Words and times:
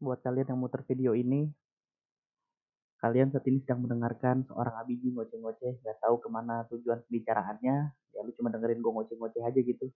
Buat 0.00 0.24
kalian 0.24 0.56
yang 0.56 0.60
muter 0.60 0.80
video 0.88 1.12
ini, 1.12 1.44
kalian 3.04 3.36
saat 3.36 3.44
ini 3.44 3.60
sedang 3.60 3.84
mendengarkan 3.84 4.48
seorang 4.48 4.80
abiji 4.80 5.12
ngoceh-ngoceh, 5.12 5.84
gak 5.84 6.00
tahu 6.00 6.16
ke 6.24 6.28
mana 6.32 6.64
tujuan 6.72 7.04
pembicaraannya, 7.04 7.76
ya 8.16 8.20
lu 8.24 8.32
cuma 8.32 8.48
dengerin 8.48 8.80
gue 8.80 8.92
ngoceh-ngoceh 8.96 9.44
aja 9.44 9.60
gitu. 9.60 9.92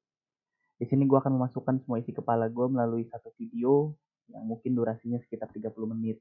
Di 0.77 0.85
sini 0.85 1.09
gue 1.09 1.17
akan 1.17 1.41
memasukkan 1.41 1.81
semua 1.81 2.05
isi 2.05 2.13
kepala 2.13 2.53
gue 2.53 2.67
melalui 2.69 3.09
satu 3.09 3.33
video 3.41 3.97
yang 4.29 4.45
mungkin 4.45 4.77
durasinya 4.77 5.17
sekitar 5.25 5.49
30 5.49 5.73
menit. 5.97 6.21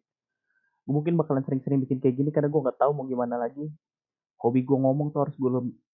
Gue 0.88 0.94
mungkin 0.96 1.20
bakalan 1.20 1.44
sering-sering 1.44 1.84
bikin 1.84 2.00
kayak 2.00 2.16
gini 2.16 2.32
karena 2.32 2.48
gue 2.48 2.62
nggak 2.64 2.80
tahu 2.80 2.92
mau 2.96 3.04
gimana 3.04 3.36
lagi. 3.36 3.68
Hobi 4.40 4.64
gue 4.64 4.80
ngomong 4.80 5.12
tuh 5.12 5.28
harus 5.28 5.36
gue 5.36 5.52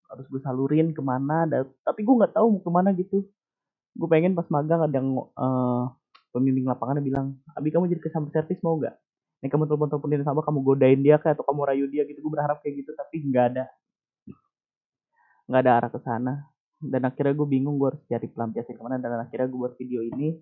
harus 0.10 0.26
gue 0.30 0.42
salurin 0.46 0.94
ke 0.94 1.02
mana, 1.02 1.50
tapi 1.82 2.06
gue 2.06 2.16
nggak 2.22 2.38
tahu 2.38 2.54
mau 2.54 2.62
ke 2.62 2.70
mana 2.70 2.90
gitu. 2.94 3.26
Gue 3.98 4.08
pengen 4.10 4.38
pas 4.38 4.46
magang 4.54 4.86
ada 4.86 4.94
yang 4.94 5.10
uh, 5.34 5.90
pembimbing 6.30 6.66
lapangan 6.66 7.02
bilang, 7.02 7.38
Abi 7.58 7.74
kamu 7.74 7.90
jadi 7.90 8.02
customer 8.06 8.30
service 8.34 8.62
mau 8.62 8.78
gak? 8.78 8.96
Nih 9.40 9.48
kamu 9.48 9.72
telepon-teleponin 9.72 10.24
sama 10.28 10.44
kamu 10.44 10.60
godain 10.68 11.00
dia 11.00 11.16
kayak 11.16 11.40
atau 11.40 11.48
kamu 11.48 11.62
rayu 11.64 11.86
dia 11.88 12.04
gitu. 12.04 12.20
Gue 12.20 12.32
berharap 12.36 12.60
kayak 12.60 12.84
gitu 12.84 12.92
tapi 12.92 13.24
nggak 13.24 13.46
ada. 13.56 13.66
Nggak 15.48 15.62
ada 15.64 15.72
arah 15.80 15.90
ke 15.92 16.00
sana. 16.04 16.34
Dan 16.80 17.02
akhirnya 17.08 17.36
gue 17.36 17.48
bingung 17.48 17.76
gue 17.80 17.88
harus 17.92 18.04
cari 18.08 18.28
pelampiasan 18.28 18.76
ke 18.76 18.82
mana 18.84 19.00
dan 19.00 19.20
akhirnya 19.24 19.48
gue 19.48 19.60
buat 19.60 19.76
video 19.80 20.04
ini. 20.04 20.36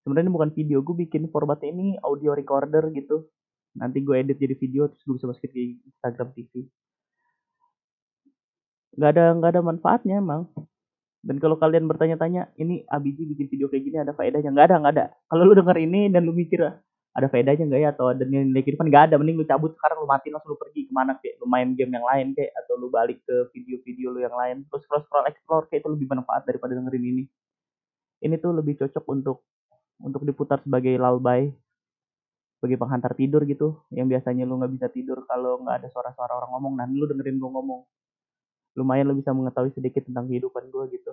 Sebenarnya 0.00 0.32
bukan 0.32 0.50
video, 0.56 0.80
gue 0.80 0.96
bikin 1.06 1.28
formatnya 1.28 1.70
ini 1.74 1.98
audio 2.00 2.32
recorder 2.32 2.88
gitu. 2.94 3.28
Nanti 3.76 4.02
gue 4.02 4.14
edit 4.18 4.38
jadi 4.38 4.54
video 4.54 4.86
terus 4.90 5.02
gue 5.02 5.14
bisa 5.18 5.26
masukin 5.26 5.50
di 5.50 5.62
Instagram 5.90 6.28
TV. 6.34 6.52
Nggak 8.94 9.10
ada 9.10 9.24
nggak 9.38 9.50
ada 9.58 9.62
manfaatnya 9.62 10.18
emang 10.22 10.50
dan 11.20 11.36
kalau 11.36 11.60
kalian 11.60 11.84
bertanya-tanya, 11.84 12.48
ini 12.56 12.80
ABG 12.88 13.28
bikin 13.36 13.46
video 13.52 13.68
kayak 13.68 13.84
gini 13.84 13.96
ada 14.00 14.16
faedahnya? 14.16 14.48
Nggak 14.56 14.66
ada, 14.72 14.76
nggak 14.80 14.94
ada. 14.96 15.06
Kalau 15.28 15.42
lu 15.44 15.52
denger 15.52 15.76
ini 15.76 16.08
dan 16.08 16.24
lu 16.24 16.32
mikir, 16.32 16.64
ada 17.12 17.26
faedahnya 17.28 17.68
nggak 17.68 17.80
ya? 17.84 17.88
Atau 17.92 18.08
ada 18.16 18.24
nilai 18.24 18.64
kehidupan? 18.64 18.88
Nggak 18.88 19.12
ada. 19.12 19.14
Mending 19.20 19.36
lu 19.36 19.44
cabut 19.44 19.76
sekarang, 19.76 20.00
lu 20.00 20.08
mati 20.08 20.32
langsung 20.32 20.56
lu 20.56 20.58
pergi 20.58 20.88
ke 20.88 20.92
mana 20.96 21.20
kayak. 21.20 21.36
Lu 21.36 21.44
main 21.44 21.76
game 21.76 21.92
yang 21.92 22.06
lain 22.08 22.32
kayak. 22.32 22.56
Atau 22.64 22.80
lu 22.80 22.88
balik 22.88 23.20
ke 23.28 23.52
video-video 23.52 24.16
lu 24.16 24.24
yang 24.24 24.32
lain. 24.32 24.64
Terus 24.72 24.80
scroll-scroll 24.88 25.28
explore 25.28 25.68
kayak 25.68 25.84
itu 25.84 25.90
lebih 25.92 26.06
bermanfaat 26.08 26.48
daripada 26.48 26.72
dengerin 26.72 27.04
ini. 27.04 27.24
Ini 28.24 28.40
tuh 28.40 28.56
lebih 28.56 28.80
cocok 28.80 29.04
untuk 29.12 29.44
untuk 30.00 30.24
diputar 30.24 30.64
sebagai 30.64 30.96
lullaby 30.96 31.52
sebagai 32.60 32.76
penghantar 32.76 33.16
tidur 33.16 33.44
gitu 33.48 33.80
yang 33.88 34.04
biasanya 34.04 34.44
lu 34.44 34.60
nggak 34.60 34.72
bisa 34.76 34.86
tidur 34.92 35.24
kalau 35.24 35.64
nggak 35.64 35.80
ada 35.80 35.88
suara-suara 35.88 36.44
orang 36.44 36.52
ngomong 36.52 36.72
nah 36.76 36.84
lu 36.88 37.08
dengerin 37.08 37.40
gue 37.40 37.50
ngomong 37.56 37.88
lumayan 38.80 39.12
lo 39.12 39.14
bisa 39.14 39.36
mengetahui 39.36 39.76
sedikit 39.76 40.08
tentang 40.08 40.24
kehidupan 40.24 40.72
gue 40.72 40.96
gitu. 40.96 41.12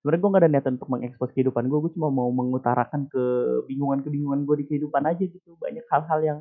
Sebenarnya 0.00 0.20
gue 0.22 0.30
gak 0.32 0.42
ada 0.42 0.50
niatan 0.50 0.72
untuk 0.80 0.90
mengekspos 0.90 1.30
kehidupan 1.36 1.68
gue 1.68 1.78
gue 1.84 1.92
cuma 1.98 2.08
mau 2.08 2.32
mengutarakan 2.32 3.10
kebingungan-kebingungan 3.12 4.48
gue 4.48 4.56
di 4.62 4.66
kehidupan 4.72 5.02
aja 5.04 5.24
gitu. 5.28 5.54
Banyak 5.60 5.84
hal-hal 5.92 6.20
yang 6.24 6.38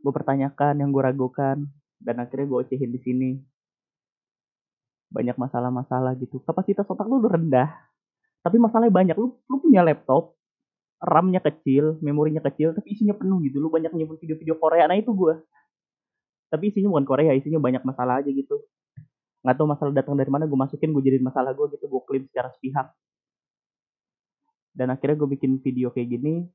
gue 0.00 0.12
pertanyakan 0.12 0.74
yang 0.82 0.90
gue 0.90 1.02
ragukan 1.04 1.56
dan 2.02 2.14
akhirnya 2.18 2.46
gue 2.50 2.58
ocehin 2.66 2.90
di 2.90 3.00
sini. 3.00 3.30
Banyak 5.14 5.38
masalah-masalah 5.38 6.18
gitu. 6.18 6.42
Kapasitas 6.42 6.84
otak 6.90 7.06
lu 7.06 7.22
rendah 7.22 7.70
tapi 8.42 8.56
masalahnya 8.58 8.90
banyak. 8.90 9.16
Lu 9.20 9.38
lu 9.46 9.56
punya 9.62 9.86
laptop 9.86 10.34
RAM-nya 11.00 11.40
kecil, 11.40 11.96
memorinya 12.04 12.44
kecil, 12.44 12.76
tapi 12.76 12.92
isinya 12.92 13.16
penuh 13.16 13.40
gitu. 13.40 13.56
Lu 13.56 13.72
banyak 13.72 13.88
nyimpen 13.96 14.20
video-video 14.20 14.60
Korea, 14.60 14.84
nah 14.84 14.96
itu 14.96 15.12
gue 15.16 15.32
tapi 16.50 16.74
isinya 16.74 16.90
bukan 16.90 17.06
Korea 17.06 17.32
isinya 17.32 17.62
banyak 17.62 17.86
masalah 17.86 18.20
aja 18.20 18.28
gitu 18.28 18.58
nggak 19.40 19.56
tahu 19.56 19.66
masalah 19.72 19.92
datang 19.96 20.14
dari 20.20 20.28
mana 20.28 20.44
gue 20.44 20.58
masukin 20.58 20.92
gue 20.92 21.02
jadiin 21.04 21.24
masalah 21.24 21.56
gue 21.56 21.66
gitu 21.76 21.84
gue 21.88 22.02
klaim 22.04 22.24
secara 22.28 22.48
sepihak. 22.52 22.92
Dan 24.76 24.92
akhirnya 24.92 25.16
gue 25.18 25.28
bikin 25.34 25.58
video 25.64 25.90
kayak 25.90 26.08
gini 26.14 26.46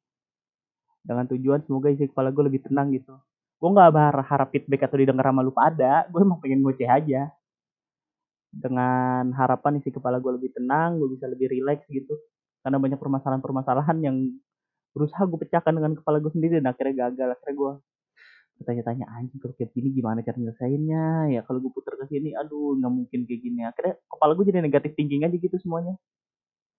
dengan 1.05 1.29
tujuan 1.29 1.61
semoga 1.65 1.93
isi 1.93 2.09
kepala 2.09 2.29
gue 2.33 2.43
lebih 2.45 2.61
tenang 2.65 2.93
gitu. 2.93 3.13
Gue 3.57 3.69
nggak 3.73 3.89
harap 4.25 4.49
feedback 4.53 4.89
atau 4.89 4.97
didengar 5.01 5.25
sama 5.29 5.41
lu 5.41 5.53
pada 5.53 6.05
gue 6.09 6.19
emang 6.21 6.39
pengen 6.41 6.61
ngoceh 6.61 6.89
aja. 6.89 7.29
Dengan 8.55 9.35
harapan 9.35 9.81
isi 9.81 9.91
kepala 9.91 10.21
gue 10.21 10.31
lebih 10.37 10.53
tenang 10.55 11.01
gue 11.01 11.09
bisa 11.11 11.25
lebih 11.25 11.49
rileks 11.51 11.85
gitu. 11.89 12.15
Karena 12.61 12.77
banyak 12.81 12.97
permasalahan-permasalahan 13.01 13.97
yang 14.01 14.17
berusaha 14.95 15.27
gue 15.27 15.39
pecahkan 15.43 15.73
dengan 15.75 15.91
kepala 15.97 16.23
gue 16.23 16.31
sendiri 16.31 16.63
dan 16.63 16.71
akhirnya 16.71 17.09
gagal 17.09 17.35
akhirnya 17.35 17.55
gue 17.59 17.71
bertanya-tanya 18.55 19.05
anjing 19.11 19.39
kalau 19.43 19.53
kayak 19.59 19.71
gini 19.75 19.91
gimana 19.91 20.23
cara 20.23 20.37
nyelesainnya? 20.39 21.31
Ya 21.31 21.41
kalau 21.43 21.59
gue 21.59 21.71
putar 21.71 21.99
ke 21.99 22.05
sini 22.07 22.31
aduh 22.35 22.79
nggak 22.79 22.93
mungkin 22.93 23.19
kayak 23.27 23.41
gini. 23.43 23.61
Akhirnya 23.67 23.99
kepala 24.07 24.31
gue 24.35 24.45
jadi 24.47 24.59
negatif 24.63 24.91
thinking 24.95 25.27
aja 25.27 25.35
gitu 25.35 25.55
semuanya. 25.59 25.99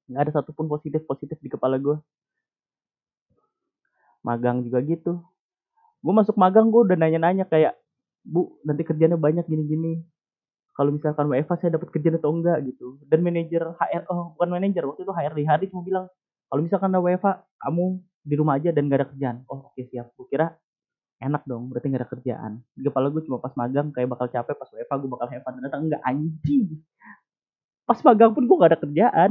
Nggak 0.08 0.22
ada 0.28 0.32
satupun 0.40 0.66
positif 0.70 1.04
positif 1.04 1.36
di 1.42 1.48
kepala 1.52 1.76
gue. 1.76 1.96
Magang 4.24 4.64
juga 4.64 4.80
gitu. 4.82 5.20
Gue 6.00 6.14
masuk 6.16 6.34
magang 6.40 6.72
gue 6.72 6.82
udah 6.86 6.96
nanya-nanya 6.98 7.44
kayak 7.46 7.76
bu 8.26 8.58
nanti 8.66 8.82
kerjanya 8.82 9.20
banyak 9.20 9.44
gini-gini. 9.46 10.02
Kalau 10.76 10.92
misalkan 10.92 11.24
WFA 11.32 11.56
saya 11.56 11.70
dapat 11.76 11.88
kerjaan 11.88 12.20
atau 12.20 12.30
enggak? 12.36 12.58
Gitu. 12.68 13.00
Dan 13.08 13.24
manajer 13.24 13.64
HR 13.80 14.02
oh 14.12 14.36
bukan 14.36 14.48
manajer 14.52 14.84
waktu 14.84 15.08
itu 15.08 15.12
HRD 15.12 15.40
hari 15.48 15.64
cuma 15.72 15.80
bilang 15.84 16.06
kalau 16.46 16.60
misalkan 16.62 16.92
ada 16.92 17.00
WFA 17.00 17.32
kamu 17.64 17.84
di 18.26 18.34
rumah 18.34 18.58
aja 18.58 18.70
dan 18.74 18.90
gak 18.90 18.98
ada 19.00 19.06
kerjaan. 19.12 19.36
Oh 19.48 19.72
oke 19.72 19.80
siap. 19.88 20.12
Gue 20.18 20.26
kira 20.28 20.52
enak 21.16 21.42
dong 21.48 21.72
berarti 21.72 21.86
gak 21.88 22.00
ada 22.04 22.10
kerjaan. 22.10 22.52
Di 22.76 22.84
kepala 22.84 23.08
gue 23.08 23.22
cuma 23.24 23.40
pas 23.40 23.52
magang 23.56 23.88
kayak 23.92 24.08
bakal 24.12 24.28
capek 24.28 24.54
pas 24.56 24.68
WFA 24.68 24.94
gue 25.00 25.10
bakal 25.10 25.28
hebat. 25.32 25.52
Ternyata 25.56 25.76
enggak 25.80 26.02
anjing. 26.04 26.64
Pas 27.88 27.98
magang 28.04 28.32
pun 28.36 28.44
gue 28.44 28.56
gak 28.56 28.70
ada 28.76 28.80
kerjaan. 28.80 29.30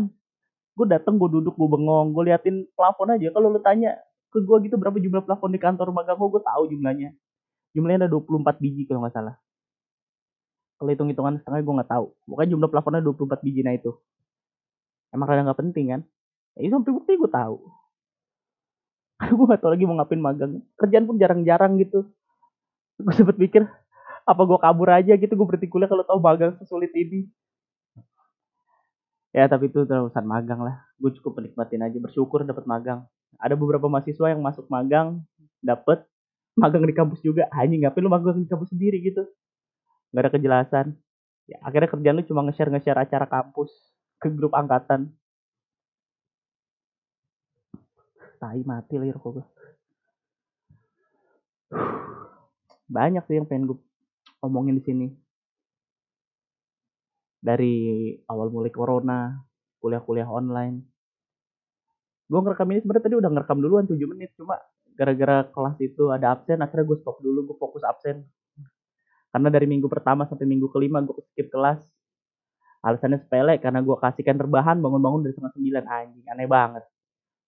Gue 0.75 0.85
dateng 0.89 1.15
gue 1.21 1.29
duduk 1.29 1.53
gue 1.53 1.69
bengong 1.69 2.07
gue 2.11 2.23
liatin 2.33 2.65
plafon 2.73 3.13
aja. 3.13 3.29
Kalau 3.29 3.47
lu 3.53 3.61
tanya 3.61 3.95
ke 4.33 4.41
gue 4.41 4.57
gitu 4.67 4.75
berapa 4.75 4.97
jumlah 4.97 5.23
plafon 5.23 5.51
di 5.53 5.59
kantor 5.61 5.93
magang 5.93 6.17
gue 6.17 6.29
gue 6.33 6.41
tahu 6.43 6.63
jumlahnya. 6.73 7.09
Jumlahnya 7.77 8.07
ada 8.07 8.09
24 8.09 8.63
biji 8.63 8.89
kalau 8.89 9.05
nggak 9.05 9.13
salah. 9.13 9.35
Kalau 10.75 10.89
hitung 10.91 11.07
hitungan 11.07 11.39
setengah 11.39 11.61
gue 11.61 11.73
nggak 11.79 11.91
tahu. 11.91 12.05
Pokoknya 12.27 12.49
jumlah 12.57 12.69
plafonnya 12.73 13.01
24 13.05 13.45
biji 13.45 13.61
nah 13.61 13.75
itu. 13.77 13.93
Emang 15.13 15.29
kadang 15.29 15.47
nggak 15.47 15.59
penting 15.61 15.85
kan? 15.95 16.01
Ya 16.55 16.71
sampai 16.71 16.91
bukti 16.91 17.13
gue 17.19 17.31
tahu 17.31 17.84
gue 19.19 19.45
gak 19.47 19.61
tau 19.63 19.71
lagi 19.71 19.87
mau 19.87 19.95
ngapain 19.95 20.19
magang. 20.19 20.59
Kerjaan 20.75 21.05
pun 21.07 21.15
jarang-jarang 21.15 21.79
gitu. 21.79 22.03
Gue 22.99 23.13
sempet 23.15 23.35
pikir 23.39 23.63
apa 24.25 24.41
gue 24.41 24.57
kabur 24.57 24.89
aja 24.89 25.13
gitu 25.13 25.37
gue 25.37 25.45
berhenti 25.45 25.69
kuliah 25.69 25.85
kalau 25.85 26.03
tau 26.03 26.19
magang 26.19 26.57
sesulit 26.59 26.91
ini. 26.97 27.29
Ya 29.35 29.51
tapi 29.51 29.67
itu 29.67 29.83
urusan 29.83 30.25
magang 30.27 30.63
lah. 30.63 30.83
Gue 30.99 31.11
cukup 31.19 31.39
menikmatin 31.39 31.83
aja 31.83 31.97
bersyukur 31.99 32.43
dapat 32.47 32.63
magang. 32.67 33.03
Ada 33.39 33.55
beberapa 33.59 33.91
mahasiswa 33.91 34.31
yang 34.31 34.39
masuk 34.39 34.67
magang 34.71 35.23
dapet 35.59 36.03
magang 36.55 36.83
di 36.87 36.95
kampus 36.95 37.19
juga. 37.19 37.47
Hanya 37.51 37.87
ngapain 37.87 38.03
lu 38.03 38.11
magang 38.11 38.39
di 38.39 38.47
kampus 38.47 38.71
sendiri 38.71 38.99
gitu? 39.03 39.27
Nggak 40.11 40.23
ada 40.23 40.31
kejelasan. 40.31 40.87
Ya 41.51 41.59
akhirnya 41.63 41.91
kerjaan 41.91 42.15
lu 42.19 42.23
cuma 42.23 42.47
nge-share 42.47 42.71
nge-share 42.71 42.99
acara 42.99 43.27
kampus 43.27 43.69
ke 44.23 44.31
grup 44.31 44.55
angkatan 44.55 45.11
tai 48.45 48.61
mati 48.61 49.01
lah 49.01 49.09
rokok 49.09 49.41
gue 49.41 49.45
banyak 52.95 53.25
sih 53.25 53.41
yang 53.41 53.49
pengen 53.49 53.73
gue 53.73 53.77
omongin 54.45 54.77
di 54.77 54.83
sini. 54.85 55.07
Dari 57.41 57.73
awal 58.29 58.53
mulai 58.53 58.69
corona 58.69 59.33
kuliah-kuliah 59.81 60.29
online. 60.29 60.85
Gue 62.25 62.39
ngerekam 62.41 62.69
ini 62.73 62.81
sebenarnya 62.81 63.05
tadi 63.09 63.17
udah 63.17 63.29
ngerekam 63.33 63.57
duluan 63.61 63.85
7 63.89 63.97
menit. 64.09 64.33
Cuma 64.37 64.57
gara-gara 64.93 65.45
kelas 65.49 65.77
itu 65.81 66.13
ada 66.13 66.37
absen 66.37 66.61
akhirnya 66.61 66.85
gue 66.85 66.97
stop 67.01 67.21
dulu 67.21 67.53
gue 67.53 67.57
fokus 67.57 67.81
absen. 67.81 68.25
Karena 69.33 69.49
dari 69.49 69.65
minggu 69.65 69.89
pertama 69.89 70.25
sampai 70.29 70.45
minggu 70.45 70.69
kelima 70.69 71.01
gue 71.01 71.21
skip 71.33 71.49
kelas. 71.49 71.81
Alasannya 72.85 73.17
sepele 73.17 73.57
karena 73.57 73.81
gue 73.81 73.97
kasihkan 73.97 74.37
terbahan 74.37 74.77
bangun-bangun 74.77 75.25
dari 75.25 75.33
setengah 75.33 75.53
sembilan. 75.57 75.83
Anjing 75.85 76.25
aneh 76.29 76.49
banget 76.49 76.85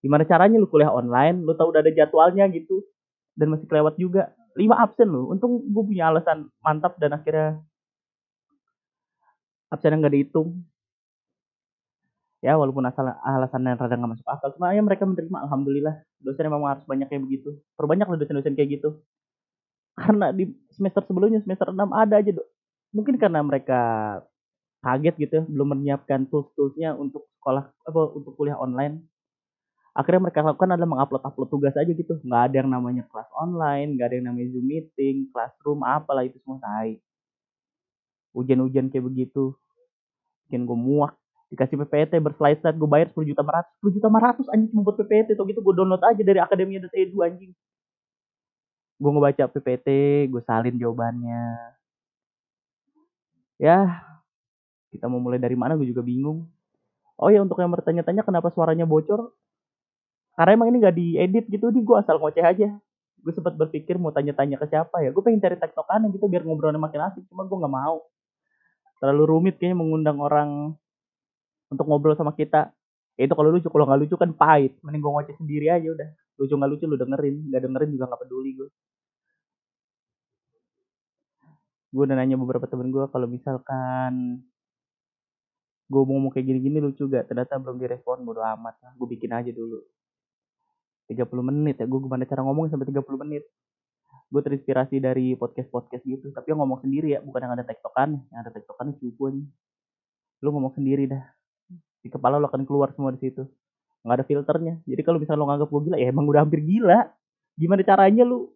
Gimana 0.08 0.24
caranya 0.24 0.56
lu 0.56 0.72
kuliah 0.72 0.88
online, 0.88 1.44
lu 1.44 1.52
tahu 1.52 1.76
udah 1.76 1.84
ada 1.84 1.92
jadwalnya 1.92 2.48
gitu, 2.48 2.80
dan 3.36 3.52
masih 3.52 3.68
kelewat 3.68 4.00
juga. 4.00 4.32
lima 4.56 4.80
absen 4.80 5.06
lu, 5.12 5.28
untung 5.30 5.60
gue 5.68 5.84
punya 5.84 6.08
alasan 6.10 6.48
mantap 6.64 6.96
dan 6.98 7.14
akhirnya 7.14 7.60
absen 9.68 9.92
yang 9.92 10.08
gak 10.08 10.16
dihitung. 10.16 10.64
Ya 12.40 12.56
walaupun 12.56 12.88
asal 12.88 13.04
alasan 13.22 13.68
yang 13.68 13.76
rada 13.76 14.00
gak 14.00 14.12
masuk 14.16 14.26
akal, 14.32 14.56
cuma 14.56 14.72
ya 14.72 14.80
mereka 14.80 15.04
menerima, 15.04 15.44
alhamdulillah. 15.44 15.96
Dosen 16.24 16.48
memang 16.48 16.72
harus 16.72 16.86
banyak 16.88 17.12
kayak 17.12 17.28
begitu. 17.28 17.60
Perbanyak 17.76 18.08
lah 18.08 18.18
dosen-dosen 18.18 18.56
kayak 18.56 18.80
gitu. 18.80 18.90
Karena 19.94 20.32
di 20.32 20.56
semester 20.72 21.04
sebelumnya, 21.04 21.44
semester 21.44 21.68
6 21.70 21.92
ada 21.92 22.16
aja, 22.18 22.32
dok. 22.32 22.48
Mungkin 22.96 23.20
karena 23.20 23.44
mereka 23.44 23.82
kaget 24.82 25.16
gitu 25.20 25.34
ya, 25.42 25.44
belum 25.46 25.68
menyiapkan 25.76 26.32
tools-toolsnya 26.32 26.96
untuk 26.96 27.28
sekolah 27.38 27.68
apa 27.68 28.02
untuk 28.16 28.34
kuliah 28.40 28.56
online 28.56 29.04
akhirnya 29.98 30.30
mereka 30.30 30.46
lakukan 30.46 30.70
adalah 30.78 30.90
mengupload 30.94 31.24
upload 31.26 31.50
tugas 31.50 31.74
aja 31.74 31.90
gitu. 31.90 32.22
Nggak 32.22 32.42
ada 32.54 32.56
yang 32.62 32.70
namanya 32.70 33.04
kelas 33.10 33.30
online 33.34 33.98
nggak 33.98 34.06
ada 34.06 34.16
yang 34.22 34.28
namanya 34.30 34.48
zoom 34.54 34.66
meeting 34.70 35.26
classroom 35.34 35.82
apalah 35.82 36.22
itu 36.22 36.38
semua. 36.46 36.62
Tai. 36.62 37.02
Ujian-ujian 38.38 38.94
kayak 38.94 39.06
begitu. 39.10 39.58
Bikin 40.46 40.70
gue 40.70 40.78
muak. 40.78 41.18
Dikasih 41.50 41.80
PPT 41.82 42.14
berslide 42.22 42.60
slide 42.62 42.78
gue 42.78 42.90
bayar 42.92 43.08
10 43.10 43.24
juta 43.34 43.42
500 43.42 43.80
10 43.80 43.98
juta 43.98 44.08
500 44.12 44.52
anjing 44.54 44.70
cuma 44.70 44.82
buat 44.84 44.98
PPT 45.00 45.30
tuh 45.34 45.46
gitu 45.48 45.60
gue 45.64 45.74
download 45.74 46.04
aja 46.04 46.22
dari 46.22 46.40
akademia.edu 46.44 47.18
anjing. 47.26 47.52
Gue 49.02 49.10
ngebaca 49.10 49.44
PPT 49.50 49.88
gue 50.30 50.42
salin 50.46 50.78
jawabannya. 50.78 51.74
Ya 53.58 54.06
kita 54.94 55.10
mau 55.10 55.18
mulai 55.18 55.42
dari 55.42 55.58
mana 55.58 55.74
gue 55.74 55.90
juga 55.90 56.06
bingung. 56.06 56.46
Oh 57.18 57.34
ya 57.34 57.42
untuk 57.42 57.58
yang 57.58 57.74
bertanya-tanya 57.74 58.22
kenapa 58.22 58.54
suaranya 58.54 58.86
bocor 58.86 59.34
karena 60.38 60.52
emang 60.54 60.70
ini 60.70 60.78
gak 60.86 60.96
diedit 60.96 61.46
gitu 61.50 61.74
nih 61.74 61.82
gue 61.82 61.98
asal 61.98 62.22
ngoceh 62.22 62.46
aja. 62.46 62.70
Gue 63.26 63.34
sempat 63.34 63.58
berpikir 63.58 63.98
mau 63.98 64.14
tanya-tanya 64.14 64.62
ke 64.62 64.70
siapa 64.70 65.02
ya. 65.02 65.10
Gue 65.10 65.26
pengen 65.26 65.42
cari 65.42 65.58
tektokan 65.58 66.06
gitu 66.14 66.30
biar 66.30 66.46
ngobrolnya 66.46 66.78
makin 66.78 67.10
asik 67.10 67.26
cuma 67.34 67.50
gue 67.50 67.58
nggak 67.58 67.74
mau. 67.74 68.06
Terlalu 69.02 69.24
rumit 69.26 69.56
kayaknya 69.58 69.82
mengundang 69.82 70.22
orang 70.22 70.78
untuk 71.74 71.86
ngobrol 71.90 72.14
sama 72.14 72.38
kita. 72.38 72.70
Ya 73.18 73.26
itu 73.26 73.34
kalau 73.34 73.50
lucu 73.50 73.66
kalau 73.74 73.90
nggak 73.90 74.00
lucu 74.06 74.16
kan 74.16 74.30
pahit. 74.38 74.78
Mending 74.86 75.02
gue 75.02 75.12
ngoceh 75.18 75.36
sendiri 75.42 75.74
aja 75.74 75.88
udah. 75.90 76.10
Lucu 76.38 76.54
nggak 76.54 76.70
lucu 76.70 76.86
lu 76.86 76.96
dengerin 77.02 77.36
nggak 77.50 77.62
dengerin 77.66 77.90
juga 77.98 78.06
nggak 78.14 78.22
peduli 78.22 78.52
gue 78.54 78.70
gue 81.88 82.04
udah 82.04 82.20
nanya 82.20 82.36
beberapa 82.36 82.68
temen 82.68 82.92
gue 82.92 83.08
kalau 83.10 83.26
misalkan 83.32 84.44
gue 85.88 86.02
mau 86.04 86.28
kayak 86.30 86.46
gini-gini 86.46 86.84
lucu 86.84 87.08
gak 87.08 87.32
ternyata 87.32 87.56
belum 87.58 87.80
direspon 87.80 88.28
bodo 88.28 88.44
amat 88.44 88.76
lah. 88.84 88.92
Gue 89.00 89.08
bikin 89.16 89.32
aja 89.32 89.50
dulu 89.56 89.80
30 91.08 91.24
menit 91.44 91.76
ya. 91.80 91.86
Gue 91.88 92.04
gimana 92.04 92.28
cara 92.28 92.44
ngomong 92.44 92.72
sampai 92.72 92.88
30 92.92 93.04
menit. 93.24 93.44
Gue 94.28 94.42
terinspirasi 94.44 95.00
dari 95.00 95.34
podcast-podcast 95.40 96.04
gitu. 96.04 96.30
Tapi 96.36 96.52
yang 96.52 96.60
ngomong 96.60 96.84
sendiri 96.84 97.16
ya 97.16 97.20
bukan 97.24 97.48
yang 97.48 97.54
ada 97.56 97.64
tektokan. 97.64 98.20
Yang 98.32 98.40
ada 98.44 98.52
tektokan 98.52 98.88
cukup 99.00 99.32
aja 99.32 99.44
lu 100.42 100.54
ngomong 100.54 100.74
sendiri 100.78 101.10
dah. 101.10 101.24
Di 102.02 102.10
kepala 102.14 102.38
lo 102.38 102.48
akan 102.50 102.64
keluar 102.68 102.94
semua 102.94 103.14
di 103.14 103.20
situ. 103.22 103.46
Nggak 104.06 104.16
ada 104.22 104.26
filternya. 104.26 104.74
Jadi 104.86 105.02
kalau 105.02 105.18
misalnya 105.18 105.42
lo 105.42 105.48
nganggap 105.50 105.70
gue 105.74 105.82
gila 105.90 105.98
ya 105.98 106.08
emang 106.14 106.26
udah 106.30 106.42
hampir 106.46 106.62
gila. 106.62 107.10
Gimana 107.58 107.82
caranya 107.82 108.24
lu? 108.24 108.54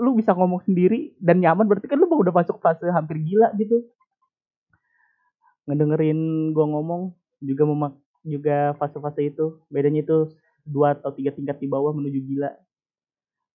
Lu 0.00 0.16
bisa 0.16 0.32
ngomong 0.32 0.64
sendiri 0.64 1.16
dan 1.20 1.40
nyaman 1.40 1.68
berarti 1.68 1.88
kan 1.88 2.00
lu 2.00 2.08
udah 2.08 2.32
masuk 2.32 2.60
fase 2.60 2.84
hampir 2.92 3.20
gila 3.20 3.52
gitu. 3.56 3.84
Ngedengerin 5.68 6.52
gue 6.52 6.66
ngomong 6.66 7.12
juga 7.40 7.62
memak 7.64 7.94
juga 8.22 8.76
fase-fase 8.78 9.32
itu. 9.32 9.58
Bedanya 9.72 10.04
itu 10.04 10.30
dua 10.62 10.94
atau 10.94 11.10
tiga 11.14 11.34
tingkat 11.34 11.58
di 11.58 11.68
bawah 11.70 11.90
menuju 11.94 12.20
gila. 12.22 12.50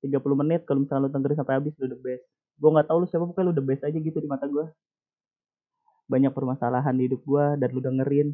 30 0.05 0.13
menit 0.37 0.61
kalau 0.69 0.85
misalnya 0.85 1.09
lu 1.09 1.11
dengerin 1.11 1.37
sampai 1.41 1.55
habis 1.57 1.73
lu 1.81 1.89
the 1.89 1.99
best. 1.99 2.23
Gue 2.57 2.69
nggak 2.69 2.87
tahu 2.89 2.97
lu 3.03 3.07
siapa 3.09 3.25
pokoknya 3.25 3.47
lu 3.49 3.55
the 3.57 3.65
best 3.65 3.81
aja 3.81 3.97
gitu 3.97 4.17
di 4.21 4.29
mata 4.29 4.45
gue 4.45 4.65
banyak 6.07 6.31
permasalahan 6.31 6.95
di 6.95 7.11
hidup 7.11 7.21
gue 7.25 7.45
dan 7.59 7.69
lu 7.73 7.81
dengerin. 7.83 8.27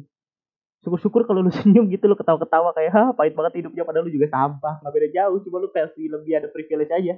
Syukur-syukur 0.86 1.26
kalau 1.26 1.42
lu 1.42 1.50
senyum 1.56 1.90
gitu 1.90 2.06
lu 2.06 2.14
ketawa-ketawa 2.14 2.70
kayak 2.76 2.92
ha 2.94 3.02
pahit 3.16 3.34
banget 3.34 3.64
hidupnya 3.64 3.82
padahal 3.82 4.06
lu 4.06 4.12
juga 4.14 4.30
sampah 4.30 4.80
nggak 4.84 4.92
beda 4.94 5.08
jauh. 5.10 5.38
Cuma 5.42 5.56
lu 5.58 5.68
versi 5.72 6.02
lebih 6.06 6.32
ada 6.38 6.48
privilege 6.52 6.92
aja. 6.92 7.14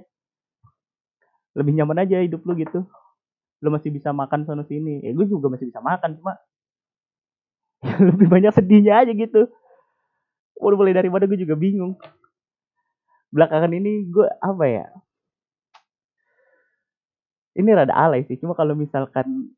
Lebih 1.56 1.72
nyaman 1.82 2.06
aja 2.06 2.22
hidup 2.22 2.42
lu 2.46 2.54
gitu. 2.56 2.86
Lu 3.64 3.68
masih 3.72 3.90
bisa 3.90 4.12
makan 4.12 4.44
sana 4.46 4.62
sini 4.64 5.02
ya 5.04 5.10
gue 5.12 5.26
juga 5.26 5.50
masih 5.52 5.68
bisa 5.68 5.80
makan 5.80 6.16
cuma 6.20 6.36
lebih 8.12 8.28
banyak 8.28 8.52
sedihnya 8.52 9.04
aja 9.04 9.12
gitu 9.12 9.48
mau 10.56 10.72
mulai 10.72 10.96
dari 10.96 11.08
mana? 11.12 11.28
Gue 11.28 11.40
juga 11.40 11.56
bingung. 11.56 12.00
Belakangan 13.28 13.72
ini 13.76 14.08
gue 14.08 14.26
apa 14.40 14.64
ya? 14.64 14.86
Ini 17.56 17.68
rada 17.72 17.92
alay 17.92 18.24
sih. 18.28 18.40
Cuma 18.40 18.56
kalau 18.56 18.76
misalkan 18.76 19.52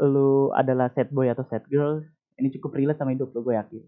lu 0.00 0.52
adalah 0.56 0.88
sad 0.92 1.12
boy 1.12 1.28
atau 1.28 1.44
sad 1.52 1.68
girl 1.68 2.00
ini 2.40 2.48
cukup 2.56 2.72
relate 2.80 2.96
sama 2.96 3.12
hidup 3.12 3.32
lu 3.36 3.44
gue 3.44 3.54
yakin. 3.56 3.84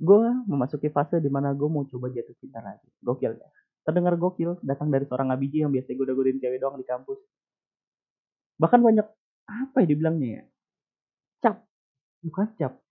Gue 0.00 0.24
memasuki 0.44 0.92
fase 0.92 1.20
di 1.20 1.32
mana 1.32 1.56
gue 1.56 1.68
mau 1.68 1.84
coba 1.88 2.12
jatuh 2.12 2.36
cinta 2.40 2.60
lagi. 2.60 2.88
Gokil 3.00 3.32
ya? 3.36 3.48
Terdengar 3.84 4.16
gokil 4.16 4.60
datang 4.64 4.88
dari 4.88 5.04
seorang 5.08 5.32
abiji 5.32 5.64
yang 5.64 5.72
biasa 5.72 5.92
gue 5.92 6.06
godain 6.08 6.40
cewek 6.40 6.60
doang 6.60 6.76
di 6.76 6.84
kampus. 6.84 7.20
Bahkan 8.60 8.80
banyak 8.80 9.06
apa 9.44 9.76
ya 9.84 9.86
dibilangnya 9.88 10.28
ya? 10.40 10.42
Cap. 11.44 11.56
Bukan 12.24 12.48
cap 12.56 12.83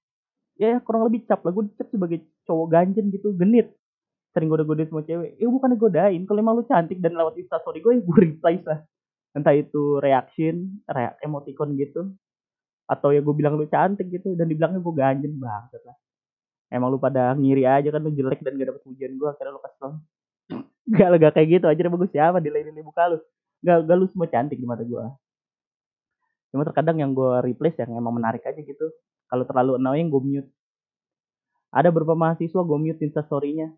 ya 0.57 0.79
kurang 0.81 1.07
lebih 1.07 1.25
cap 1.25 1.41
lah. 1.45 1.51
Gue 1.53 1.69
cap 1.77 1.87
sebagai 1.89 2.23
cowok 2.45 2.67
ganjen 2.69 3.05
gitu 3.09 3.33
genit. 3.33 3.73
Sering 4.33 4.49
goda-godain 4.49 4.89
semua 4.89 5.05
cewek. 5.05 5.37
Ya 5.37 5.47
bukan 5.49 5.77
godain. 5.77 6.21
Kalau 6.25 6.39
emang 6.41 6.55
lu 6.57 6.65
cantik 6.65 6.97
dan 6.97 7.13
lewat 7.13 7.37
instastory 7.37 7.79
gue 7.81 7.99
ya 7.99 8.01
gue 8.01 8.17
reply 8.29 8.55
lah. 8.65 8.79
Entah 9.33 9.53
itu 9.53 9.97
reaction 10.01 10.81
reak 10.89 11.17
emoticon 11.21 11.69
gitu. 11.77 12.01
Atau 12.89 13.13
ya 13.13 13.21
gue 13.21 13.33
bilang 13.33 13.57
lu 13.57 13.65
cantik 13.69 14.09
gitu 14.09 14.33
dan 14.33 14.49
dibilangnya 14.49 14.81
gue 14.81 14.93
ganjen 14.93 15.33
banget 15.37 15.81
lah. 15.85 15.97
Emang 16.73 16.89
lu 16.89 16.97
pada 16.97 17.37
ngiri 17.37 17.69
aja 17.69 17.93
kan 17.93 18.01
lu 18.01 18.09
jelek 18.09 18.41
dan 18.41 18.57
gak 18.57 18.73
dapet 18.73 18.81
pujian 18.81 19.13
gue 19.13 19.29
akhirnya 19.29 19.53
lu 19.53 19.61
kesel. 19.61 19.91
Gak 20.97 21.09
lega 21.15 21.29
kayak 21.31 21.47
gitu 21.61 21.65
aja. 21.69 21.81
Bagus 21.87 22.11
siapa 22.11 22.41
di 22.43 22.49
lain 22.49 22.73
muka 22.81 23.13
lu? 23.13 23.21
Gak, 23.63 23.85
gak 23.85 23.97
lu 23.97 24.05
semua 24.09 24.27
cantik 24.27 24.57
di 24.57 24.67
mata 24.67 24.83
gue 24.83 25.05
cuma 26.53 26.69
terkadang 26.69 27.01
yang 27.01 27.17
gue 27.17 27.41
replace 27.41 27.81
yang 27.81 27.97
emang 27.97 28.13
menarik 28.13 28.45
aja 28.45 28.61
gitu 28.61 28.93
kalau 29.33 29.49
terlalu 29.49 29.81
annoying 29.81 30.13
gue 30.13 30.21
mute. 30.21 30.49
Ada 31.73 31.89
beberapa 31.89 32.13
mahasiswa 32.13 32.61
gue 32.61 32.77
mute 32.77 33.01
instastorynya. 33.01 33.73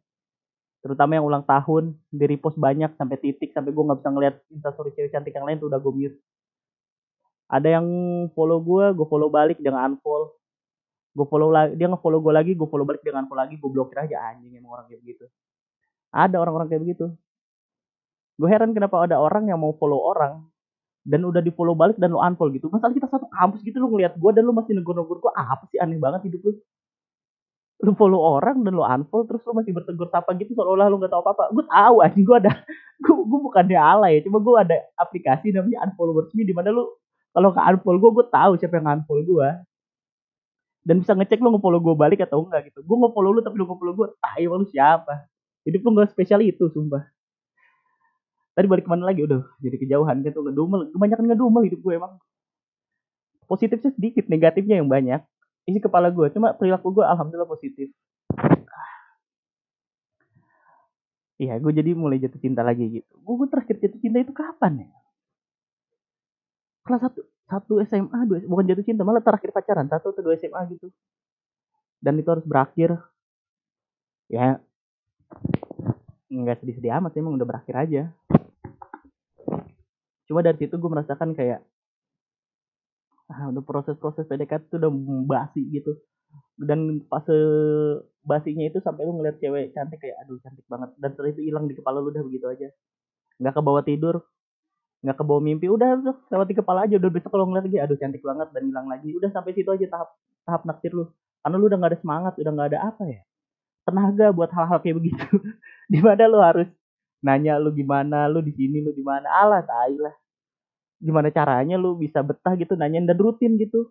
Terutama 0.83 1.15
yang 1.15 1.23
ulang 1.23 1.47
tahun 1.47 1.95
di 2.11 2.27
repost 2.27 2.59
banyak 2.59 2.91
sampai 2.99 3.15
titik 3.23 3.55
sampai 3.55 3.71
gue 3.71 3.83
nggak 3.87 4.03
bisa 4.03 4.11
ngeliat 4.11 4.35
instastory 4.51 4.91
cewek 4.91 5.15
cantik 5.15 5.31
yang 5.31 5.47
lain 5.47 5.63
tuh 5.63 5.71
udah 5.71 5.79
gue 5.79 5.93
mute. 5.95 6.17
Ada 7.47 7.79
yang 7.79 7.87
follow 8.35 8.59
gue 8.59 8.99
gue 8.99 9.07
follow 9.07 9.31
balik 9.31 9.63
dengan 9.63 9.95
unfollow. 9.95 10.35
Gue 11.15 11.23
follow 11.31 11.47
lagi 11.47 11.79
dia 11.79 11.87
nge-follow 11.87 12.19
gue 12.19 12.33
lagi 12.35 12.51
gue 12.51 12.67
follow 12.67 12.83
balik 12.83 12.99
dengan 12.99 13.23
unfollow 13.23 13.47
lagi 13.47 13.55
gue 13.55 13.69
blokir 13.71 13.95
aja 14.03 14.35
anjing 14.35 14.59
emang 14.59 14.75
orang 14.75 14.91
kayak 14.91 14.99
begitu. 15.07 15.23
Ada 16.11 16.35
orang-orang 16.35 16.67
kayak 16.67 16.83
begitu. 16.83 17.15
Gue 18.35 18.51
heran 18.51 18.75
kenapa 18.75 19.07
ada 19.07 19.23
orang 19.23 19.47
yang 19.47 19.63
mau 19.63 19.71
follow 19.79 20.03
orang 20.03 20.43
dan 21.05 21.21
udah 21.21 21.37
di 21.37 21.53
follow 21.53 21.77
balik 21.77 22.01
dan 22.01 22.09
lu 22.09 22.17
unfollow 22.17 22.49
gitu. 22.57 22.65
Masalah 22.73 22.91
kita 22.97 23.05
satu 23.05 23.29
kampus 23.29 23.61
gitu 23.61 23.77
lu 23.77 23.93
ngeliat 23.93 24.17
gue 24.17 24.31
dan 24.33 24.41
lu 24.41 24.51
masih 24.57 24.73
negur-negur 24.73 25.21
gue 25.21 25.31
apa 25.37 25.63
sih 25.69 25.77
aneh 25.77 26.01
banget 26.01 26.33
hidup 26.33 26.41
lu? 26.49 26.51
Lu 27.85 27.91
follow 27.93 28.17
orang 28.17 28.65
dan 28.65 28.73
lu 28.73 28.81
unfollow 28.81 29.29
terus 29.29 29.45
lu 29.45 29.53
masih 29.53 29.71
bertegur 29.71 30.09
sapa 30.09 30.33
gitu 30.33 30.57
seolah-olah 30.57 30.89
lu 30.89 30.97
gak 30.97 31.13
tahu 31.13 31.21
apa-apa. 31.21 31.53
Gue 31.53 31.65
tahu 31.69 31.95
aja 32.01 32.17
gue 32.17 32.37
ada 32.41 32.51
gue, 33.05 33.13
gue 33.13 33.39
bukannya 33.45 33.77
alay 33.77 34.11
ya 34.17 34.21
cuma 34.25 34.41
gue 34.41 34.53
ada 34.57 34.77
aplikasi 34.97 35.53
namanya 35.53 35.85
unfollow 35.85 36.25
me 36.33 36.41
di 36.41 36.53
mana 36.57 36.73
lu 36.73 36.89
kalau 37.37 37.53
ke 37.53 37.61
unfollow 37.61 37.99
gue 38.01 38.11
gue 38.17 38.25
tahu 38.33 38.51
siapa 38.57 38.81
yang 38.81 38.99
unfollow 38.99 39.21
gue 39.21 39.49
dan 40.85 41.01
bisa 41.01 41.17
ngecek 41.17 41.41
lu 41.41 41.53
nge-follow 41.53 41.81
gue 41.81 41.95
balik 41.97 42.19
atau 42.25 42.45
enggak 42.45 42.73
gitu. 42.73 42.81
Gue 42.81 42.97
nge-follow 42.97 43.29
lu 43.29 43.41
tapi 43.45 43.61
lu 43.61 43.69
nge-follow 43.69 43.93
gue 43.93 44.07
ah 44.25 44.37
lu 44.41 44.65
siapa? 44.69 45.29
Hidup 45.65 45.81
lu 45.85 45.89
gak 46.01 46.13
spesial 46.13 46.41
itu 46.41 46.65
sumpah 46.73 47.14
tadi 48.55 48.65
balik 48.71 48.87
ke 48.87 48.89
mana 48.89 49.11
lagi 49.11 49.21
udah 49.27 49.43
jadi 49.59 49.75
kejauhan 49.75 50.23
tuh 50.31 50.43
ngedumel 50.47 50.89
kebanyakan 50.95 51.25
ngedumel 51.27 51.63
hidup 51.67 51.79
gue 51.83 51.93
emang 51.99 52.15
positifnya 53.45 53.91
sedikit 53.91 54.25
negatifnya 54.31 54.79
yang 54.79 54.87
banyak 54.87 55.21
isi 55.67 55.83
kepala 55.83 56.09
gue 56.09 56.31
cuma 56.31 56.55
perilaku 56.55 56.95
gue 56.95 57.05
alhamdulillah 57.05 57.49
positif 57.49 57.91
Iya, 61.35 61.59
gue 61.59 61.71
jadi 61.75 61.91
mulai 61.91 62.15
jatuh 62.15 62.39
cinta 62.39 62.63
lagi 62.63 62.87
gitu. 62.87 63.11
Gue, 63.19 63.33
gue 63.43 63.47
terakhir 63.51 63.75
jatuh 63.83 63.99
cinta 63.99 64.23
itu 64.23 64.31
kapan 64.31 64.87
ya? 64.87 64.89
Kelas 66.87 67.01
satu, 67.03 67.21
satu 67.51 67.73
SMA, 67.83 68.19
dua, 68.23 68.39
bukan 68.47 68.63
jatuh 68.71 68.85
cinta, 68.87 69.03
malah 69.03 69.19
terakhir 69.19 69.51
pacaran, 69.51 69.83
satu 69.91 70.15
atau 70.15 70.23
dua 70.23 70.39
SMA 70.39 70.61
gitu. 70.71 70.87
Dan 71.99 72.23
itu 72.23 72.29
harus 72.31 72.47
berakhir. 72.47 72.95
Ya, 74.31 74.63
nggak 76.31 76.63
sedih-sedih 76.63 76.95
amat, 77.03 77.19
emang 77.19 77.35
udah 77.35 77.47
berakhir 77.47 77.75
aja. 77.83 78.03
Cuma 80.25 80.41
dari 80.41 80.57
situ 80.57 80.75
gue 80.77 80.89
merasakan 80.89 81.37
kayak 81.37 81.61
ah, 83.29 83.49
udah 83.49 83.63
proses-proses 83.65 84.25
PDKT 84.25 84.69
itu 84.69 84.75
udah 84.81 84.91
basi 85.25 85.61
gitu. 85.69 85.97
Dan 86.59 87.05
fase 87.07 87.35
basinya 88.25 88.65
itu 88.67 88.81
sampai 88.83 89.07
lu 89.07 89.15
ngeliat 89.19 89.39
cewek 89.39 89.71
cantik 89.71 90.01
kayak 90.01 90.17
aduh 90.25 90.37
cantik 90.41 90.65
banget. 90.67 90.89
Dan 90.99 91.09
setelah 91.13 91.29
itu 91.31 91.41
hilang 91.45 91.65
di 91.69 91.75
kepala 91.77 92.01
lu 92.01 92.09
udah 92.11 92.23
begitu 92.25 92.45
aja. 92.49 92.67
Nggak 93.41 93.53
ke 93.57 93.61
bawah 93.61 93.83
tidur 93.85 94.17
nggak 95.05 95.21
ke 95.21 95.23
bawah 95.27 95.37
mimpi 95.37 95.69
udah 95.69 96.01
tuh 96.01 96.17
lewat 96.33 96.47
di 96.49 96.55
kepala 96.57 96.79
aja. 96.89 96.97
Udah 96.97 97.11
besok 97.13 97.29
kalau 97.29 97.45
ngeliat 97.45 97.69
lagi 97.69 97.77
aduh 97.77 97.97
cantik 98.01 98.25
banget 98.25 98.49
dan 98.49 98.63
hilang 98.65 98.87
lagi. 98.89 99.09
Udah 99.13 99.29
sampai 99.29 99.53
situ 99.53 99.69
aja 99.69 99.85
tahap 99.85 100.09
tahap 100.49 100.61
naksir 100.65 100.91
lu. 100.97 101.05
Karena 101.45 101.55
lu 101.61 101.65
udah 101.69 101.77
nggak 101.77 101.91
ada 101.93 101.99
semangat 102.01 102.33
udah 102.41 102.51
nggak 102.57 102.69
ada 102.73 102.79
apa 102.89 103.03
ya 103.05 103.21
tenaga 103.85 104.33
buat 104.33 104.49
hal-hal 104.49 104.77
kayak 104.81 104.97
begitu. 104.97 105.25
Di 105.93 105.99
mana 106.01 106.25
lu 106.25 106.41
harus 106.41 106.69
nanya 107.25 107.57
lu 107.57 107.73
gimana 107.73 108.29
lu 108.29 108.45
di 108.45 108.53
sini 108.53 108.85
lu 108.85 108.93
di 108.93 109.01
mana. 109.01 109.25
Alah 109.25 109.65
tai 109.65 109.97
lah. 109.97 110.13
Gimana 111.01 111.33
caranya 111.33 111.75
lu 111.81 111.97
bisa 111.97 112.21
betah 112.21 112.53
gitu 112.53 112.77
nanyain 112.77 113.09
dan 113.09 113.17
rutin 113.17 113.57
gitu. 113.57 113.89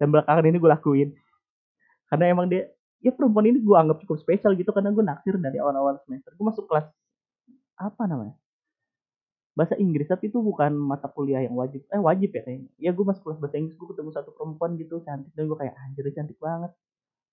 Dan 0.00 0.08
belakangan 0.08 0.48
ini 0.48 0.56
gue 0.56 0.70
lakuin. 0.72 1.08
Karena 2.08 2.32
emang 2.32 2.48
dia 2.48 2.72
ya 3.04 3.12
perempuan 3.12 3.44
ini 3.52 3.60
gue 3.60 3.76
anggap 3.76 4.00
cukup 4.04 4.16
spesial 4.24 4.56
gitu 4.56 4.72
karena 4.72 4.88
gue 4.88 5.04
naksir 5.04 5.36
dari 5.36 5.60
awal-awal 5.60 6.00
semester. 6.08 6.32
Gue 6.32 6.48
masuk 6.48 6.64
kelas 6.64 6.88
apa 7.76 8.02
namanya? 8.08 8.34
Bahasa 9.52 9.76
Inggris 9.76 10.08
tapi 10.08 10.32
itu 10.32 10.40
bukan 10.40 10.72
mata 10.72 11.12
kuliah 11.12 11.44
yang 11.44 11.52
wajib. 11.60 11.84
Eh 11.92 12.00
wajib 12.00 12.32
ya 12.32 12.40
kayaknya. 12.40 12.72
Ya 12.80 12.90
gue 12.96 13.04
masuk 13.04 13.28
kelas 13.28 13.38
bahasa 13.44 13.60
Inggris 13.60 13.76
gue 13.76 13.88
ketemu 13.92 14.10
satu 14.16 14.32
perempuan 14.32 14.80
gitu 14.80 15.04
cantik. 15.04 15.30
Dan 15.36 15.44
gue 15.52 15.58
kayak 15.60 15.76
anjir 15.76 16.08
cantik 16.16 16.40
banget. 16.40 16.72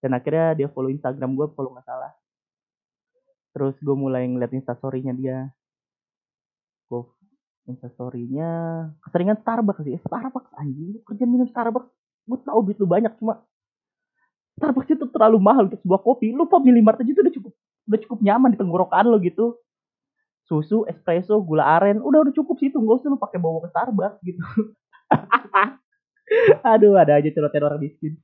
Dan 0.04 0.12
akhirnya 0.14 0.54
dia 0.54 0.68
follow 0.68 0.92
Instagram 0.92 1.34
gue 1.40 1.48
follow 1.56 1.72
nggak 1.74 1.88
salah 1.88 2.12
terus 3.58 3.74
gue 3.82 3.98
mulai 3.98 4.30
ngeliat 4.30 4.54
instastorynya 4.54 5.18
dia. 5.18 5.50
Gue 6.86 7.10
instastorynya 7.66 8.50
keseringan 9.02 9.42
Starbucks 9.42 9.82
sih. 9.82 9.98
Starbucks 10.06 10.54
anjing. 10.62 10.94
Lu 10.94 11.02
kerja 11.02 11.26
minum 11.26 11.50
Starbucks 11.50 11.90
gue 12.30 12.38
tau 12.46 12.62
duit 12.62 12.78
lu 12.78 12.86
banyak 12.86 13.18
cuma 13.18 13.42
Starbucks 14.62 14.94
itu 14.94 15.10
terlalu 15.10 15.42
mahal 15.42 15.66
untuk 15.74 15.82
sebuah 15.82 16.06
kopi. 16.06 16.30
Lu 16.38 16.46
Family 16.46 16.86
Mart 16.86 17.02
aja 17.02 17.10
itu 17.10 17.18
udah 17.18 17.34
cukup 17.34 17.54
udah 17.90 18.00
cukup 18.06 18.20
nyaman 18.22 18.54
di 18.54 18.62
tenggorokan 18.62 19.06
lo 19.10 19.18
gitu. 19.26 19.58
Susu 20.46 20.86
espresso 20.86 21.42
gula 21.42 21.66
aren 21.66 21.98
udah 22.06 22.30
udah 22.30 22.34
cukup 22.38 22.62
sih 22.62 22.70
itu. 22.70 22.78
Nggak 22.78 23.02
usah 23.02 23.10
lu 23.10 23.18
pakai 23.18 23.42
bawa 23.42 23.66
ke 23.66 23.74
Starbucks 23.74 24.22
gitu. 24.22 24.42
Aduh 26.78 26.94
ada 26.94 27.18
aja 27.18 27.30
celotehan 27.34 27.74
orang 27.74 27.82
miskin. 27.82 28.22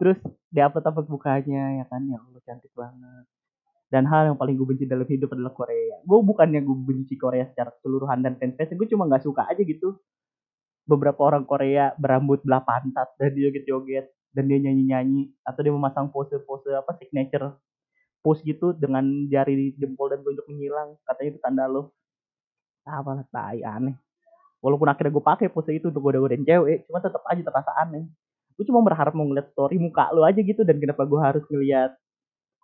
Terus 0.00 0.16
di 0.48 0.64
apa 0.64 0.80
apa 0.80 1.04
bukanya 1.04 1.76
ya 1.76 1.84
kan? 1.84 2.00
Yang 2.08 2.32
lu 2.32 2.40
cantik 2.48 2.72
banget 2.72 3.28
dan 3.92 4.08
hal 4.08 4.32
yang 4.32 4.38
paling 4.40 4.56
gue 4.56 4.64
benci 4.64 4.88
dalam 4.88 5.04
hidup 5.04 5.36
adalah 5.36 5.52
Korea. 5.52 6.00
Gue 6.00 6.24
bukannya 6.24 6.64
gue 6.64 6.76
benci 6.80 7.20
Korea 7.20 7.44
secara 7.44 7.76
keseluruhan 7.76 8.24
dan 8.24 8.40
fans 8.40 8.56
gue 8.72 8.88
cuma 8.88 9.04
nggak 9.04 9.20
suka 9.28 9.44
aja 9.44 9.60
gitu. 9.60 10.00
Beberapa 10.88 11.20
orang 11.28 11.44
Korea 11.44 11.92
berambut 12.00 12.40
belah 12.40 12.64
pantat 12.64 13.12
dan 13.20 13.36
dia 13.36 13.52
joget-joget 13.52 14.08
dan 14.32 14.48
dia 14.48 14.58
nyanyi-nyanyi 14.64 15.36
atau 15.44 15.60
dia 15.60 15.76
memasang 15.76 16.08
pose-pose 16.08 16.72
apa 16.72 16.96
signature 16.96 17.52
pose 18.24 18.40
gitu 18.48 18.72
dengan 18.72 19.04
jari 19.28 19.76
jempol 19.76 20.08
dan 20.08 20.24
telunjuk 20.24 20.48
menghilang. 20.48 20.96
Katanya 21.04 21.28
itu 21.36 21.40
tanda 21.44 21.68
lo 21.68 21.92
apa 22.88 23.20
lah 23.20 23.26
tai 23.28 23.60
aneh. 23.60 23.94
Walaupun 24.64 24.88
akhirnya 24.88 25.12
gue 25.12 25.24
pakai 25.36 25.46
pose 25.52 25.68
itu 25.68 25.92
untuk 25.92 26.00
goda-godain 26.00 26.40
cewek 26.40 26.88
cuma 26.88 27.04
tetap 27.04 27.20
aja 27.28 27.44
terasa 27.44 27.76
aneh. 27.76 28.08
Gue 28.56 28.64
cuma 28.64 28.80
berharap 28.80 29.12
mau 29.12 29.28
ngeliat 29.28 29.52
story 29.52 29.76
muka 29.76 30.08
lo 30.16 30.24
aja 30.24 30.40
gitu 30.40 30.64
dan 30.64 30.80
kenapa 30.80 31.04
gue 31.04 31.20
harus 31.20 31.44
ngeliat 31.52 31.92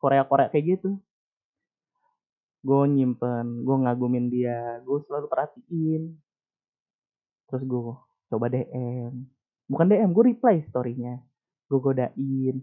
Korea-Korea 0.00 0.48
kayak 0.48 0.80
gitu 0.80 0.96
gue 2.58 2.82
nyimpen 2.90 3.62
gue 3.62 3.76
ngagumin 3.86 4.26
dia 4.30 4.82
gue 4.82 4.98
selalu 5.06 5.26
perhatiin. 5.30 6.02
Terus 7.48 7.62
gue 7.64 7.94
coba 8.28 8.46
DM 8.50 9.12
bukan 9.70 9.86
DM 9.86 10.10
gue 10.10 10.24
reply 10.34 10.64
storynya. 10.68 11.22
Gue 11.70 11.78
godain. 11.78 12.56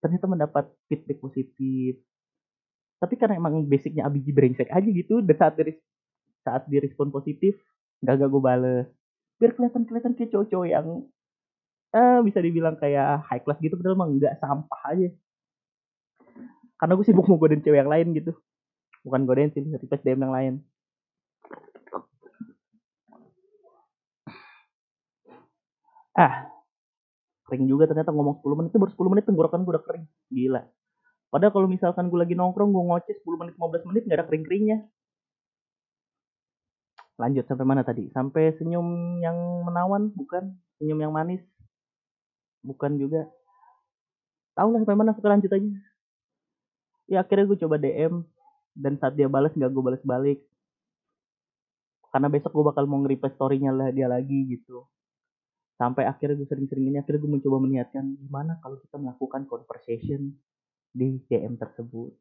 Ternyata 0.00 0.26
mendapat 0.30 0.64
feedback 0.86 1.18
positif. 1.18 1.98
Tapi 2.96 3.14
karena 3.20 3.36
emang 3.36 3.66
basicnya 3.66 4.08
abiji 4.08 4.32
brengsek 4.32 4.72
aja 4.72 4.88
gitu 4.88 5.20
dan 5.20 5.36
saat 5.36 5.54
di 5.60 5.74
saat 6.46 6.62
direspon 6.70 7.10
positif 7.10 7.58
gak 8.00 8.22
gak 8.22 8.30
gue 8.30 8.42
bales. 8.42 8.86
Biar 9.36 9.52
kelihatan 9.52 9.84
kelihatan 9.84 10.14
kayak 10.16 10.30
cowok-cowok 10.32 10.68
yang 10.70 10.86
eh 11.96 12.20
bisa 12.24 12.38
dibilang 12.40 12.76
kayak 12.78 13.24
high 13.26 13.42
class 13.42 13.60
gitu 13.60 13.76
padahal 13.76 13.96
emang 13.98 14.10
nggak 14.16 14.38
sampah 14.40 14.80
aja. 14.94 15.08
Karena 16.76 16.92
gue 16.94 17.04
sibuk 17.08 17.26
mau 17.26 17.40
godain 17.40 17.60
cewek 17.64 17.80
yang 17.84 17.90
lain 17.90 18.16
gitu 18.16 18.32
bukan 19.06 19.22
godain 19.22 19.54
sih 19.54 19.62
request 19.62 20.02
DM 20.02 20.26
yang 20.26 20.34
lain 20.34 20.54
ah 26.18 26.50
kering 27.46 27.70
juga 27.70 27.86
ternyata 27.86 28.10
ngomong 28.10 28.42
10 28.42 28.58
menit 28.58 28.70
itu 28.74 28.82
baru 28.82 28.90
10 28.90 29.12
menit 29.14 29.24
tenggorokan 29.30 29.62
gue 29.62 29.72
udah 29.78 29.84
kering 29.86 30.06
gila 30.34 30.66
Padahal 31.26 31.52
kalau 31.52 31.68
misalkan 31.68 32.06
gue 32.06 32.16
lagi 32.16 32.38
nongkrong, 32.38 32.70
gue 32.70 32.84
ngoceh 32.86 33.14
10 33.20 33.40
menit, 33.42 33.54
15 33.58 33.88
menit, 33.90 34.02
gak 34.06 34.16
ada 34.22 34.26
kering-keringnya. 34.30 34.78
Lanjut 37.18 37.44
sampai 37.48 37.66
mana 37.66 37.82
tadi? 37.82 38.12
Sampai 38.12 38.54
senyum 38.60 39.18
yang 39.18 39.36
menawan, 39.66 40.12
bukan? 40.14 40.54
Senyum 40.78 40.96
yang 40.96 41.12
manis, 41.12 41.42
bukan 42.62 43.00
juga. 43.00 43.26
Tahu 44.54 44.68
lah 44.72 44.80
sampai 44.84 44.96
mana 44.96 45.12
lanjut 45.12 45.50
aja. 45.52 45.70
Ya 47.10 47.20
akhirnya 47.20 47.44
gue 47.48 47.58
coba 47.60 47.76
DM, 47.80 48.22
dan 48.76 49.00
saat 49.00 49.16
dia 49.16 49.26
balas 49.26 49.56
gak 49.56 49.72
gue 49.72 49.82
balas 49.82 50.02
balik. 50.04 50.44
Karena 52.12 52.28
besok 52.28 52.52
gue 52.52 52.64
bakal 52.64 52.84
mau 52.84 53.00
nge-repost 53.00 53.40
story-nya 53.40 53.72
lah 53.72 53.88
dia 53.88 54.06
lagi 54.06 54.44
gitu. 54.52 54.84
Sampai 55.76 56.08
akhirnya 56.08 56.36
gue 56.40 56.48
sering-sering 56.48 56.92
ini, 56.92 56.96
akhirnya 57.00 57.20
gue 57.24 57.32
mencoba 57.36 57.56
meniatkan 57.60 58.04
gimana 58.16 58.56
kalau 58.60 58.80
kita 58.80 58.96
melakukan 58.96 59.44
conversation 59.48 60.32
di 60.92 61.20
DM 61.28 61.56
tersebut? 61.60 62.12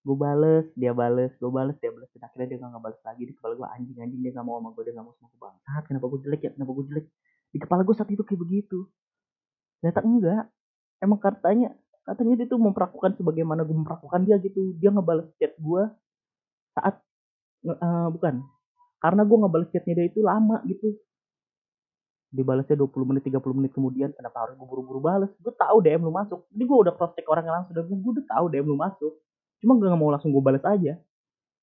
Gue 0.00 0.16
bales 0.16 0.64
dia 0.74 0.96
bales 0.96 1.30
gue 1.36 1.50
bales 1.52 1.76
dia 1.76 1.92
bales 1.92 2.08
dan 2.16 2.22
akhirnya 2.24 2.46
dia 2.54 2.58
gak 2.62 2.70
ngebales 2.72 3.02
lagi. 3.02 3.22
Di 3.26 3.34
kepala 3.34 3.52
gue 3.58 3.68
anjing 3.68 3.98
anjing 3.98 4.20
dia 4.22 4.32
gak 4.32 4.46
mau 4.46 4.58
sama 4.62 4.70
gue 4.72 4.82
dia 4.86 4.94
gak 4.96 5.06
mau 5.06 5.14
sama 5.18 5.28
gue 5.28 5.40
bangsat 5.42 5.82
kenapa 5.90 6.04
gue 6.06 6.20
jelek 6.26 6.40
ya? 6.40 6.50
Kenapa 6.54 6.72
gue 6.72 6.84
jelek? 6.90 7.06
Di 7.50 7.58
kepala 7.58 7.80
gue 7.82 7.94
saat 7.98 8.10
itu 8.10 8.22
kayak 8.22 8.40
begitu. 8.40 8.78
Ternyata 9.82 10.00
enggak. 10.06 10.44
Emang 11.00 11.20
katanya 11.20 11.68
katanya 12.04 12.42
dia 12.42 12.46
tuh 12.48 12.60
memperlakukan 12.60 13.16
sebagaimana 13.20 13.62
gue 13.62 13.76
memperlakukan 13.76 14.20
dia 14.24 14.36
gitu. 14.40 14.74
Dia 14.80 14.90
ngebales 14.92 15.28
chat 15.36 15.52
gue 15.56 15.82
saat 16.76 17.00
uh, 17.66 18.08
bukan. 18.12 18.44
Karena 19.00 19.22
gue 19.24 19.36
ngebales 19.36 19.68
chatnya 19.72 19.94
dia 20.00 20.06
itu 20.08 20.20
lama 20.24 20.60
gitu. 20.64 20.96
Dibalasnya 22.30 22.78
20 22.78 23.10
menit 23.10 23.22
30 23.26 23.42
menit 23.58 23.72
kemudian 23.74 24.14
kenapa 24.14 24.46
harus 24.46 24.54
gue 24.54 24.68
buru-buru 24.68 25.02
balas 25.02 25.30
gue 25.42 25.52
tahu 25.54 25.82
DM 25.82 26.06
lu 26.06 26.14
masuk. 26.14 26.46
Jadi 26.54 26.62
gue 26.62 26.78
udah 26.88 26.92
cross 26.94 27.12
check 27.18 27.26
orangnya 27.26 27.62
langsung 27.62 27.74
gue 27.74 28.12
udah 28.20 28.26
tahu 28.26 28.44
DM 28.54 28.66
lu 28.70 28.78
masuk. 28.78 29.12
Cuma 29.60 29.76
gue 29.76 29.86
gak 29.90 29.98
mau 29.98 30.14
langsung 30.14 30.30
gue 30.30 30.42
balas 30.42 30.64
aja. 30.64 30.94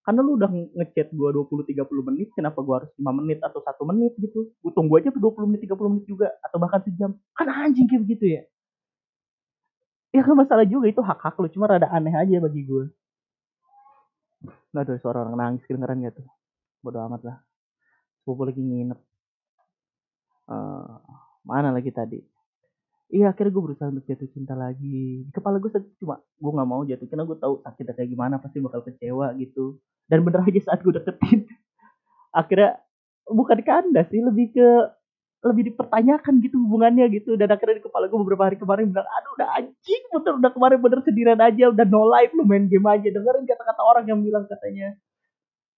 Karena 0.04 0.24
lu 0.24 0.40
udah 0.40 0.48
ngechat 0.48 1.12
gue 1.12 1.30
20-30 1.36 1.84
menit 2.08 2.32
kenapa 2.32 2.64
gue 2.64 2.76
harus 2.84 2.92
5 2.96 3.20
menit 3.20 3.40
atau 3.44 3.60
satu 3.60 3.84
menit 3.84 4.16
gitu? 4.20 4.52
Gue 4.64 4.72
tunggu 4.72 5.00
aja 5.00 5.12
20 5.12 5.20
menit 5.52 5.68
30 5.68 5.92
menit 5.92 6.06
juga 6.08 6.32
atau 6.44 6.58
bahkan 6.60 6.80
sejam. 6.84 7.12
Kan 7.36 7.48
anjing 7.52 7.88
kayak 7.92 8.08
begitu 8.08 8.40
ya 8.40 8.44
ya 10.18 10.26
kan 10.26 10.34
masalah 10.34 10.66
juga 10.66 10.90
itu 10.90 11.02
hak 11.06 11.22
hak 11.22 11.38
lu 11.38 11.48
cuma 11.54 11.70
rada 11.70 11.86
aneh 11.94 12.14
aja 12.18 12.42
bagi 12.42 12.66
gue 12.66 12.90
nah 14.74 14.86
ada 14.86 14.94
suara 15.02 15.26
orang 15.26 15.36
nangis 15.38 15.66
kedengeran 15.66 16.06
gak 16.06 16.22
tuh? 16.22 16.28
Bodo 16.86 17.02
amat 17.10 17.22
lah. 17.26 17.38
Gue 18.22 18.46
lagi 18.46 18.62
nginep. 18.62 19.00
Uh, 20.48 21.02
mana 21.48 21.74
lagi 21.74 21.90
tadi? 21.90 22.22
Iya 23.08 23.32
akhirnya 23.32 23.56
gue 23.56 23.64
berusaha 23.64 23.88
untuk 23.88 24.06
jatuh 24.06 24.30
cinta 24.36 24.54
lagi. 24.54 25.24
Di 25.26 25.32
kepala 25.32 25.58
gue 25.64 25.72
cuma 25.98 26.20
gue 26.20 26.52
nggak 26.52 26.70
mau 26.70 26.84
jatuh. 26.84 27.08
Karena 27.08 27.24
gue 27.24 27.38
tahu 27.40 27.54
sakitnya 27.64 27.94
kayak 27.96 28.10
gimana 28.12 28.36
pasti 28.38 28.60
bakal 28.60 28.84
kecewa 28.84 29.32
gitu. 29.40 29.80
Dan 30.06 30.28
bener 30.28 30.44
aja 30.44 30.60
saat 30.62 30.80
gue 30.84 30.94
deketin. 30.94 31.48
Akhirnya 32.40 32.78
bukan 33.28 33.60
kandas 33.64 34.08
sih 34.12 34.22
lebih 34.22 34.54
ke 34.54 34.68
lebih 35.46 35.70
dipertanyakan 35.74 36.42
gitu 36.42 36.58
hubungannya 36.58 37.06
gitu. 37.14 37.38
Dan 37.38 37.54
akhirnya 37.54 37.78
di 37.78 37.86
kepala 37.86 38.10
gue 38.10 38.18
beberapa 38.18 38.50
hari 38.50 38.58
kemarin 38.58 38.90
bilang 38.90 39.06
aduh 39.06 39.32
udah 39.38 39.48
anjing 39.62 40.04
bener 40.10 40.34
udah 40.42 40.52
kemarin 40.54 40.78
bener 40.82 41.00
sendirian 41.06 41.40
aja 41.42 41.64
udah 41.70 41.86
no 41.86 42.04
life 42.10 42.34
lu 42.34 42.44
main 42.48 42.66
game 42.66 42.88
aja. 42.90 43.08
Dengerin 43.14 43.46
kata-kata 43.46 43.82
orang 43.86 44.06
yang 44.10 44.20
bilang 44.26 44.50
katanya. 44.50 44.98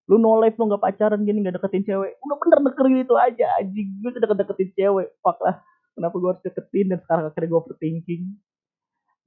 Lu 0.07 0.15
no 0.17 0.39
life 0.39 0.55
lu 0.55 0.71
nggak 0.71 0.81
pacaran 0.81 1.21
gini 1.27 1.43
nggak 1.43 1.59
deketin 1.59 1.83
cewek. 1.83 2.15
Udah 2.23 2.37
bener 2.39 2.59
deketin 2.71 3.03
itu 3.03 3.15
aja 3.19 3.45
anjing. 3.59 3.87
Gue 3.99 4.09
udah 4.15 4.37
deketin 4.39 4.69
cewek 4.79 5.07
fuck 5.19 5.37
lah. 5.43 5.59
Kenapa 5.93 6.15
gue 6.15 6.29
harus 6.31 6.43
deketin? 6.47 6.85
Dan 6.95 6.99
sekarang 7.03 7.23
akhirnya 7.27 7.47
gue 7.51 7.59
overthinking. 7.59 8.23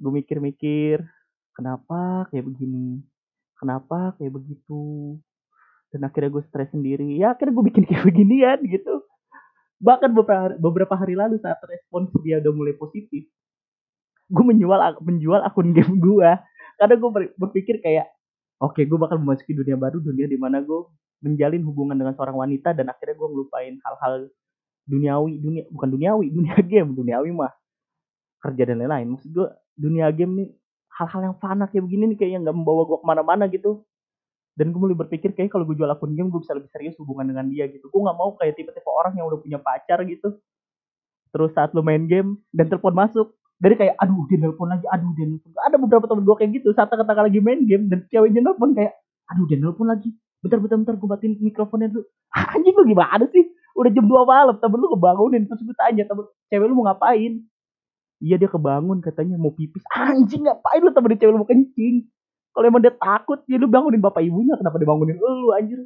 Gue 0.01 0.13
mikir-mikir 0.17 1.05
kenapa 1.53 2.27
kayak 2.33 2.49
begini? 2.49 3.05
Kenapa 3.61 4.17
kayak 4.17 4.33
begitu? 4.33 5.21
Dan 5.93 6.09
akhirnya 6.09 6.33
gue 6.33 6.43
stres 6.49 6.73
sendiri. 6.73 7.21
Ya 7.21 7.37
akhirnya 7.37 7.53
gue 7.53 7.65
bikin 7.69 7.85
kayak 7.85 8.09
beginian 8.09 8.59
gitu 8.65 9.05
bahkan 9.83 10.15
beberapa 10.15 10.47
hari, 10.47 10.55
beberapa 10.63 10.95
hari 10.95 11.15
lalu 11.19 11.43
saat 11.43 11.59
respons 11.67 12.15
dia 12.23 12.39
udah 12.39 12.53
mulai 12.55 12.75
positif 12.79 13.27
gue 14.33 14.45
menjual 14.47 14.79
menjual 15.03 15.41
akun 15.43 15.75
game 15.75 15.99
gue 15.99 16.31
karena 16.79 16.95
gue 16.97 17.11
berpikir 17.37 17.83
kayak 17.83 18.09
oke 18.63 18.79
okay, 18.79 18.87
gue 18.87 18.97
bakal 18.97 19.19
memasuki 19.19 19.53
dunia 19.53 19.75
baru 19.75 19.99
dunia 19.99 20.31
di 20.31 20.39
mana 20.39 20.63
gue 20.63 20.89
menjalin 21.23 21.63
hubungan 21.63 21.97
dengan 21.99 22.15
seorang 22.19 22.35
wanita 22.35 22.75
dan 22.75 22.91
akhirnya 22.91 23.15
gue 23.15 23.29
ngelupain 23.29 23.75
hal-hal 23.83 24.31
duniawi 24.83 25.39
dunia 25.39 25.63
bukan 25.71 25.89
duniawi 25.95 26.27
dunia 26.35 26.57
game 26.71 26.91
duniawi 26.93 27.31
mah. 27.31 27.53
Kerja 28.43 28.67
dan 28.67 28.83
lain-lain. 28.83 29.15
Maksud 29.15 29.31
gue 29.31 29.49
dunia 29.79 30.11
game 30.11 30.33
nih 30.43 30.49
hal-hal 30.99 31.21
yang 31.31 31.37
fana 31.39 31.71
kayak 31.71 31.87
begini 31.87 32.13
nih 32.13 32.19
kayak 32.19 32.33
yang 32.37 32.43
nggak 32.43 32.57
membawa 32.59 32.83
gue 32.91 32.99
ke 32.99 33.07
mana-mana 33.07 33.45
gitu 33.49 33.87
dan 34.53 34.69
gue 34.69 34.81
mulai 34.81 34.97
berpikir 34.97 35.33
kayak 35.33 35.49
kalau 35.49 35.65
gue 35.65 35.77
jual 35.81 35.89
akun 35.89 36.13
game 36.13 36.29
gue 36.29 36.41
bisa 36.45 36.53
lebih 36.53 36.69
serius 36.69 36.93
hubungan 37.01 37.33
dengan 37.33 37.49
dia 37.49 37.65
gitu. 37.73 37.89
Gue 37.89 38.01
nggak 38.05 38.17
mau 38.17 38.37
kayak 38.37 38.53
tipe-tipe 38.61 38.91
orang 38.93 39.17
yang 39.17 39.25
udah 39.25 39.41
punya 39.41 39.57
pacar 39.57 40.05
gitu. 40.05 40.37
Terus 41.33 41.51
saat 41.57 41.73
lu 41.73 41.81
main 41.81 42.05
game 42.05 42.37
dan 42.53 42.69
telepon 42.69 42.93
masuk. 42.93 43.33
Dari 43.63 43.79
kayak 43.79 43.95
aduh 43.95 44.27
dia 44.27 44.43
nelpon 44.43 44.69
lagi 44.69 44.85
aduh 44.91 45.15
dia 45.15 45.25
nelpon 45.25 45.55
ada 45.63 45.77
beberapa 45.81 46.05
temen 46.05 46.23
gue 46.29 46.37
kayak 46.37 46.51
gitu. 46.61 46.69
Saat 46.77 46.93
kata 46.93 47.13
lagi 47.17 47.41
main 47.41 47.65
game 47.65 47.89
dan 47.89 48.05
ceweknya 48.13 48.45
nelpon 48.45 48.77
kayak 48.77 48.93
aduh 49.33 49.45
dia 49.49 49.57
nelpon 49.57 49.89
lagi. 49.89 50.13
Bentar 50.45 50.59
bentar 50.61 50.77
bentar 50.77 50.95
gue 51.01 51.09
matiin 51.09 51.33
mikrofonnya 51.41 51.89
dulu. 51.89 52.05
Anjing 52.53 52.75
lu 52.77 52.85
gimana 52.85 53.25
sih? 53.33 53.45
Udah 53.73 53.89
jam 53.89 54.05
2 54.05 54.13
malam 54.29 54.57
temen 54.61 54.77
lu 54.77 54.89
kebangunin. 54.93 55.49
Terus 55.49 55.65
gue 55.65 55.77
tanya 55.81 56.05
temen 56.05 56.29
cewek 56.53 56.67
lu 56.69 56.77
mau 56.77 56.93
ngapain? 56.93 57.41
Iya 58.21 58.37
dia 58.37 58.51
kebangun 58.53 59.01
katanya 59.01 59.41
mau 59.41 59.55
pipis. 59.57 59.81
Anjing 59.97 60.45
ngapain 60.45 60.85
lu 60.85 60.93
temen 60.93 61.17
cewek 61.17 61.33
lu 61.33 61.41
mau 61.41 61.49
kencing 61.49 62.05
kalau 62.53 62.67
emang 62.69 62.85
dia 62.85 62.93
takut 62.93 63.41
ya 63.49 63.57
lu 63.57 63.65
bangunin 63.65 64.01
bapak 64.01 64.21
ibunya 64.21 64.53
kenapa 64.61 64.77
dia 64.77 64.89
bangunin 64.89 65.17
lu 65.17 65.51
anjir? 65.57 65.81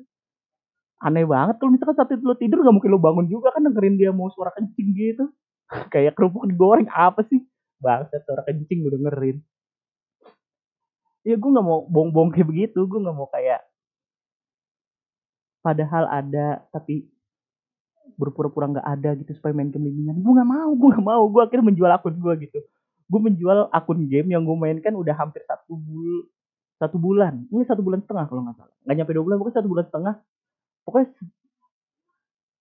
Aneh 0.98 1.22
banget 1.22 1.62
kalau 1.62 1.70
misalkan 1.70 1.94
saat 1.94 2.10
itu 2.10 2.24
lo 2.26 2.34
tidur 2.34 2.66
nggak 2.66 2.74
mungkin 2.74 2.90
lo 2.90 2.98
bangun 2.98 3.26
juga 3.30 3.54
kan 3.54 3.62
dengerin 3.62 3.94
dia 3.94 4.10
mau 4.10 4.26
suara 4.34 4.50
kencing 4.50 4.88
gitu. 4.98 5.24
Kayak 5.94 6.18
kerupuk 6.18 6.42
digoreng 6.50 6.90
apa 6.90 7.22
sih? 7.30 7.38
Bangsa 7.78 8.18
suara 8.26 8.42
kencing 8.42 8.82
gue 8.82 8.92
dengerin. 8.98 9.36
Ya 11.26 11.34
gue 11.38 11.50
nggak 11.50 11.66
mau 11.66 11.86
bong-bong 11.90 12.30
kayak 12.30 12.46
begitu 12.46 12.86
gue 12.86 12.98
nggak 13.02 13.16
mau 13.18 13.26
kayak 13.26 13.58
padahal 15.58 16.06
ada 16.06 16.62
tapi 16.70 17.10
berpura-pura 18.14 18.70
nggak 18.70 18.86
ada 18.86 19.10
gitu 19.18 19.34
supaya 19.34 19.50
main 19.54 19.70
game 19.70 19.90
bimbingan. 19.90 20.18
Gue 20.22 20.32
nggak 20.34 20.50
mau 20.50 20.70
gue 20.74 20.88
nggak 20.94 21.06
mau. 21.06 21.22
Gue 21.30 21.42
akhirnya 21.46 21.66
menjual 21.66 21.90
akun 21.94 22.14
gue 22.14 22.34
gitu. 22.46 22.58
Gue 23.06 23.20
menjual 23.22 23.70
akun 23.70 24.06
game 24.10 24.34
yang 24.34 24.42
gue 24.42 24.56
mainkan 24.58 24.94
udah 24.94 25.14
hampir 25.14 25.42
satu 25.46 25.78
bul 25.78 26.26
satu 26.76 26.96
bulan. 27.00 27.48
Ini 27.48 27.64
satu 27.64 27.80
bulan 27.80 28.04
setengah 28.04 28.28
kalau 28.28 28.44
nggak 28.44 28.56
salah. 28.60 28.74
Nggak 28.84 28.96
nyampe 29.00 29.12
dua 29.16 29.24
bulan 29.24 29.36
pokoknya 29.40 29.56
satu 29.60 29.68
bulan 29.68 29.84
setengah. 29.88 30.14
Pokoknya 30.84 31.06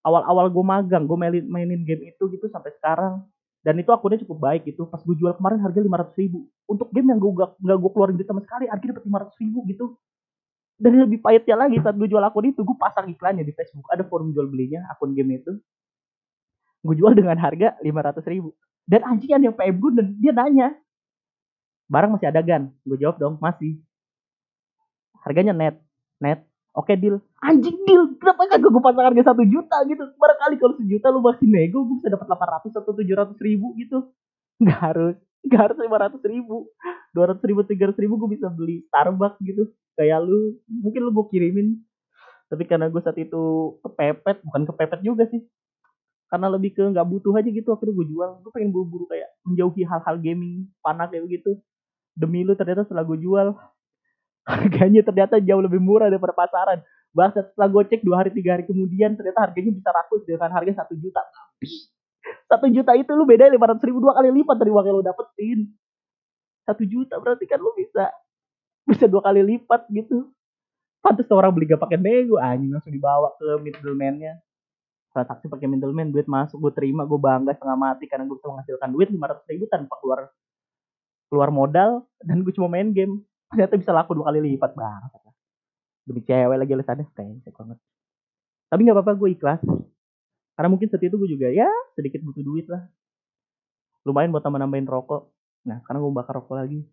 awal-awal 0.05 0.45
gue 0.53 0.65
magang 0.65 1.03
gue 1.03 1.17
mainin, 1.17 1.45
mainin 1.50 1.81
game 1.84 2.13
itu 2.13 2.24
gitu 2.31 2.45
sampai 2.48 2.72
sekarang. 2.79 3.25
Dan 3.65 3.81
itu 3.81 3.89
akunnya 3.89 4.22
cukup 4.22 4.38
baik 4.38 4.62
gitu. 4.69 4.86
Pas 4.86 5.01
gue 5.01 5.15
jual 5.17 5.34
kemarin 5.36 5.57
harga 5.57 5.79
lima 5.81 5.98
ratus 6.00 6.15
ribu. 6.22 6.45
Untuk 6.69 6.93
game 6.93 7.10
yang 7.10 7.19
gue 7.19 7.31
gak, 7.34 7.57
gak 7.57 7.77
gue 7.81 7.91
keluarin 7.91 8.15
duit 8.15 8.29
sama 8.29 8.45
sekali 8.45 8.69
harganya 8.69 8.93
dapat 8.93 9.05
lima 9.10 9.19
ratus 9.25 9.36
ribu 9.41 9.60
gitu. 9.65 9.86
Dan 10.75 10.91
lebih 11.07 11.24
pahitnya 11.24 11.55
lagi 11.55 11.79
saat 11.81 11.95
gue 11.98 12.05
jual 12.05 12.22
akun 12.22 12.45
itu 12.45 12.62
gue 12.62 12.77
pasang 12.77 13.10
iklannya 13.10 13.41
di 13.41 13.51
Facebook. 13.57 13.89
Ada 13.89 14.05
forum 14.05 14.31
jual 14.31 14.45
belinya 14.45 14.86
akun 14.93 15.17
game 15.17 15.41
itu. 15.41 15.57
Gue 16.86 16.95
jual 16.95 17.17
dengan 17.17 17.41
harga 17.41 17.74
lima 17.81 18.05
ratus 18.05 18.24
ribu. 18.29 18.53
Dan 18.86 19.01
anjing 19.01 19.34
yang 19.34 19.57
PM 19.57 19.81
gue 19.81 19.91
dan 19.98 20.07
dia 20.22 20.31
nanya 20.31 20.67
barang 21.89 22.17
masih 22.17 22.29
ada 22.29 22.41
gan? 22.45 22.69
Gue 22.86 23.01
jawab 23.01 23.17
dong 23.17 23.36
masih 23.41 23.81
harganya 25.25 25.51
net 25.51 25.82
net. 26.22 26.46
Oke 26.75 27.00
deal. 27.00 27.24
Anjing 27.39 27.88
deal. 27.88 28.20
Kenapa 28.20 28.51
kan 28.51 28.60
gue 28.60 28.84
pasang 28.84 29.05
harga 29.08 29.32
satu 29.32 29.44
juta 29.48 29.77
gitu? 29.88 30.03
Barangkali 30.20 30.55
kalau 30.60 30.75
sejuta 30.75 31.08
lu 31.08 31.24
masih 31.24 31.48
nego 31.48 31.88
gue 31.88 32.03
bisa 32.03 32.12
dapat 32.12 32.27
delapan 32.27 32.50
ratus 32.60 32.74
atau 32.75 32.91
tujuh 32.91 33.15
ratus 33.15 33.38
ribu 33.39 33.72
gitu. 33.79 34.12
Nggak 34.60 34.79
harus 34.84 35.15
nggak 35.46 35.62
harus 35.62 35.77
lima 35.79 35.98
ratus 36.03 36.22
ribu. 36.27 36.67
dua 37.15 37.32
ratus 37.32 37.44
ribu 37.48 37.63
tiga 37.63 37.88
ratus 37.88 38.01
ribu 38.03 38.20
gue 38.20 38.29
bisa 38.36 38.51
beli 38.51 38.84
Starbucks 38.91 39.39
gitu. 39.39 39.72
Kayak 39.96 40.27
lu 40.27 40.60
mungkin 40.67 41.00
lu 41.08 41.12
gue 41.15 41.25
kirimin. 41.32 41.79
Tapi 42.51 42.63
karena 42.67 42.91
gue 42.91 43.01
saat 43.01 43.15
itu 43.15 43.44
kepepet 43.79 44.44
bukan 44.44 44.62
kepepet 44.67 45.00
juga 45.00 45.24
sih. 45.32 45.39
Karena 46.27 46.51
lebih 46.51 46.75
ke 46.75 46.84
nggak 46.84 47.08
butuh 47.08 47.39
aja 47.39 47.48
gitu 47.48 47.72
akhirnya 47.72 47.96
gue 47.96 48.08
jual. 48.12 48.29
Gue 48.44 48.51
pengen 48.51 48.75
buru-buru 48.75 49.08
kayak 49.08 49.32
menjauhi 49.48 49.88
hal-hal 49.88 50.20
gaming 50.20 50.67
panas 50.84 51.08
kayak 51.08 51.24
begitu 51.24 51.55
demi 52.15 52.48
lu 52.48 52.55
ternyata 52.55 52.88
setelah 52.88 53.03
gue 53.03 53.20
jual 53.20 53.55
harganya 54.46 55.02
ternyata 55.02 55.42
jauh 55.42 55.62
lebih 55.62 55.82
murah 55.82 56.08
daripada 56.08 56.38
pasaran. 56.38 56.80
Bahkan 57.16 57.52
setelah 57.52 57.68
gue 57.72 57.84
cek 57.90 58.02
dua 58.06 58.22
hari 58.22 58.32
tiga 58.32 58.60
hari 58.60 58.64
kemudian 58.68 59.18
ternyata 59.18 59.50
harganya 59.50 59.72
bisa 59.74 59.90
rakus 59.90 60.22
dengan 60.28 60.50
harga 60.54 60.86
satu 60.86 60.94
juta. 61.00 61.22
Satu 62.46 62.70
juta 62.70 62.94
itu 62.94 63.10
lu 63.18 63.25
beda 63.25 63.50
lima 63.50 63.66
ratus 63.74 63.84
ribu 63.88 64.04
dua 64.04 64.14
kali 64.14 64.30
lipat 64.30 64.56
dari 64.62 64.70
uang 64.70 64.86
yang 64.86 64.96
lu 65.02 65.06
dapetin. 65.06 65.60
Satu 66.66 66.84
juta 66.86 67.18
berarti 67.18 67.46
kan 67.50 67.58
lu 67.58 67.74
bisa 67.74 68.14
bisa 68.86 69.06
dua 69.10 69.25
kali 69.25 69.42
lipat 69.42 69.90
gitu. 69.90 70.30
Pantas 71.02 71.30
orang 71.30 71.54
beli 71.54 71.70
gak 71.70 71.82
pakai 71.82 72.02
nego 72.02 72.42
anjing 72.42 72.74
langsung 72.74 72.90
dibawa 72.90 73.34
ke 73.38 73.62
middleman-nya. 73.62 74.42
Transaksi 75.14 75.46
pakai 75.48 75.70
middleman 75.70 76.10
duit 76.12 76.25
masuk 76.28 76.60
gue 76.60 76.72
terima 76.75 77.08
gue 77.08 77.18
bangga 77.18 77.56
setengah 77.56 77.78
mati 77.78 78.06
karena 78.06 78.28
gue 78.28 78.36
bisa 78.36 78.50
menghasilkan 78.52 78.90
duit 78.92 79.08
lima 79.10 79.25
ratus 79.32 79.46
ribu 79.48 79.66
tanpa 79.72 79.96
keluar 80.02 80.28
keluar 81.30 81.50
modal 81.50 82.04
dan 82.20 82.44
gue 82.44 82.54
cuma 82.54 82.68
main 82.70 82.92
game 82.92 83.24
ternyata 83.52 83.74
bisa 83.78 83.92
laku 83.94 84.18
dua 84.18 84.32
kali 84.32 84.40
lipat 84.54 84.72
banget 84.74 85.12
demi 86.06 86.22
cewek 86.22 86.58
lagi 86.58 86.72
alasannya 86.74 87.06
brengsek 87.14 87.54
banget 87.54 87.80
tapi 88.70 88.82
nggak 88.86 88.98
apa-apa 88.98 89.14
gue 89.16 89.30
ikhlas. 89.38 89.62
Karena 90.56 90.70
mungkin 90.72 90.88
saat 90.88 91.04
itu 91.04 91.16
gue 91.16 91.30
juga 91.30 91.52
ya 91.52 91.68
sedikit 91.94 92.24
butuh 92.24 92.44
duit 92.44 92.66
lah. 92.72 92.84
Lumayan 94.08 94.32
buat 94.32 94.44
tambah 94.44 94.60
nambahin 94.62 94.88
rokok. 94.88 95.32
Nah 95.68 95.82
sekarang 95.84 96.04
gue 96.04 96.14
bakar 96.16 96.40
rokok 96.40 96.56
lagi. 96.60 96.84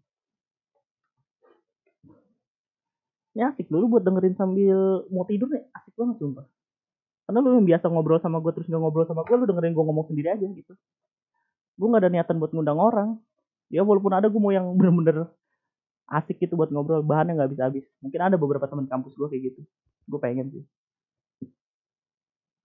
Ya 3.32 3.48
asik 3.48 3.72
dulu 3.72 3.96
buat 3.96 4.04
dengerin 4.04 4.36
sambil 4.36 5.08
mau 5.08 5.24
tidur 5.24 5.48
nih. 5.48 5.64
Asik 5.72 5.94
banget 5.96 6.20
sumpah. 6.20 6.46
Karena 7.26 7.38
lu 7.38 7.50
yang 7.58 7.66
biasa 7.66 7.86
ngobrol 7.88 8.20
sama 8.20 8.42
gue 8.42 8.52
terus 8.52 8.66
gak 8.70 8.82
ngobrol 8.82 9.06
sama 9.08 9.22
gue 9.24 9.36
lu 9.38 9.46
dengerin 9.50 9.72
gue 9.72 9.84
ngomong 9.86 10.06
sendiri 10.10 10.28
aja 10.38 10.44
gitu. 10.44 10.72
Gue 11.78 11.86
gak 11.90 12.02
ada 12.04 12.10
niatan 12.12 12.36
buat 12.36 12.52
ngundang 12.52 12.76
orang. 12.76 13.16
Ya 13.72 13.80
walaupun 13.86 14.12
ada 14.12 14.28
gue 14.28 14.40
mau 14.42 14.52
yang 14.52 14.70
bener-bener 14.76 15.32
asik 16.12 16.44
gitu 16.44 16.60
buat 16.60 16.68
ngobrol 16.68 17.00
bahannya 17.00 17.40
nggak 17.40 17.50
bisa 17.56 17.62
habis 17.72 17.88
mungkin 18.04 18.20
ada 18.20 18.36
beberapa 18.36 18.68
teman 18.68 18.84
kampus 18.84 19.16
gue 19.16 19.28
kayak 19.32 19.42
gitu. 19.52 19.60
Gue 20.04 20.20
pengen 20.20 20.52
sih. 20.52 20.64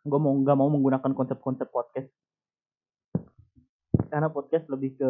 Gue 0.03 0.19
mau 0.19 0.35
nggak 0.35 0.57
mau 0.59 0.67
menggunakan 0.67 1.11
konsep-konsep 1.15 1.71
podcast. 1.71 2.11
Karena 4.11 4.27
podcast 4.27 4.67
lebih 4.67 4.99
ke 4.99 5.09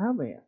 apa 0.00 0.22
ya? 0.24 0.40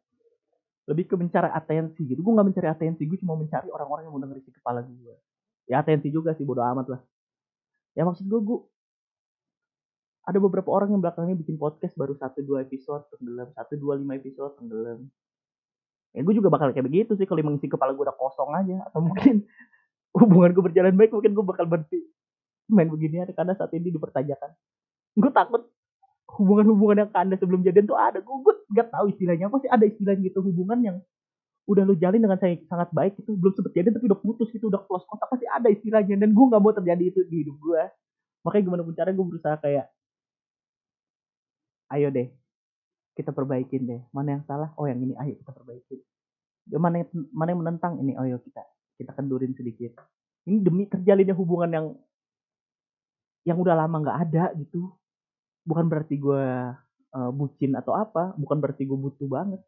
Lebih 0.88 1.04
ke 1.12 1.14
mencari 1.20 1.52
atensi 1.52 2.00
gitu. 2.08 2.24
Gue 2.24 2.32
nggak 2.32 2.48
mencari 2.48 2.68
atensi 2.72 3.04
gue 3.04 3.20
cuma 3.20 3.36
mencari 3.36 3.68
orang-orang 3.68 4.08
yang 4.08 4.12
mau 4.16 4.22
dengerin 4.24 4.48
kepala 4.48 4.80
gue 4.80 5.16
ya 5.64 5.80
atensi 5.80 6.12
juga 6.12 6.36
sih 6.36 6.44
bodo 6.44 6.60
amat 6.60 6.86
lah. 6.96 7.00
Ya 7.96 8.04
maksud 8.04 8.26
gue 8.28 8.40
gue 8.40 8.58
ada 10.24 10.40
beberapa 10.40 10.72
orang 10.72 10.96
yang 10.96 11.00
belakangnya 11.04 11.36
bikin 11.36 11.60
podcast 11.60 11.92
baru 12.00 12.16
satu 12.16 12.40
dua 12.40 12.64
episode 12.64 13.04
tenggelam. 13.12 13.48
Satu 13.52 13.76
dua 13.76 14.00
lima 14.00 14.16
episode 14.16 14.56
tenggelam 14.56 15.08
ya 16.14 16.22
gue 16.22 16.34
juga 16.38 16.48
bakal 16.48 16.70
kayak 16.70 16.86
begitu 16.86 17.18
sih 17.18 17.26
kalau 17.26 17.42
mengisi 17.42 17.66
kepala 17.66 17.90
gue 17.90 18.04
udah 18.06 18.14
kosong 18.14 18.54
aja 18.54 18.86
atau 18.86 19.02
mungkin 19.02 19.42
hubungan 20.18 20.50
gue 20.54 20.62
berjalan 20.70 20.94
baik 20.94 21.10
mungkin 21.10 21.34
gue 21.34 21.44
bakal 21.44 21.66
berhenti 21.66 22.00
main 22.70 22.88
begini 22.88 23.20
karena 23.34 23.52
saat 23.52 23.74
ini 23.76 23.92
dipertanyakan. 23.92 24.50
Gue 25.20 25.30
takut 25.34 25.68
hubungan-hubungan 26.40 27.04
yang 27.04 27.10
kandas 27.12 27.38
sebelum 27.38 27.60
jadian 27.62 27.86
tuh 27.86 27.98
ada 27.98 28.18
gue 28.18 28.36
gue 28.42 28.54
gak 28.74 28.90
tahu 28.90 29.12
istilahnya 29.12 29.46
apa 29.46 29.60
sih 29.62 29.70
ada 29.70 29.84
istilah 29.86 30.16
gitu 30.18 30.42
hubungan 30.42 30.78
yang 30.82 30.96
udah 31.64 31.82
lu 31.86 31.94
jalin 31.96 32.20
dengan 32.20 32.36
sangat 32.40 32.90
baik 32.92 33.16
itu 33.16 33.30
belum 33.38 33.54
sempet 33.56 33.72
jadian 33.72 33.94
tapi 33.96 34.06
udah 34.10 34.20
putus 34.20 34.48
gitu 34.52 34.68
udah 34.68 34.82
close 34.84 35.06
kontak 35.08 35.30
pasti 35.30 35.46
ada 35.48 35.68
istilahnya 35.70 36.18
dan 36.20 36.34
gue 36.34 36.44
nggak 36.44 36.60
mau 36.60 36.74
terjadi 36.74 37.04
itu 37.08 37.20
di 37.24 37.46
hidup 37.46 37.56
gue 37.56 37.82
makanya 38.44 38.62
gimana 38.68 38.82
pun 38.84 38.94
caranya 38.98 39.16
gue 39.16 39.26
berusaha 39.32 39.56
kayak 39.62 39.86
ayo 41.96 42.08
deh 42.12 42.28
kita 43.14 43.30
perbaikin 43.30 43.86
deh. 43.86 44.02
Mana 44.10 44.38
yang 44.38 44.42
salah? 44.44 44.74
Oh 44.74 44.90
yang 44.90 44.98
ini. 44.98 45.14
Ayo 45.14 45.38
kita 45.38 45.54
perbaikin. 45.54 46.02
Mana 46.74 47.02
yang 47.02 47.08
mana 47.30 47.48
yang 47.54 47.60
menentang? 47.62 47.92
Ini. 48.02 48.18
Oh 48.18 48.26
kita 48.42 48.62
kita 48.98 49.14
kendurin 49.14 49.54
sedikit. 49.54 49.94
Ini 50.44 50.60
demi 50.60 50.84
terjalinnya 50.90 51.32
hubungan 51.32 51.70
yang 51.70 51.86
yang 53.46 53.58
udah 53.62 53.74
lama 53.78 53.96
nggak 54.02 54.18
ada 54.28 54.44
gitu. 54.58 54.90
Bukan 55.64 55.88
berarti 55.88 56.20
gue 56.20 56.44
uh, 57.14 57.30
bucin 57.32 57.72
atau 57.78 57.94
apa. 57.94 58.34
Bukan 58.34 58.58
berarti 58.58 58.82
gue 58.84 58.98
butuh 58.98 59.30
banget. 59.30 59.62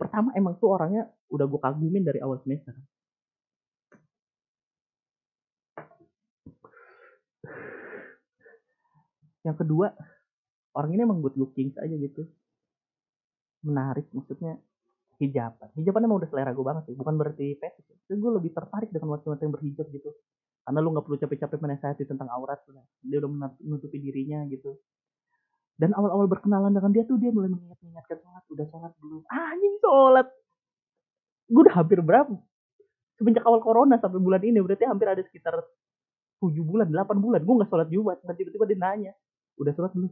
Pertama 0.00 0.32
emang 0.34 0.58
tuh 0.58 0.74
orangnya 0.74 1.06
udah 1.30 1.46
gue 1.46 1.60
kagumin 1.60 2.02
dari 2.02 2.18
awal 2.24 2.40
semester. 2.42 2.74
Yang 9.42 9.56
kedua 9.66 9.90
orang 10.72 10.90
ini 10.96 11.02
emang 11.04 11.20
good 11.20 11.36
looking 11.36 11.74
aja 11.76 11.92
gitu 11.98 12.24
menarik 13.62 14.06
maksudnya 14.10 14.58
hijaban. 15.22 15.70
Hijaban 15.78 16.02
emang 16.06 16.18
udah 16.22 16.28
selera 16.30 16.50
gue 16.50 16.66
banget 16.66 16.90
sih 16.90 16.94
bukan 16.98 17.14
berarti 17.14 17.54
fetish 17.56 17.88
ya. 18.10 18.14
gue 18.18 18.30
lebih 18.34 18.50
tertarik 18.50 18.90
dengan 18.90 19.14
wanita 19.14 19.42
yang 19.42 19.54
berhijab 19.54 19.86
gitu. 19.94 20.10
Karena 20.62 20.78
lu 20.78 20.94
nggak 20.94 21.04
perlu 21.06 21.18
capek-capek 21.18 21.58
menasihati 21.58 22.02
tentang 22.06 22.30
aurat 22.30 22.58
dia 23.02 23.18
udah 23.18 23.30
menutupi 23.62 23.98
dirinya 23.98 24.46
gitu. 24.50 24.78
Dan 25.74 25.96
awal-awal 25.96 26.30
berkenalan 26.30 26.70
dengan 26.70 26.90
dia 26.94 27.02
tuh 27.02 27.18
dia 27.18 27.34
mulai 27.34 27.50
mengingat-ingatkan 27.50 28.18
sholat. 28.22 28.44
Udah 28.46 28.66
sholat 28.70 28.92
belum? 29.02 29.22
Anjing 29.26 29.76
sholat! 29.82 30.28
Gue 31.50 31.62
udah 31.66 31.74
hampir 31.74 31.98
berapa 31.98 32.38
semenjak 33.22 33.46
awal 33.46 33.62
corona 33.62 34.02
sampai 34.02 34.18
bulan 34.18 34.42
ini 34.42 34.58
berarti 34.58 34.82
hampir 34.82 35.06
ada 35.06 35.22
sekitar 35.22 35.54
tujuh 36.42 36.66
bulan 36.66 36.90
delapan 36.90 37.22
bulan. 37.22 37.40
Gue 37.46 37.54
nggak 37.62 37.70
sholat 37.70 37.88
jumat 37.90 38.18
dan 38.26 38.34
tiba-tiba 38.34 38.64
dia 38.66 38.78
nanya 38.78 39.12
udah 39.62 39.72
sholat 39.74 39.94
belum? 39.94 40.10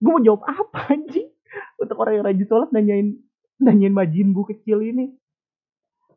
Gue 0.00 0.10
mau 0.16 0.22
jawab 0.24 0.42
apa 0.48 0.96
anjing 0.96 1.28
untuk 1.80 1.96
orang 1.98 2.20
yang 2.20 2.24
rajin 2.26 2.46
sholat 2.46 2.68
nanyain 2.70 3.18
nanyain 3.60 3.94
majin 3.94 4.32
bu 4.32 4.46
kecil 4.48 4.80
ini. 4.80 5.12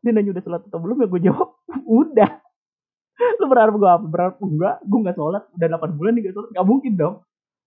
Dia 0.03 0.11
nanya 0.11 0.35
udah 0.35 0.43
sholat 0.43 0.61
atau 0.67 0.79
belum? 0.79 1.03
Ya 1.03 1.07
gue 1.07 1.21
jawab 1.31 1.49
udah. 2.01 2.31
Lu 3.39 3.45
berharap 3.47 3.73
gue 3.75 3.89
apa? 3.89 4.05
Berharap 4.05 4.35
enggak. 4.43 4.75
Gue 4.83 4.99
nggak 5.03 5.17
sholat. 5.17 5.43
Udah 5.55 5.67
8 5.79 5.97
bulan 5.99 6.11
nih 6.17 6.21
gak 6.27 6.35
sholat. 6.35 6.49
Nggak 6.51 6.67
mungkin 6.67 6.91
dong. 6.99 7.15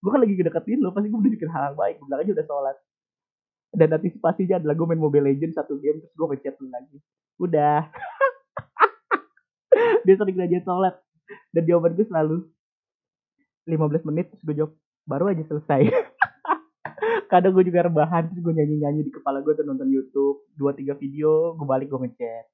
Gue 0.04 0.10
kan 0.12 0.20
lagi 0.20 0.34
kedeketin 0.36 0.78
lo 0.84 0.92
pasti 0.92 1.08
gue 1.08 1.18
udah 1.18 1.50
hal 1.56 1.62
yang 1.72 1.76
baik. 1.78 1.94
Gue 1.98 2.06
bilang 2.06 2.20
aja 2.20 2.32
udah 2.36 2.46
sholat. 2.46 2.76
Dan 3.76 3.88
antisipasinya 3.92 4.56
adalah 4.62 4.74
gue 4.76 4.86
main 4.88 5.00
Mobile 5.00 5.26
Legends 5.32 5.56
satu 5.56 5.80
game 5.80 6.00
terus 6.04 6.12
gue 6.12 6.26
ngechat 6.32 6.54
lu 6.60 6.68
lagi. 6.68 6.96
Udah. 7.40 7.78
Dia 10.04 10.14
sering 10.16 10.36
ngajin 10.36 10.62
sholat. 10.64 10.94
Dan 11.50 11.62
jawaban 11.64 11.96
gue 11.96 12.06
selalu 12.06 12.36
15 13.66 14.08
menit 14.12 14.30
terus 14.30 14.42
gue 14.46 14.54
jawab 14.62 14.72
baru 15.06 15.30
aja 15.34 15.42
selesai 15.46 15.90
kadang 17.26 17.52
gue 17.54 17.64
juga 17.66 17.86
rebahan 17.86 18.30
terus 18.30 18.40
gue 18.42 18.54
nyanyi 18.54 18.82
nyanyi 18.82 19.00
di 19.06 19.12
kepala 19.12 19.42
gue 19.42 19.52
tuh 19.54 19.66
nonton 19.66 19.90
YouTube 19.90 20.46
dua 20.54 20.72
tiga 20.72 20.94
video 20.94 21.54
gue 21.54 21.66
balik 21.66 21.90
gue 21.90 22.00
ngechat. 22.06 22.46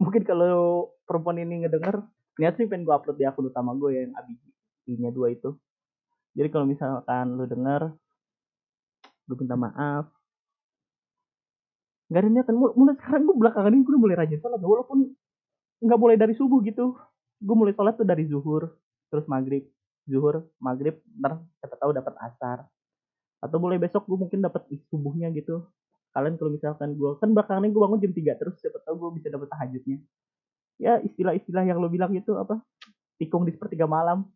Mungkin 0.00 0.22
kalau 0.24 0.90
perempuan 1.04 1.38
ini 1.38 1.66
ngedenger 1.66 2.02
niat 2.40 2.56
sih 2.56 2.66
pengen 2.66 2.88
gue 2.88 2.94
upload 2.94 3.16
di 3.20 3.28
akun 3.28 3.52
utama 3.52 3.76
gue 3.76 3.90
yang 3.96 4.12
ABG 4.16 4.42
nya 4.98 5.10
dua 5.14 5.30
itu. 5.30 5.54
Jadi 6.34 6.48
kalau 6.50 6.66
misalkan 6.66 7.36
lu 7.36 7.44
denger 7.46 7.94
gue 9.30 9.36
minta 9.38 9.54
maaf. 9.54 10.10
Nggak 12.10 12.20
ada 12.26 12.28
niatan 12.30 12.56
mulai 12.58 12.94
sekarang 12.98 13.22
gue 13.28 13.36
belakangan 13.38 13.70
ini 13.70 13.82
gue 13.86 14.00
mulai 14.00 14.16
rajin 14.18 14.38
sholat 14.42 14.58
walaupun 14.58 14.98
nggak 15.84 15.98
mulai 16.00 16.16
dari 16.18 16.34
subuh 16.34 16.58
gitu. 16.66 16.98
Gue 17.38 17.56
mulai 17.56 17.76
sholat 17.76 17.94
tuh 17.94 18.08
dari 18.08 18.26
zuhur 18.26 18.74
terus 19.12 19.28
maghrib. 19.30 19.62
Zuhur 20.10 20.48
maghrib 20.58 20.98
ntar 21.22 21.38
siapa 21.62 21.76
tahu 21.78 21.94
dapat 21.94 22.18
asar 22.18 22.66
atau 23.40 23.56
mulai 23.56 23.80
besok 23.80 24.04
gue 24.04 24.18
mungkin 24.20 24.44
dapat 24.44 24.68
subuhnya 24.92 25.32
gitu. 25.32 25.64
Kalian 26.12 26.36
kalau 26.36 26.50
misalkan 26.52 26.92
gue 26.94 27.10
kan 27.16 27.32
belakangan 27.32 27.64
ini 27.64 27.72
gue 27.72 27.82
bangun 27.82 28.00
jam 28.02 28.12
3 28.12 28.40
terus 28.40 28.60
siapa 28.60 28.78
tahu 28.84 28.94
gue 29.08 29.10
bisa 29.22 29.32
dapat 29.32 29.48
tahajudnya. 29.48 29.98
Ya 30.80 31.00
istilah-istilah 31.00 31.64
yang 31.64 31.80
lo 31.80 31.88
bilang 31.88 32.12
itu 32.12 32.36
apa? 32.36 32.60
Tikung 33.16 33.48
di 33.48 33.52
sepertiga 33.56 33.88
malam. 33.88 34.28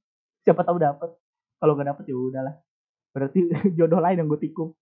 Siapa 0.44 0.64
tahu 0.64 0.80
dapat 0.80 1.12
kalau 1.60 1.72
nggak 1.76 1.88
dapet 1.92 2.04
ya 2.08 2.16
udahlah. 2.16 2.56
Berarti 3.12 3.40
jodoh 3.78 4.00
lain 4.00 4.24
yang 4.24 4.28
gue 4.30 4.40
tikung. 4.40 4.72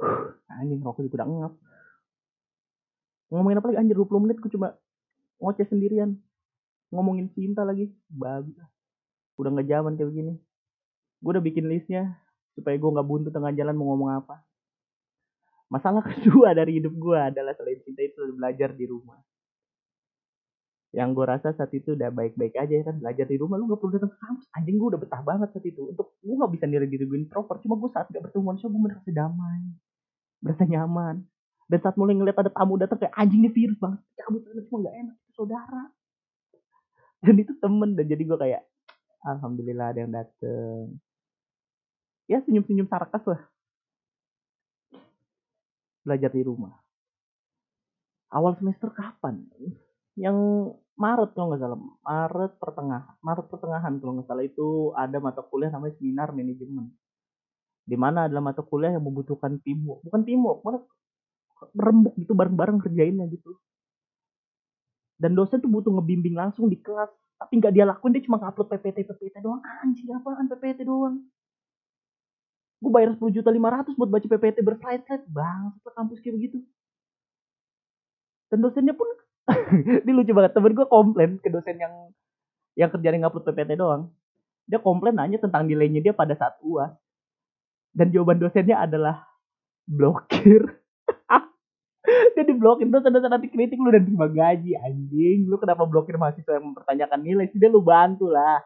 Anjing 0.58 0.82
rokok 0.82 1.06
juga 1.06 1.22
udah 1.22 1.28
ngap. 1.28 1.54
Ngomongin 3.34 3.58
apa 3.58 3.66
lagi? 3.68 3.78
Anjir 3.82 3.96
20 3.98 4.22
menit 4.24 4.38
gue 4.38 4.50
cuma 4.54 4.78
ngoceh 5.38 5.66
sendirian. 5.68 6.16
Ngomongin 6.94 7.30
cinta 7.34 7.66
lagi 7.66 7.90
babi. 8.06 8.54
Udah 9.34 9.50
nggak 9.50 9.68
zaman 9.68 9.98
kayak 9.98 10.08
begini. 10.14 10.34
Gue 11.18 11.30
udah 11.34 11.44
bikin 11.44 11.66
listnya 11.66 12.14
supaya 12.54 12.78
gue 12.78 12.90
nggak 12.94 13.08
buntu 13.08 13.28
tengah 13.34 13.50
jalan 13.50 13.74
mau 13.74 13.94
ngomong 13.94 14.10
apa. 14.22 14.44
Masalah 15.72 16.06
kedua 16.14 16.54
dari 16.54 16.78
hidup 16.78 16.94
gue 16.94 17.18
adalah 17.18 17.56
selain 17.58 17.82
cinta 17.82 18.02
itu 18.04 18.20
belajar 18.36 18.70
di 18.76 18.86
rumah. 18.86 19.18
Yang 20.94 21.10
gue 21.10 21.26
rasa 21.26 21.50
saat 21.50 21.74
itu 21.74 21.98
udah 21.98 22.14
baik-baik 22.14 22.54
aja 22.54 22.86
kan 22.86 23.02
belajar 23.02 23.26
di 23.26 23.34
rumah. 23.34 23.58
Lu 23.58 23.66
gak 23.66 23.82
perlu 23.82 23.98
datang 23.98 24.14
ke 24.14 24.18
kampus. 24.22 24.46
Anjing 24.54 24.78
gue 24.78 24.88
udah 24.94 25.00
betah 25.02 25.22
banget 25.26 25.48
saat 25.50 25.66
itu. 25.66 25.90
Untuk 25.90 26.14
gue 26.22 26.34
gak 26.38 26.52
bisa 26.54 26.64
nilai 26.70 26.86
diri 26.86 27.02
gue 27.02 27.18
introvert. 27.18 27.58
Cuma 27.66 27.74
gue 27.74 27.90
saat 27.90 28.06
gak 28.14 28.22
bertemu 28.22 28.42
manusia 28.46 28.70
gue 28.70 28.78
merasa 28.78 29.10
damai. 29.10 29.62
Merasa 30.38 30.62
nyaman. 30.62 31.16
Dan 31.66 31.78
saat 31.82 31.98
mulai 31.98 32.14
ngeliat 32.14 32.38
ada 32.38 32.52
tamu 32.54 32.78
datang 32.78 33.02
kayak 33.02 33.10
anjing 33.18 33.42
ini 33.42 33.50
virus 33.50 33.78
banget. 33.82 33.98
Cabut 34.22 34.46
cuma 34.70 34.86
gak 34.86 34.94
enak 34.94 35.16
saudara. 35.34 35.90
Dan 37.24 37.36
itu 37.40 37.52
temen 37.58 37.96
dan 37.96 38.04
jadi 38.04 38.20
gue 38.20 38.38
kayak 38.38 38.62
alhamdulillah 39.24 39.92
ada 39.92 39.98
yang 40.04 40.12
dateng. 40.12 41.00
Ya 42.28 42.40
senyum-senyum 42.44 42.88
sarkas 42.88 43.24
lah. 43.24 43.42
Belajar 46.04 46.30
di 46.32 46.44
rumah. 46.44 46.76
Awal 48.28 48.60
semester 48.60 48.92
kapan? 48.92 49.44
Yang 50.20 50.36
Maret 51.00 51.32
kalau 51.32 51.52
nggak 51.52 51.62
salah. 51.64 51.80
Maret 52.04 52.52
pertengahan 52.60 53.14
Maret 53.24 53.46
pertengahan 53.48 53.92
kalau 54.00 54.12
nggak 54.20 54.28
salah 54.28 54.44
itu 54.44 54.68
ada 54.92 55.16
mata 55.20 55.40
kuliah 55.40 55.72
namanya 55.72 55.96
seminar 55.96 56.28
manajemen. 56.36 56.92
Di 57.84 57.96
mana 57.96 58.28
adalah 58.28 58.52
mata 58.52 58.60
kuliah 58.60 58.92
yang 58.92 59.04
membutuhkan 59.04 59.60
teamwork. 59.64 60.04
Bukan 60.04 60.22
mana 60.28 60.84
rembuk 61.72 62.14
gitu 62.20 62.36
bareng-bareng 62.36 62.84
kerjainnya 62.84 63.24
gitu 63.32 63.56
dan 65.18 65.32
dosen 65.32 65.62
tuh 65.62 65.70
butuh 65.70 65.90
ngebimbing 65.94 66.34
langsung 66.34 66.66
di 66.66 66.78
kelas. 66.78 67.10
Tapi 67.38 67.60
nggak 67.60 67.72
dia 67.74 67.84
lakuin 67.84 68.14
dia 68.14 68.24
cuma 68.24 68.38
ngupload 68.40 68.70
PPT 68.70 69.06
PPT 69.06 69.42
doang. 69.42 69.60
Anjing 69.82 70.10
apaan 70.14 70.46
PPT 70.46 70.86
doang? 70.86 71.22
Gue 72.78 72.92
bayar 72.92 73.16
10 73.16 73.32
juta 73.32 73.48
500 73.48 73.96
buat 73.96 74.10
baca 74.10 74.26
PPT 74.26 74.60
berslide-slide. 74.60 75.24
Bang 75.30 75.76
kampus 75.82 76.20
kayak 76.20 76.36
begitu. 76.36 76.58
Dan 78.52 78.60
dosennya 78.60 78.94
pun 78.94 79.08
ini 80.04 80.12
lucu 80.12 80.32
banget. 80.32 80.52
Temen 80.54 80.72
gue 80.72 80.86
komplain 80.86 81.30
ke 81.40 81.48
dosen 81.48 81.76
yang 81.80 81.94
yang 82.74 82.90
kerjanya 82.90 83.26
ngupload 83.26 83.44
PPT 83.50 83.78
doang. 83.78 84.10
Dia 84.64 84.80
komplain 84.80 85.16
nanya 85.16 85.38
tentang 85.40 85.68
nilainya 85.68 86.00
dia 86.00 86.14
pada 86.16 86.32
saat 86.32 86.56
uas 86.64 86.92
dan 87.94 88.10
jawaban 88.10 88.42
dosennya 88.42 88.82
adalah 88.82 89.22
blokir 89.86 90.82
dia 92.04 92.44
diblokir 92.44 92.84
dosen-dosen 92.92 93.32
nanti 93.32 93.48
kritik 93.48 93.80
lu 93.80 93.88
dan 93.88 94.04
terima 94.04 94.28
gaji 94.28 94.76
anjing. 94.76 95.48
Lu 95.48 95.56
kenapa 95.56 95.88
blokir 95.88 96.20
mahasiswa 96.20 96.60
yang 96.60 96.72
mempertanyakan 96.72 97.18
nilai? 97.24 97.48
Sih 97.48 97.56
dia 97.56 97.72
lu 97.72 97.80
bantu 97.80 98.28
lah. 98.28 98.60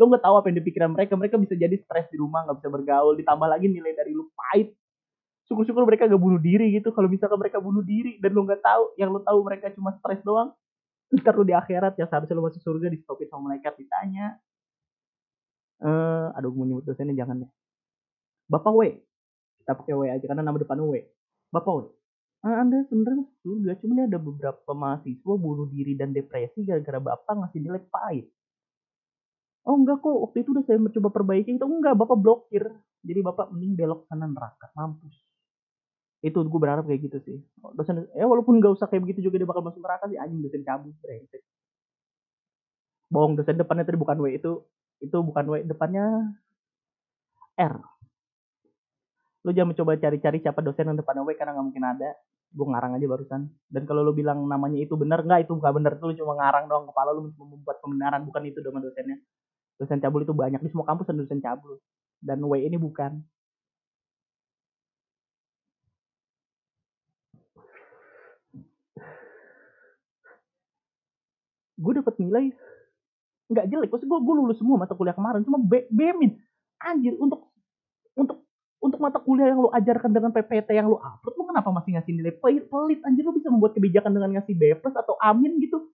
Lu 0.00 0.08
nggak 0.08 0.24
tahu 0.24 0.34
apa 0.40 0.46
yang 0.48 0.56
dipikiran 0.64 0.90
mereka. 0.96 1.12
Mereka 1.12 1.36
bisa 1.36 1.52
jadi 1.52 1.76
stres 1.84 2.08
di 2.08 2.16
rumah 2.16 2.48
nggak 2.48 2.64
bisa 2.64 2.68
bergaul. 2.72 3.12
Ditambah 3.20 3.48
lagi 3.48 3.68
nilai 3.68 3.92
dari 3.92 4.16
lu 4.16 4.32
pahit. 4.32 4.72
Syukur-syukur 5.48 5.84
mereka 5.88 6.04
gak 6.04 6.20
bunuh 6.20 6.36
diri 6.36 6.76
gitu. 6.76 6.92
Kalau 6.92 7.08
misalkan 7.08 7.40
mereka 7.40 7.56
bunuh 7.56 7.80
diri 7.80 8.20
dan 8.20 8.36
lu 8.36 8.44
nggak 8.44 8.60
tahu 8.60 8.92
yang 9.00 9.08
lu 9.08 9.20
tahu 9.24 9.38
mereka 9.44 9.72
cuma 9.72 9.96
stres 9.96 10.20
doang 10.20 10.52
ntar 11.08 11.32
lu 11.32 11.44
di 11.44 11.56
akhirat 11.56 11.96
ya 11.96 12.04
seharusnya 12.04 12.36
lu 12.36 12.44
masuk 12.44 12.60
surga 12.60 12.92
di 12.92 13.00
stopin 13.00 13.24
sama 13.32 13.48
malaikat 13.48 13.80
ditanya 13.80 14.36
eh 15.80 15.88
uh, 15.88 16.36
aduh 16.36 16.52
gue 16.52 16.64
nyebut 16.68 16.84
dosennya 16.84 17.16
jangan 17.16 17.48
deh 17.48 17.50
bapak 18.48 18.72
W. 18.76 18.80
Kita 19.64 19.72
pakai 19.72 19.94
W 19.96 20.02
aja 20.08 20.24
karena 20.24 20.44
nama 20.44 20.56
depan 20.56 20.80
W. 20.80 20.96
Bapak 21.48 21.72
W 21.72 21.80
anda 22.46 22.86
sebenarnya 22.86 23.26
surga 23.42 23.72
cuma 23.82 23.92
ini 23.98 24.02
ada 24.06 24.18
beberapa 24.22 24.70
mahasiswa 24.70 25.34
bunuh 25.34 25.66
diri 25.74 25.98
dan 25.98 26.14
depresi 26.14 26.62
gara-gara 26.62 27.02
bapak 27.02 27.34
ngasih 27.34 27.58
nilai 27.58 27.82
pahit. 27.90 28.30
Oh 29.66 29.74
enggak 29.74 30.00
kok. 30.00 30.16
Waktu 30.30 30.46
itu 30.46 30.54
udah 30.54 30.64
saya 30.64 30.78
mencoba 30.78 31.08
perbaiki. 31.10 31.58
Itu 31.58 31.66
enggak 31.66 31.98
bapak 31.98 32.16
blokir. 32.16 32.64
Jadi 33.02 33.20
bapak 33.20 33.50
mending 33.50 33.74
belok 33.74 34.06
sana 34.06 34.30
neraka. 34.30 34.70
Mampus. 34.78 35.18
Itu 36.22 36.42
gue 36.46 36.60
berharap 36.62 36.86
kayak 36.86 37.10
gitu 37.10 37.18
sih. 37.26 37.36
Dosen 37.74 38.06
ya 38.14 38.24
walaupun 38.26 38.62
nggak 38.62 38.74
usah 38.74 38.86
kayak 38.86 39.02
begitu 39.06 39.28
juga 39.28 39.42
dia 39.42 39.48
bakal 39.50 39.66
masuk 39.66 39.82
neraka 39.82 40.06
sih. 40.06 40.16
Anjing 40.16 40.40
dosen 40.40 40.62
cabut 40.62 40.94
brengsek. 41.02 41.42
Bohong 43.12 43.34
dosen 43.34 43.58
depannya 43.58 43.82
tadi 43.82 43.98
bukan 43.98 44.18
W 44.22 44.26
itu 44.30 44.52
itu 45.02 45.16
bukan 45.20 45.44
W 45.50 45.54
depannya 45.66 46.06
R. 47.58 47.74
Lu 49.46 49.50
jangan 49.54 49.74
mencoba 49.74 50.00
cari-cari 50.00 50.38
siapa 50.42 50.60
dosen 50.64 50.86
yang 50.90 50.98
depannya 50.98 51.22
W 51.26 51.30
karena 51.36 51.54
nggak 51.54 51.66
mungkin 51.66 51.84
ada 51.86 52.10
gue 52.48 52.66
ngarang 52.66 52.96
aja 52.96 53.06
barusan. 53.06 53.42
Dan 53.68 53.82
kalau 53.84 54.00
lu 54.00 54.12
bilang 54.16 54.40
namanya 54.48 54.80
itu 54.80 54.96
benar 54.96 55.20
nggak 55.24 55.48
itu 55.48 55.52
nggak 55.54 55.74
benar. 55.76 55.92
Itu 56.00 56.04
lu 56.10 56.14
cuma 56.16 56.34
ngarang 56.40 56.64
doang. 56.70 56.84
Kepala 56.88 57.10
lu 57.12 57.30
cuma 57.36 57.46
membuat 57.56 57.78
pembenaran. 57.84 58.24
Bukan 58.24 58.42
itu 58.48 58.58
nama 58.64 58.80
dosennya. 58.80 59.16
Dosen 59.78 60.00
cabul 60.02 60.24
itu 60.24 60.34
banyak. 60.34 60.60
Di 60.64 60.70
semua 60.72 60.86
kampus 60.88 61.12
ada 61.12 61.20
dosen 61.20 61.40
cabul. 61.44 61.78
Dan 62.18 62.42
W 62.42 62.52
ini 62.64 62.76
bukan. 62.80 63.20
Gue 71.78 71.92
dapet 71.94 72.14
nilai 72.18 72.50
nggak 73.48 73.66
jelek. 73.70 73.88
Maksud 73.92 74.08
gue 74.08 74.18
gue 74.18 74.34
lulus 74.34 74.58
semua 74.58 74.82
mata 74.82 74.98
kuliah 74.98 75.14
kemarin. 75.14 75.46
Cuma 75.46 75.62
B, 75.62 75.86
B 75.92 76.10
min. 76.18 76.34
Anjir 76.82 77.14
untuk 77.22 77.54
untuk 78.18 78.47
untuk 78.78 79.02
mata 79.02 79.18
kuliah 79.18 79.50
yang 79.50 79.58
lu 79.58 79.70
ajarkan 79.74 80.10
dengan 80.14 80.30
PPT 80.30 80.78
yang 80.78 80.86
lu 80.86 80.98
upload 81.02 81.34
lu 81.34 81.44
kenapa 81.50 81.68
masih 81.74 81.98
ngasih 81.98 82.12
nilai? 82.14 82.34
Pelit, 82.38 82.70
pelit 82.70 83.00
anjir. 83.02 83.26
Lu 83.26 83.34
bisa 83.34 83.50
membuat 83.50 83.74
kebijakan 83.74 84.14
dengan 84.14 84.30
ngasih 84.38 84.54
B 84.54 84.62
plus 84.78 84.94
atau 84.94 85.18
amin 85.18 85.58
gitu. 85.58 85.90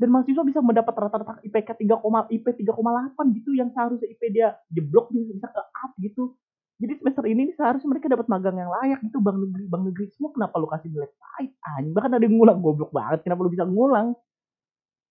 Dan 0.00 0.08
mahasiswa 0.14 0.40
bisa 0.46 0.64
mendapat 0.64 0.96
rata-rata 0.96 1.44
IPK 1.44 1.76
3, 1.76 2.32
IP 2.32 2.46
3,8 2.64 3.36
gitu 3.36 3.50
yang 3.52 3.68
seharusnya 3.68 4.08
IP 4.08 4.22
dia 4.32 4.56
jeblok 4.72 5.12
bisa 5.12 5.28
bisa 5.34 5.48
ke 5.52 5.60
up 5.60 5.92
gitu. 6.00 6.38
Jadi 6.80 6.96
semester 6.96 7.24
ini 7.28 7.52
seharusnya 7.52 7.92
mereka 7.92 8.08
dapat 8.08 8.24
magang 8.30 8.56
yang 8.56 8.72
layak 8.72 9.04
gitu. 9.04 9.20
Bang 9.20 9.36
negeri 9.36 9.68
bang 9.68 9.82
negeri 9.84 10.06
semua 10.16 10.32
kenapa 10.32 10.56
lu 10.56 10.70
kasih 10.70 10.88
nilai 10.88 11.10
pahit 11.20 11.52
anjing? 11.76 11.92
Bahkan 11.92 12.10
ada 12.16 12.24
yang 12.24 12.34
ngulang 12.38 12.58
goblok 12.64 12.90
banget. 12.94 13.20
Kenapa 13.28 13.44
lu 13.44 13.50
bisa 13.52 13.68
ngulang? 13.68 14.16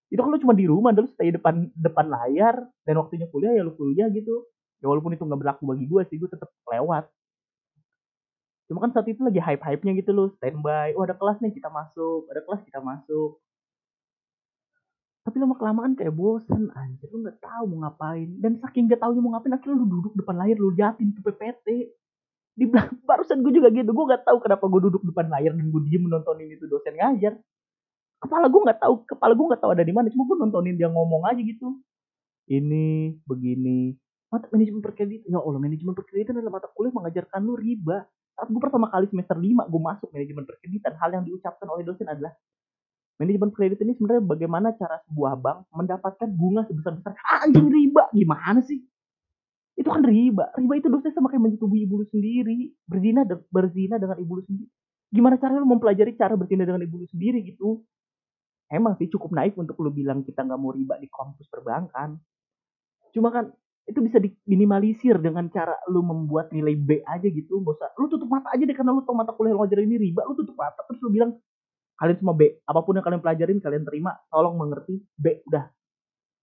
Itu 0.10 0.26
kan 0.26 0.34
lu 0.34 0.42
cuma 0.42 0.58
di 0.58 0.66
rumah 0.66 0.90
terus 0.98 1.14
stay 1.14 1.30
depan 1.30 1.70
depan 1.78 2.10
layar. 2.10 2.66
Dan 2.82 2.98
waktunya 2.98 3.30
kuliah 3.30 3.54
ya 3.54 3.62
lu 3.62 3.78
kuliah 3.78 4.10
gitu 4.10 4.50
ya 4.80 4.86
walaupun 4.88 5.12
itu 5.16 5.24
nggak 5.24 5.40
berlaku 5.40 5.64
bagi 5.68 5.86
gue 5.88 6.02
sih 6.08 6.18
gue 6.20 6.30
tetap 6.32 6.50
lewat. 6.72 7.06
Cuma 8.72 8.86
kan 8.86 8.92
saat 8.94 9.08
itu 9.10 9.20
lagi 9.26 9.42
hype 9.42 9.64
hype 9.66 9.84
nya 9.84 9.92
gitu 9.98 10.12
loh 10.14 10.30
standby 10.40 10.94
oh 10.96 11.04
ada 11.04 11.18
kelas 11.18 11.42
nih 11.44 11.52
kita 11.52 11.68
masuk 11.68 12.28
ada 12.32 12.42
kelas 12.44 12.62
kita 12.64 12.80
masuk. 12.80 13.40
Tapi 15.30 15.36
lama 15.38 15.56
kelamaan 15.60 15.94
kayak 15.94 16.16
bosen 16.16 16.74
anjir 16.74 17.06
lu 17.12 17.22
nggak 17.28 17.38
tahu 17.44 17.64
mau 17.76 17.86
ngapain. 17.86 18.30
Dan 18.40 18.58
saking 18.64 18.90
gak 18.90 19.04
tahu 19.04 19.20
mau 19.20 19.38
ngapain 19.38 19.54
akhirnya 19.54 19.78
lu 19.78 19.86
duduk 19.86 20.14
depan 20.18 20.36
layar 20.42 20.58
lu 20.58 20.74
liatin 20.74 21.14
tuh 21.14 21.22
PPT 21.22 21.68
di 22.60 22.66
barusan 23.08 23.40
gue 23.40 23.54
juga 23.56 23.72
gitu 23.72 23.88
gue 23.88 24.06
nggak 24.10 24.28
tahu 24.28 24.38
kenapa 24.44 24.66
gue 24.68 24.82
duduk 24.90 25.04
depan 25.06 25.32
layar 25.32 25.56
dan 25.56 25.70
gue 25.70 25.82
diem 25.86 26.02
menontonin 26.02 26.50
itu 26.50 26.66
dosen 26.66 26.96
ngajar. 26.98 27.38
Kepala 28.20 28.50
gue 28.52 28.62
nggak 28.64 28.80
tahu 28.80 28.94
kepala 29.06 29.32
gue 29.36 29.46
nggak 29.54 29.62
tahu 29.62 29.72
ada 29.76 29.84
di 29.84 29.94
mana 29.94 30.08
cuma 30.10 30.24
gue 30.26 30.38
nontonin 30.40 30.76
dia 30.76 30.90
ngomong 30.90 31.30
aja 31.30 31.42
gitu. 31.44 31.78
Ini 32.50 33.16
begini 33.30 33.94
mata 34.30 34.46
manajemen 34.54 34.82
perkreditan 34.86 35.30
ya 35.34 35.42
Allah 35.42 35.62
manajemen 35.62 35.94
perkreditan 35.98 36.38
adalah 36.38 36.62
mata 36.62 36.70
kuliah 36.74 36.94
mengajarkan 36.94 37.40
lu 37.42 37.58
riba. 37.58 38.06
Saat 38.38 38.48
gue 38.54 38.62
pertama 38.62 38.88
kali 38.88 39.06
semester 39.10 39.36
5 39.36 39.68
gue 39.68 39.82
masuk 39.82 40.10
manajemen 40.14 40.46
perkreditan 40.46 40.94
hal 40.96 41.10
yang 41.12 41.24
diucapkan 41.26 41.68
oleh 41.68 41.84
dosen 41.84 42.08
adalah 42.08 42.32
manajemen 43.20 43.52
kredit 43.52 43.84
ini 43.84 43.94
sebenarnya 44.00 44.24
bagaimana 44.24 44.72
cara 44.80 45.02
sebuah 45.10 45.34
bank 45.36 45.68
mendapatkan 45.76 46.30
bunga 46.32 46.64
sebesar 46.70 46.96
besar 46.96 47.14
anjing 47.44 47.68
riba. 47.68 48.08
Gimana 48.16 48.64
sih? 48.64 48.80
Itu 49.76 49.92
kan 49.92 50.06
riba. 50.08 50.56
Riba 50.56 50.74
itu 50.80 50.88
dosanya 50.88 51.16
sama 51.20 51.28
kayak 51.28 51.44
menyetubuhi 51.44 51.84
ibu 51.84 52.00
lu 52.00 52.06
sendiri. 52.08 52.72
Berzina 52.88 53.28
berzina 53.52 53.96
dengan 54.00 54.16
ibu 54.20 54.40
lu 54.40 54.44
sendiri. 54.48 54.72
Gimana 55.10 55.36
caranya 55.42 55.60
lu 55.66 55.70
mempelajari 55.74 56.16
cara 56.16 56.38
berzina 56.40 56.64
dengan 56.64 56.86
ibu 56.86 57.02
lu 57.04 57.08
sendiri 57.12 57.44
gitu? 57.44 57.84
Emang 58.70 58.94
sih 59.02 59.10
cukup 59.10 59.34
naik 59.34 59.58
untuk 59.58 59.76
lu 59.82 59.90
bilang 59.90 60.22
kita 60.22 60.46
nggak 60.46 60.60
mau 60.62 60.72
riba 60.72 60.96
di 61.02 61.10
kampus 61.10 61.50
perbankan. 61.50 62.22
Cuma 63.12 63.34
kan 63.34 63.50
itu 63.86 64.00
bisa 64.06 64.22
diminimalisir 64.22 65.18
dengan 65.18 65.50
cara 65.50 65.74
lu 65.90 66.06
membuat 66.06 66.54
nilai 66.54 66.78
B 66.78 67.02
aja 67.06 67.26
gitu 67.26 67.62
nggak 67.62 67.76
usah. 67.80 67.90
Lu 67.98 68.06
tutup 68.12 68.30
mata 68.30 68.54
aja 68.54 68.62
deh 68.62 68.76
karena 68.76 68.94
lu 68.94 69.02
tau 69.02 69.18
mata 69.18 69.34
kuliah 69.34 69.56
lu 69.56 69.66
ini 69.66 69.98
riba 69.98 70.26
lu 70.30 70.38
tutup 70.38 70.54
mata 70.54 70.82
terus 70.86 71.02
lu 71.02 71.10
bilang 71.10 71.34
kalian 71.98 72.18
semua 72.22 72.36
B 72.38 72.62
apa 72.64 72.80
pun 72.86 72.96
yang 72.96 73.06
kalian 73.06 73.22
pelajarin 73.22 73.58
kalian 73.60 73.84
terima 73.84 74.16
tolong 74.30 74.56
mengerti 74.56 75.02
B 75.18 75.42
udah. 75.50 75.66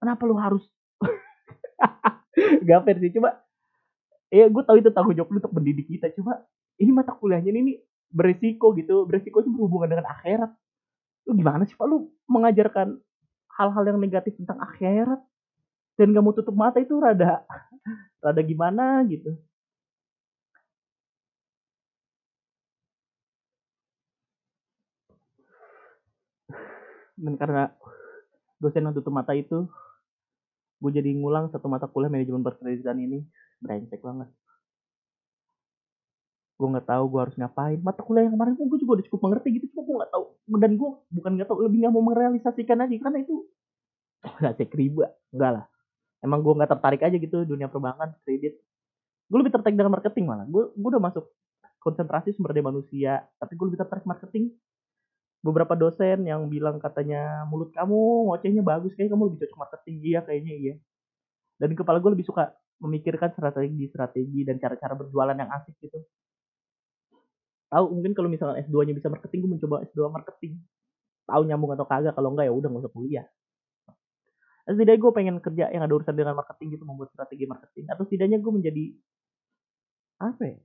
Kenapa 0.03 0.22
lu 0.27 0.37
harus 0.37 0.64
gak 2.66 2.81
fair 2.85 2.96
sih 3.01 3.12
coba 3.16 3.40
ya 4.29 4.51
gue 4.51 4.62
tahu 4.66 4.77
itu 4.83 4.90
tanggung 4.90 5.14
jawab 5.16 5.31
lu 5.33 5.38
untuk 5.38 5.55
mendidik 5.55 5.87
kita 5.88 6.12
coba 6.18 6.44
ini 6.77 6.90
mata 6.92 7.14
kuliahnya 7.14 7.55
ini 7.55 7.81
beresiko 8.11 8.75
gitu 8.77 9.07
beresiko 9.09 9.40
itu 9.40 9.51
berhubungan 9.51 9.96
dengan 9.96 10.07
akhirat. 10.11 10.51
Lu 11.27 11.33
gimana 11.35 11.62
sih 11.66 11.75
pak? 11.75 11.87
Lu 11.87 12.11
mengajarkan 12.27 12.99
hal-hal 13.57 13.85
yang 13.88 13.99
negatif 13.99 14.37
tentang 14.37 14.61
akhirat 14.61 15.18
dan 15.97 16.13
gak 16.13 16.25
mau 16.25 16.37
tutup 16.37 16.53
mata 16.53 16.79
itu 16.81 16.95
rada 17.01 17.41
rada 18.21 18.43
gimana 18.45 19.01
gitu. 19.09 19.37
Dan 27.17 27.35
karena 27.41 27.73
dosen 28.61 28.85
yang 28.85 28.93
tutup 28.93 29.13
mata 29.13 29.33
itu 29.33 29.65
gue 30.77 30.91
jadi 30.93 31.09
ngulang 31.17 31.49
satu 31.49 31.67
mata 31.73 31.89
kuliah 31.89 32.13
manajemen 32.13 32.45
perkreditan 32.45 33.01
ini. 33.01 33.25
Brengsek 33.57 34.05
banget. 34.05 34.29
Gue 36.61 36.69
nggak 36.73 36.89
tahu 36.89 37.05
gue 37.09 37.21
harus 37.25 37.37
ngapain. 37.41 37.81
Mata 37.81 38.05
kuliah 38.05 38.29
yang 38.29 38.37
kemarin 38.37 38.53
gue 38.61 38.81
juga 38.81 39.01
udah 39.01 39.07
cukup 39.09 39.21
mengerti 39.25 39.49
gitu. 39.57 39.73
Cuma 39.73 39.83
gue 39.89 39.95
nggak 40.05 40.13
tahu. 40.13 40.25
Dan 40.61 40.73
gue 40.77 40.91
bukan 41.17 41.31
nggak 41.41 41.49
tahu 41.49 41.59
lebih 41.65 41.79
nggak 41.85 41.95
mau 41.97 42.05
merealisasikan 42.05 42.85
aja 42.85 42.97
karena 43.01 43.19
itu 43.25 43.49
nggak 44.27 44.55
cek 44.59 44.73
riba 44.75 45.07
enggak 45.31 45.51
lah 45.55 45.65
emang 46.24 46.40
gue 46.40 46.52
nggak 46.57 46.70
tertarik 46.79 47.02
aja 47.05 47.16
gitu 47.16 47.44
dunia 47.44 47.68
perbankan 47.68 48.16
kredit. 48.24 48.57
Gue 49.26 49.38
lebih 49.42 49.52
tertarik 49.52 49.74
dengan 49.74 49.92
marketing 49.92 50.24
malah. 50.24 50.46
Gue 50.48 50.70
gue 50.72 50.88
udah 50.96 51.02
masuk 51.02 51.24
konsentrasi 51.83 52.35
sumber 52.35 52.57
daya 52.57 52.66
manusia 52.66 53.12
tapi 53.38 53.52
gue 53.59 53.66
lebih 53.72 53.81
tertarik 53.83 54.07
marketing. 54.09 54.55
Beberapa 55.44 55.79
dosen 55.79 56.26
yang 56.26 56.48
bilang 56.50 56.81
katanya 56.83 57.46
mulut 57.46 57.70
kamu 57.70 58.31
ngocehnya 58.31 58.62
bagus 58.64 58.96
kayak 58.96 59.12
kamu 59.12 59.31
lebih 59.31 59.46
cocok 59.46 59.59
marketing. 59.59 59.96
Iya 60.02 60.20
kayaknya 60.24 60.55
iya. 60.55 60.74
Dan 61.57 61.72
kepala 61.72 61.98
gue 62.00 62.12
lebih 62.12 62.26
suka 62.26 62.52
memikirkan 62.76 63.33
strategi-strategi 63.33 64.44
dan 64.44 64.61
cara-cara 64.61 64.92
berjualan 64.92 65.33
yang 65.33 65.48
asik 65.48 65.76
gitu. 65.81 66.05
Tahu 67.66 67.85
mungkin 67.92 68.12
kalau 68.14 68.29
misalnya 68.31 68.62
S2 68.62 68.87
nya 68.87 68.94
bisa 68.94 69.09
marketing 69.11 69.38
gue 69.42 69.50
mencoba 69.59 69.76
S2 69.88 70.00
marketing. 70.12 70.61
Tahu 71.26 71.42
nyambung 71.50 71.74
atau 71.74 71.87
kagak 71.88 72.14
kalau 72.14 72.31
enggak 72.31 72.46
ya 72.46 72.55
udah 72.55 72.68
nggak 72.70 72.85
usah 72.87 72.94
kuliah 72.94 73.26
setidaknya 74.74 75.00
gue 75.00 75.12
pengen 75.14 75.37
kerja 75.38 75.70
yang 75.70 75.83
ada 75.87 75.94
urusan 75.94 76.14
dengan 76.18 76.35
marketing 76.35 76.74
gitu 76.74 76.85
membuat 76.85 77.14
strategi 77.14 77.46
marketing. 77.46 77.87
Atau 77.87 78.02
setidaknya 78.11 78.42
gue 78.42 78.52
menjadi 78.52 78.85
apa 80.16 80.42
ya 80.42 80.59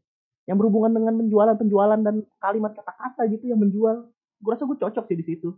yang 0.49 0.57
berhubungan 0.57 0.91
dengan 0.97 1.13
penjualan 1.21 1.53
penjualan 1.53 1.99
dan 2.01 2.25
kalimat 2.41 2.73
kata-kata 2.73 3.21
gitu 3.29 3.45
yang 3.45 3.61
menjual. 3.61 4.09
Gue 4.41 4.49
rasa 4.49 4.65
gue 4.65 4.77
cocok 4.81 5.05
sih 5.05 5.17
di 5.21 5.25
situ. 5.25 5.53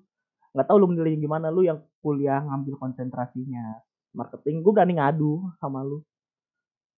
Nggak 0.52 0.68
tahu 0.68 0.78
lu 0.84 0.88
menilainya 0.92 1.24
gimana 1.24 1.48
lu 1.50 1.64
yang 1.64 1.80
kuliah 2.04 2.44
ngambil 2.44 2.78
konsentrasinya 2.78 3.80
marketing 4.14 4.62
gue 4.62 4.72
berani 4.76 4.94
ngadu 5.02 5.42
sama 5.58 5.82
lu 5.82 6.06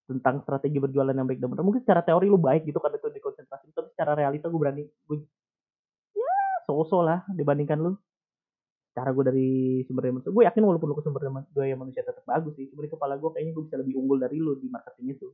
tentang 0.05 0.43
strategi 0.43 0.77
berjualan 0.77 1.13
yang 1.13 1.29
baik 1.29 1.39
dan 1.39 1.49
benar. 1.53 1.63
Mungkin 1.63 1.81
secara 1.85 2.01
teori 2.01 2.25
lu 2.25 2.41
baik 2.41 2.65
gitu 2.65 2.81
kan 2.81 2.89
itu 2.89 3.05
di 3.13 3.21
konsentrasi 3.21 3.69
tapi 3.69 3.93
secara 3.93 4.17
realita 4.17 4.49
gue 4.49 4.59
berani 4.59 4.81
gue 4.81 5.17
ya 6.17 6.33
so-so 6.65 7.05
lah 7.05 7.21
dibandingkan 7.31 7.79
lu 7.79 7.93
cara 8.95 9.11
gue 9.11 9.23
dari 9.27 9.49
sumber 9.83 10.07
daya 10.07 10.13
manusia. 10.15 10.31
Gue 10.31 10.43
yakin 10.47 10.63
walaupun 10.63 10.87
lu 10.87 10.95
ke 10.95 11.03
sumber 11.03 11.21
daya 11.51 11.75
manusia 11.75 12.01
tetap 12.07 12.23
bagus 12.23 12.55
sih 12.55 12.71
cuma 12.71 12.87
di 12.87 12.91
kepala 12.95 13.19
gue 13.19 13.29
kayaknya 13.35 13.51
gue 13.51 13.63
bisa 13.67 13.75
lebih 13.75 13.99
unggul 13.99 14.17
dari 14.23 14.37
lu 14.39 14.55
di 14.55 14.67
marketing 14.71 15.07
itu. 15.19 15.27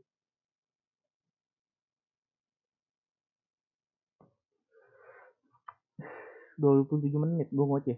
dua 6.61 6.85
puluh 6.85 7.01
tujuh 7.01 7.17
menit 7.21 7.49
gue 7.49 7.65
ngoceh. 7.65 7.97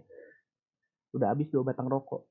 Udah 1.16 1.36
habis 1.36 1.52
dua 1.52 1.68
batang 1.68 1.88
rokok. 1.92 2.24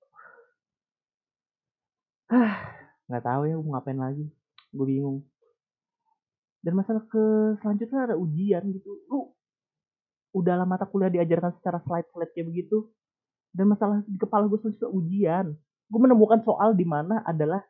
Nggak 3.09 3.25
tahu 3.25 3.43
ya 3.49 3.55
mau 3.61 3.77
ngapain 3.77 4.01
lagi. 4.01 4.25
Gue 4.73 4.87
bingung. 4.89 5.21
Dan 6.65 6.73
masalah 6.79 7.05
ke 7.05 7.25
selanjutnya 7.61 8.13
ada 8.13 8.17
ujian 8.17 8.65
gitu. 8.73 8.97
Lu 9.13 9.37
udah 10.33 10.57
lama 10.57 10.81
mata 10.81 10.89
kuliah 10.89 11.13
diajarkan 11.13 11.53
secara 11.61 11.85
slide-slide 11.85 12.33
kayak 12.33 12.49
begitu 12.49 12.89
dan 13.53 13.69
masalah 13.69 14.01
di 14.09 14.17
kepala 14.17 14.49
gue 14.49 14.59
selanjutnya 14.59 14.91
ujian. 14.91 15.47
Gue 15.93 16.01
menemukan 16.01 16.41
soal 16.41 16.73
di 16.73 16.89
mana 16.89 17.21
adalah 17.29 17.61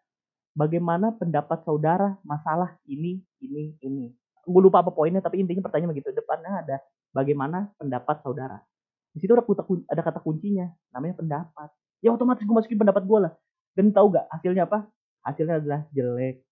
bagaimana 0.54 1.10
pendapat 1.18 1.66
saudara 1.66 2.14
masalah 2.22 2.78
ini 2.86 3.18
ini 3.42 3.74
ini. 3.82 4.14
Gue 4.46 4.62
lupa 4.62 4.82
apa 4.82 4.94
poinnya 4.94 5.18
tapi 5.18 5.42
intinya 5.42 5.66
pertanyaan 5.66 5.90
begitu. 5.90 6.14
Depannya 6.14 6.62
ada 6.62 6.76
bagaimana 7.10 7.74
pendapat 7.78 8.22
saudara. 8.22 8.62
Di 9.10 9.18
situ 9.20 9.34
ada 9.34 9.42
ada 9.90 10.02
kata 10.06 10.22
kuncinya 10.22 10.70
namanya 10.94 11.18
pendapat. 11.18 11.68
Ya 11.98 12.14
otomatis 12.14 12.46
gue 12.46 12.54
masukin 12.54 12.78
pendapat 12.78 13.02
gue 13.02 13.18
lah. 13.18 13.32
Dan 13.74 13.90
tahu 13.90 14.14
gak 14.14 14.26
hasilnya 14.30 14.70
apa? 14.70 14.86
Hasilnya 15.26 15.58
adalah 15.58 15.80
jelek. 15.90 16.46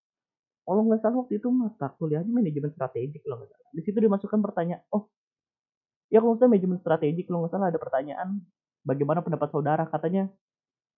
Kalau 0.66 0.86
nggak 0.86 1.02
salah 1.02 1.16
waktu 1.26 1.42
itu 1.42 1.48
mata 1.50 1.90
kuliahnya 1.98 2.30
manajemen 2.30 2.70
strategik 2.70 3.22
salah. 3.26 3.46
Di 3.74 3.82
situ 3.82 3.98
dimasukkan 3.98 4.38
pertanyaan 4.42 4.82
oh 4.94 5.10
ya 6.10 6.18
kalau 6.18 6.34
misalnya 6.34 6.58
manajemen 6.58 6.78
strategik 6.82 7.24
kalau 7.30 7.46
nggak 7.46 7.52
salah 7.54 7.70
ada 7.70 7.78
pertanyaan 7.78 8.28
bagaimana 8.84 9.20
pendapat 9.24 9.48
saudara? 9.52 9.84
Katanya 9.88 10.28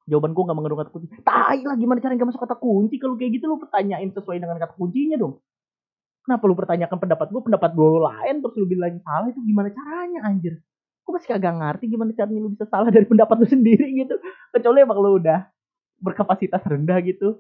jawaban 0.07 0.35
gue 0.35 0.43
gak 0.43 0.57
mengandung 0.57 0.81
kata 0.83 0.91
kunci. 0.91 1.07
Tai 1.23 1.61
lah 1.63 1.77
gimana 1.79 1.99
cara 2.03 2.19
gak 2.19 2.29
masuk 2.29 2.43
kata 2.43 2.57
kunci? 2.59 2.97
Kalau 2.99 3.15
kayak 3.15 3.39
gitu 3.39 3.45
lu 3.47 3.59
pertanyain 3.63 4.11
sesuai 4.11 4.39
dengan 4.43 4.59
kata 4.59 4.75
kuncinya 4.75 5.17
dong. 5.19 5.39
Kenapa 6.23 6.43
lu 6.47 6.55
pertanyakan 6.55 6.99
pendapat 7.03 7.27
gue 7.35 7.43
pendapat 7.43 7.71
gue 7.75 7.89
lain 7.99 8.35
terus 8.43 8.55
lu 8.55 8.67
bilang 8.71 8.95
salah 9.03 9.27
itu 9.31 9.43
gimana 9.43 9.69
caranya 9.75 10.21
anjir? 10.27 10.63
Gue 11.03 11.13
masih 11.19 11.29
kagak 11.35 11.55
ngerti 11.59 11.85
gimana 11.91 12.11
caranya 12.15 12.41
lu 12.43 12.51
bisa 12.55 12.67
salah 12.71 12.91
dari 12.95 13.07
pendapat 13.07 13.37
lu 13.43 13.47
sendiri 13.47 13.87
gitu. 14.07 14.15
Kecuali 14.55 14.79
emang 14.87 14.99
lu 15.03 15.19
udah 15.19 15.51
berkapasitas 16.03 16.63
rendah 16.67 16.99
gitu 17.03 17.39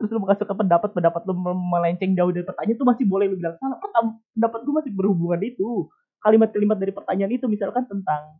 terus 0.00 0.18
lu 0.18 0.18
ke 0.26 0.34
pendapat 0.34 0.90
pendapat 0.90 1.22
lu 1.30 1.34
melenceng 1.46 2.18
jauh 2.18 2.34
dari 2.34 2.42
pertanyaan 2.42 2.74
itu 2.74 2.82
masih 2.82 3.04
boleh 3.06 3.28
lu 3.28 3.36
bilang 3.36 3.56
salah. 3.60 3.76
Pendapat 4.32 4.60
gue 4.64 4.74
masih 4.80 4.92
berhubungan 4.92 5.40
itu. 5.44 5.88
Kalimat-kalimat 6.22 6.78
dari 6.78 6.92
pertanyaan 6.94 7.32
itu 7.34 7.46
misalkan 7.50 7.84
tentang 7.84 8.38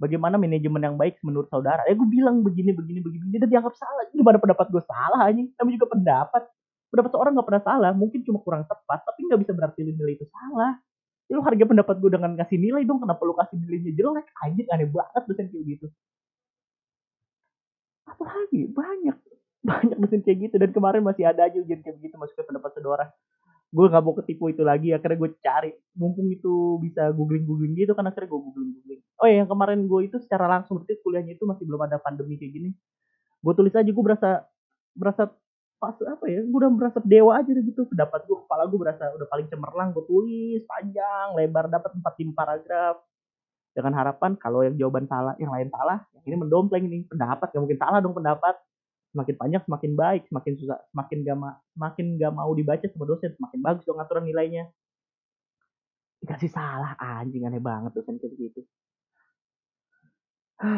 bagaimana 0.00 0.40
manajemen 0.40 0.80
yang 0.80 0.96
baik 0.96 1.20
menurut 1.20 1.52
saudara? 1.52 1.84
Ya 1.84 1.92
gue 1.92 2.08
bilang 2.08 2.40
begini 2.40 2.72
begini 2.72 3.04
begini 3.04 3.36
dan 3.36 3.52
dianggap 3.52 3.76
salah. 3.76 4.08
Gimana 4.10 4.40
pendapat 4.40 4.66
gue 4.72 4.82
salah 4.88 5.28
aja 5.28 5.40
tapi 5.60 5.76
juga 5.76 5.86
pendapat. 5.92 6.42
Pendapat 6.90 7.10
seorang 7.12 7.32
nggak 7.36 7.46
pernah 7.46 7.62
salah. 7.62 7.90
Mungkin 7.92 8.24
cuma 8.24 8.40
kurang 8.40 8.64
tepat 8.64 9.04
tapi 9.04 9.20
nggak 9.28 9.40
bisa 9.44 9.52
berarti 9.52 9.80
nilai 9.84 10.16
itu 10.16 10.26
salah. 10.32 10.80
Ya 11.28 11.38
lu 11.38 11.44
harga 11.44 11.64
pendapat 11.68 11.96
gue 12.00 12.10
dengan 12.10 12.32
kasih 12.40 12.58
nilai 12.58 12.82
dong. 12.88 12.98
Kenapa 13.04 13.22
lu 13.22 13.36
kasih 13.36 13.56
nilainya 13.60 13.92
jelek? 13.94 14.26
Aja 14.40 14.62
aneh 14.74 14.88
banget 14.88 15.22
dosen 15.28 15.46
kayak 15.52 15.64
gitu. 15.76 15.86
Apa 18.08 18.24
lagi 18.24 18.66
banyak. 18.72 19.16
Banyak 19.68 20.00
dosen 20.00 20.24
kayak 20.24 20.48
gitu. 20.48 20.56
Dan 20.56 20.72
kemarin 20.72 21.04
masih 21.04 21.28
ada 21.28 21.44
aja 21.44 21.60
ujian 21.60 21.84
kayak 21.84 22.00
begitu 22.00 22.16
masuk 22.16 22.48
pendapat 22.48 22.72
saudara 22.72 23.12
gue 23.70 23.86
nggak 23.86 24.02
mau 24.02 24.14
ketipu 24.18 24.50
itu 24.50 24.62
lagi 24.66 24.90
akhirnya 24.90 25.18
gue 25.18 25.30
cari. 25.42 25.70
Mumpung 25.94 26.26
itu 26.30 26.78
bisa 26.82 27.10
googling 27.14 27.46
googling 27.46 27.74
gitu 27.78 27.94
kan 27.94 28.06
akhirnya 28.06 28.28
gue 28.30 28.40
googling 28.40 28.70
googling 28.76 29.00
oh 29.20 29.26
ya 29.28 29.44
yang 29.44 29.48
kemarin 29.52 29.84
gue 29.84 30.00
itu 30.08 30.16
secara 30.24 30.48
langsung 30.48 30.80
berarti 30.80 30.96
kuliahnya 31.04 31.36
itu 31.36 31.44
masih 31.44 31.64
belum 31.68 31.80
ada 31.84 32.00
pandemi 32.00 32.40
kayak 32.40 32.52
gini. 32.56 32.70
Gue 33.44 33.52
tulis 33.52 33.72
aja 33.76 33.86
gue 33.86 34.04
berasa 34.04 34.48
berasa 34.96 35.28
pas 35.80 35.96
apa 35.96 36.24
ya 36.28 36.44
gue 36.44 36.58
udah 36.60 36.72
berasa 36.72 36.98
dewa 37.04 37.36
aja 37.36 37.52
gitu. 37.52 37.84
Pendapat 37.92 38.24
gue 38.24 38.36
kepala 38.48 38.64
gue 38.66 38.78
berasa 38.80 39.04
udah 39.12 39.28
paling 39.28 39.46
cemerlang 39.52 39.92
gue 39.92 40.04
tulis 40.08 40.60
panjang 40.64 41.36
lebar 41.36 41.68
dapat 41.68 41.90
empat 42.00 42.14
lima 42.16 42.32
paragraf. 42.32 42.96
Dengan 43.70 43.92
harapan 43.94 44.34
kalau 44.34 44.66
yang 44.66 44.74
jawaban 44.74 45.06
salah 45.06 45.36
yang 45.38 45.52
lain 45.52 45.68
salah 45.70 46.02
yang 46.16 46.24
ini 46.26 46.36
mendompleng 46.42 46.84
ini 46.90 47.06
pendapat 47.06 47.54
gak 47.54 47.60
mungkin 47.60 47.78
salah 47.78 48.02
dong 48.02 48.16
pendapat 48.16 48.58
semakin 49.10 49.34
panjang 49.36 49.62
semakin 49.66 49.92
baik. 49.98 50.22
Semakin 50.30 50.52
susah 50.58 50.78
semakin 50.94 51.18
gak 51.26 51.36
ma 51.38 51.50
semakin 51.74 52.06
gak 52.18 52.32
mau 52.34 52.50
dibaca 52.54 52.86
sama 52.86 53.04
dosen 53.06 53.30
semakin 53.34 53.58
bagus 53.60 53.84
dong 53.86 53.98
aturan 53.98 54.24
nilainya. 54.26 54.70
Dikasih 56.20 56.50
salah 56.52 56.94
anjing 57.00 57.46
aneh 57.46 57.62
banget 57.62 57.92
dosen 57.96 58.20
kayak 58.20 58.32
begitu. 58.36 58.60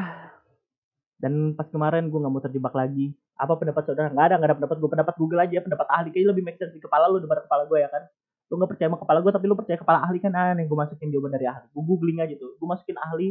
Dan 1.22 1.54
pas 1.54 1.70
kemarin 1.70 2.10
gue 2.10 2.18
nggak 2.18 2.32
mau 2.34 2.42
terjebak 2.42 2.74
lagi. 2.74 3.14
Apa 3.38 3.54
pendapat 3.54 3.82
saudara? 3.86 4.10
Nggak 4.10 4.26
ada 4.26 4.34
nggak 4.38 4.48
ada 4.50 4.56
pendapat. 4.58 4.76
Gue 4.82 4.90
pendapat 4.90 5.14
Google 5.18 5.40
aja 5.42 5.58
pendapat 5.62 5.86
ahli. 5.90 6.08
Kayaknya 6.10 6.30
lebih 6.34 6.44
make 6.46 6.58
sense 6.58 6.74
di 6.74 6.82
kepala 6.82 7.06
lu 7.06 7.22
daripada 7.22 7.46
kepala 7.46 7.62
gue 7.70 7.78
ya 7.78 7.88
kan? 7.90 8.02
Lu 8.50 8.58
nggak 8.58 8.70
percaya 8.74 8.88
sama 8.90 8.98
kepala 8.98 9.18
gue 9.22 9.32
tapi 9.32 9.46
lu 9.46 9.54
percaya 9.54 9.78
kepala 9.78 9.98
ahli 10.02 10.18
kan? 10.18 10.32
Aneh 10.34 10.66
gue 10.66 10.78
masukin 10.78 11.08
jawaban 11.14 11.30
dari 11.34 11.46
ahli. 11.46 11.66
Gue 11.70 11.82
googling 11.86 12.18
aja 12.22 12.34
tuh. 12.38 12.58
Gue 12.58 12.66
masukin 12.66 12.98
ahli. 12.98 13.28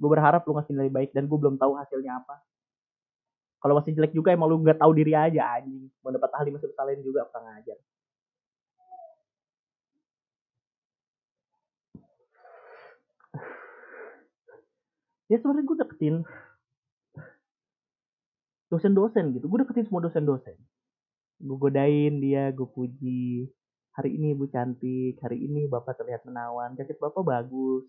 Gue 0.00 0.08
berharap 0.08 0.44
lu 0.44 0.52
ngasih 0.56 0.72
nilai 0.76 0.92
baik 0.92 1.10
dan 1.16 1.24
gue 1.28 1.38
belum 1.40 1.56
tahu 1.60 1.72
hasilnya 1.76 2.20
apa 2.20 2.40
kalau 3.60 3.76
masih 3.76 3.92
jelek 3.92 4.16
juga 4.16 4.32
emang 4.32 4.48
lu 4.48 4.64
nggak 4.64 4.80
tahu 4.80 4.92
diri 4.96 5.12
aja 5.12 5.60
anjing. 5.60 5.92
Mau 6.00 6.08
dapat 6.08 6.32
ahli 6.32 6.48
masuk 6.56 6.72
salin 6.72 7.04
juga 7.04 7.28
kurang 7.28 7.52
ajar. 7.60 7.76
Ya 15.30 15.38
sebenarnya 15.38 15.62
gue 15.62 15.76
deketin 15.78 16.16
dosen-dosen 18.72 19.36
gitu. 19.36 19.46
Gue 19.46 19.62
deketin 19.62 19.86
semua 19.86 20.02
dosen-dosen. 20.02 20.56
Gue 21.38 21.56
godain 21.60 22.16
dia 22.18 22.48
gue 22.50 22.66
puji. 22.66 23.46
Hari 23.92 24.10
ini 24.16 24.32
ibu 24.32 24.48
cantik 24.48 25.20
hari 25.20 25.36
ini 25.36 25.68
bapak 25.68 26.00
terlihat 26.00 26.24
menawan. 26.24 26.72
Jaket 26.80 26.96
bapak 26.96 27.22
bagus 27.22 27.84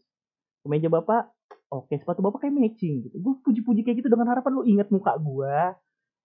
kemeja 0.61 0.87
bapak 0.87 1.29
oke 1.71 1.93
sepatu 1.95 2.19
bapak 2.19 2.47
kayak 2.47 2.55
matching 2.55 3.07
gitu. 3.07 3.17
Gue 3.17 3.33
puji-puji 3.41 3.81
kayak 3.87 4.03
gitu 4.03 4.09
dengan 4.11 4.29
harapan 4.31 4.51
lu 4.59 4.63
ingat 4.67 4.91
muka 4.91 5.15
gue 5.17 5.55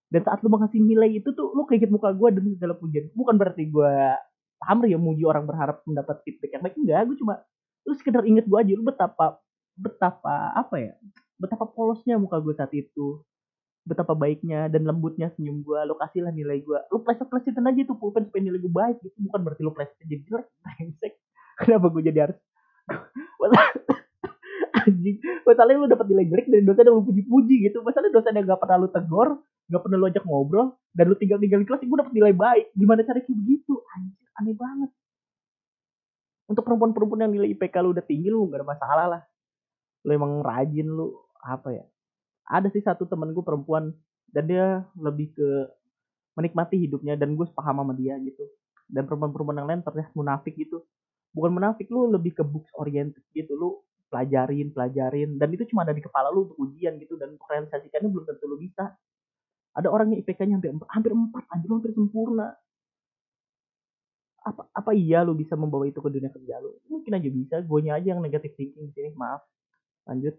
dan 0.06 0.20
saat 0.22 0.38
lu 0.42 0.50
mengasih 0.50 0.78
nilai 0.78 1.18
itu 1.18 1.34
tuh 1.34 1.54
lu 1.54 1.66
kayak 1.66 1.90
muka 1.90 2.10
gue 2.12 2.28
dan 2.34 2.42
segala 2.58 2.74
pujian. 2.76 3.10
Bukan 3.14 3.34
berarti 3.38 3.64
gue 3.70 3.94
paham 4.56 4.88
ya 4.88 4.98
muji 4.98 5.22
orang 5.22 5.44
berharap 5.44 5.82
mendapat 5.86 6.20
feedback 6.26 6.50
yang 6.58 6.62
baik. 6.62 6.76
Enggak 6.76 7.02
gue 7.06 7.16
cuma 7.22 7.34
lu 7.86 7.94
sekedar 7.94 8.22
inget 8.26 8.44
gue 8.50 8.58
aja 8.58 8.72
lu 8.74 8.82
betapa 8.82 9.38
betapa 9.76 10.56
apa 10.56 10.76
ya 10.80 10.92
betapa 11.38 11.68
polosnya 11.68 12.16
muka 12.16 12.40
gue 12.40 12.54
saat 12.56 12.72
itu 12.72 13.22
betapa 13.86 14.18
baiknya 14.18 14.66
dan 14.66 14.82
lembutnya 14.82 15.30
senyum 15.38 15.62
gue 15.62 15.78
lo 15.86 15.94
kasih 15.94 16.26
lah 16.26 16.34
nilai 16.34 16.58
gue 16.58 16.78
lo 16.90 17.06
pleset 17.06 17.30
plesetin 17.30 17.62
aja 17.62 17.86
tuh 17.86 17.94
pulpen 17.94 18.26
supaya 18.26 18.42
nilai 18.42 18.58
gue 18.58 18.72
baik 18.72 18.98
gitu. 19.06 19.16
Bukan 19.30 19.40
berarti 19.46 19.62
lo 19.62 19.70
plesetin 19.70 20.06
jadi 20.10 20.22
jelek 20.26 20.46
brengsek. 20.64 21.14
Kenapa 21.56 21.86
gue 21.94 22.02
jadi 22.02 22.18
harus 22.28 22.38
anjing. 24.86 25.18
Masalahnya 25.42 25.82
lo 25.82 25.88
dapat 25.90 26.06
nilai 26.08 26.26
jelek 26.30 26.46
dari 26.46 26.62
dosen 26.62 26.84
yang 26.86 26.96
lo 26.96 27.04
puji-puji 27.04 27.54
gitu. 27.70 27.78
Masalahnya 27.82 28.14
dosen 28.14 28.32
yang 28.38 28.46
gak 28.46 28.60
pernah 28.62 28.78
lo 28.80 28.88
tegur 28.88 29.28
gak 29.66 29.82
pernah 29.82 29.98
lo 29.98 30.06
ajak 30.06 30.22
ngobrol 30.22 30.78
dan 30.94 31.10
lo 31.10 31.18
tinggal 31.18 31.42
tinggal 31.42 31.58
di 31.58 31.66
kelas 31.66 31.82
gue 31.82 31.98
dapat 31.98 32.14
nilai 32.14 32.34
baik. 32.34 32.66
Gimana 32.78 33.02
cara 33.02 33.18
kayak 33.18 33.34
begitu? 33.34 33.74
Anjir 33.98 34.26
aneh 34.38 34.54
banget. 34.54 34.90
Untuk 36.46 36.62
perempuan-perempuan 36.62 37.26
yang 37.26 37.32
nilai 37.34 37.48
IPK 37.58 37.74
lo 37.82 37.90
udah 37.90 38.04
tinggi 38.06 38.30
lo 38.30 38.46
gak 38.46 38.62
ada 38.62 38.66
masalah 38.66 39.06
lah. 39.18 39.22
Lu 40.06 40.10
emang 40.14 40.38
rajin 40.46 40.86
lu 40.86 41.10
apa 41.42 41.74
ya? 41.74 41.84
Ada 42.46 42.70
sih 42.70 42.82
satu 42.82 43.10
temen 43.10 43.34
gue 43.34 43.42
perempuan 43.42 43.90
dan 44.30 44.46
dia 44.46 44.86
lebih 44.94 45.34
ke 45.34 45.48
menikmati 46.38 46.78
hidupnya 46.78 47.18
dan 47.18 47.34
gue 47.34 47.46
sepaham 47.50 47.82
sama 47.82 47.92
dia 47.98 48.14
gitu. 48.22 48.46
Dan 48.86 49.10
perempuan-perempuan 49.10 49.58
yang 49.58 49.68
lain 49.68 49.82
terlihat 49.82 50.14
munafik 50.14 50.54
gitu. 50.54 50.86
Bukan 51.34 51.50
munafik 51.50 51.90
lu 51.90 52.06
lebih 52.06 52.38
ke 52.38 52.46
books 52.46 52.70
oriented 52.78 53.24
gitu. 53.34 53.50
Lu 53.58 53.82
pelajarin 54.10 54.70
pelajarin. 54.70 55.36
Dan 55.38 55.48
itu 55.54 55.66
cuma 55.70 55.82
ada 55.82 55.94
di 55.94 56.02
kepala 56.02 56.30
lu 56.30 56.50
untuk 56.50 56.58
ujian 56.62 56.96
gitu. 57.02 57.18
Dan 57.18 57.34
untuk 57.34 57.48
realisasikannya 57.50 58.08
belum 58.10 58.24
tentu 58.26 58.44
lu 58.46 58.58
bisa. 58.58 58.94
Ada 59.76 59.92
orang 59.92 60.16
yang 60.16 60.24
IPK-nya 60.24 60.56
hampir 60.56 60.72
hampir 60.88 61.12
empat 61.12 61.44
anjir 61.52 61.68
hampir 61.68 61.92
sempurna. 61.92 62.48
Apa 64.46 64.62
apa 64.70 64.90
iya 64.94 65.26
lu 65.26 65.34
bisa 65.34 65.58
membawa 65.58 65.84
itu 65.90 65.98
ke 65.98 66.08
dunia 66.08 66.30
kerja 66.30 66.62
lu? 66.62 66.78
Mungkin 66.88 67.12
aja 67.18 67.28
bisa. 67.28 67.54
Gue 67.66 67.84
aja 67.90 68.00
yang 68.00 68.22
negatif 68.22 68.54
thinking 68.56 68.88
di 68.88 68.92
sini. 68.94 69.10
Maaf. 69.12 69.42
Lanjut. 70.08 70.38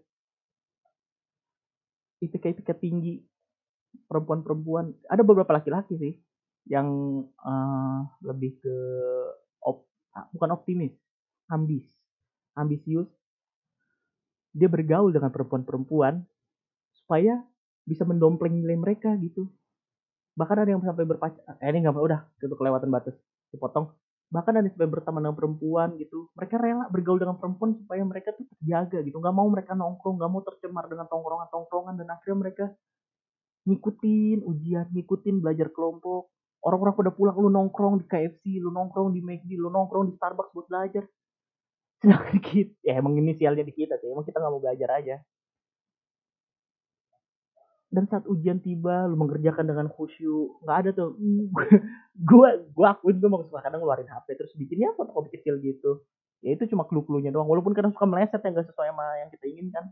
IPK-IPK 2.24 2.70
tinggi. 2.82 3.22
Perempuan-perempuan. 4.08 4.90
Ada 5.06 5.22
beberapa 5.22 5.54
laki-laki 5.54 5.94
sih 6.00 6.14
yang 6.68 6.88
uh, 7.40 8.00
lebih 8.20 8.60
ke 8.60 8.76
op, 9.64 9.88
ah, 10.12 10.26
bukan 10.34 10.50
optimis. 10.56 10.92
Ambis. 11.48 11.86
Ambisius 12.58 13.17
dia 14.52 14.68
bergaul 14.68 15.12
dengan 15.12 15.28
perempuan-perempuan 15.28 16.24
supaya 16.96 17.40
bisa 17.88 18.04
mendompleng 18.04 18.52
nilai 18.52 18.76
mereka 18.76 19.16
gitu. 19.20 19.48
Bahkan 20.36 20.56
ada 20.60 20.70
yang 20.70 20.84
sampai 20.84 21.08
berpacar 21.08 21.40
eh 21.58 21.68
ini 21.72 21.82
nggak 21.82 21.96
udah 21.96 22.20
itu 22.38 22.54
kelewatan 22.54 22.88
batas 22.92 23.16
dipotong. 23.50 23.90
Bahkan 24.28 24.52
ada 24.60 24.68
sampai 24.68 24.88
berteman 24.92 25.24
dengan 25.24 25.36
perempuan 25.36 25.96
gitu. 25.96 26.28
Mereka 26.36 26.60
rela 26.60 26.84
bergaul 26.92 27.16
dengan 27.16 27.40
perempuan 27.40 27.74
supaya 27.80 28.04
mereka 28.04 28.36
tuh 28.36 28.44
terjaga 28.56 29.00
gitu. 29.00 29.16
Nggak 29.18 29.34
mau 29.34 29.48
mereka 29.48 29.72
nongkrong 29.72 30.20
nggak 30.20 30.30
mau 30.30 30.42
tercemar 30.44 30.84
dengan 30.86 31.08
tongkrongan 31.08 31.48
tongkrongan 31.48 31.94
dan 31.96 32.08
akhirnya 32.12 32.36
mereka 32.36 32.64
ngikutin 33.64 34.44
ujian 34.44 34.86
ngikutin 34.92 35.40
belajar 35.40 35.72
kelompok. 35.72 36.28
Orang-orang 36.58 36.94
pada 36.94 37.10
pulang 37.14 37.36
lu 37.38 37.48
nongkrong 37.48 38.02
di 38.02 38.06
KFC 38.06 38.60
lu 38.60 38.68
nongkrong 38.68 39.16
di 39.16 39.24
McD 39.24 39.56
lu 39.56 39.72
nongkrong 39.72 40.10
di 40.10 40.14
Starbucks 40.18 40.52
buat 40.52 40.66
belajar 40.68 41.06
sedangkan 42.02 42.38
kita 42.48 42.74
ya 42.86 42.98
emang 43.00 43.14
inisialnya 43.18 43.64
di 43.66 43.74
kita 43.74 43.98
sih. 43.98 44.08
Emang 44.10 44.26
kita 44.26 44.38
nggak 44.38 44.52
mau 44.52 44.62
belajar 44.62 44.90
aja. 44.98 45.16
Dan 47.88 48.04
saat 48.04 48.28
ujian 48.28 48.60
tiba 48.60 49.08
lu 49.08 49.16
mengerjakan 49.16 49.64
dengan 49.64 49.88
khusyuk 49.88 50.60
nggak 50.64 50.76
ada 50.84 50.90
tuh. 50.92 51.16
Gue 52.28 52.48
gue 52.74 52.86
akuin 52.86 53.16
gue 53.22 53.30
mau 53.30 53.46
suka 53.46 53.62
kadang 53.62 53.80
ngeluarin 53.80 54.10
HP 54.10 54.26
terus 54.34 54.52
bikinnya 54.58 54.90
fotokopi 54.98 55.38
kecil 55.38 55.56
gitu. 55.62 56.02
Ya 56.42 56.54
itu 56.54 56.66
cuma 56.70 56.82
clue-cluenya 56.86 57.30
doang. 57.34 57.46
Walaupun 57.50 57.74
kadang 57.74 57.94
suka 57.94 58.06
meleset 58.06 58.42
yang 58.42 58.54
gak 58.58 58.68
sesuai 58.70 58.90
sama 58.90 59.06
yang 59.22 59.30
kita 59.30 59.44
inginkan. 59.50 59.84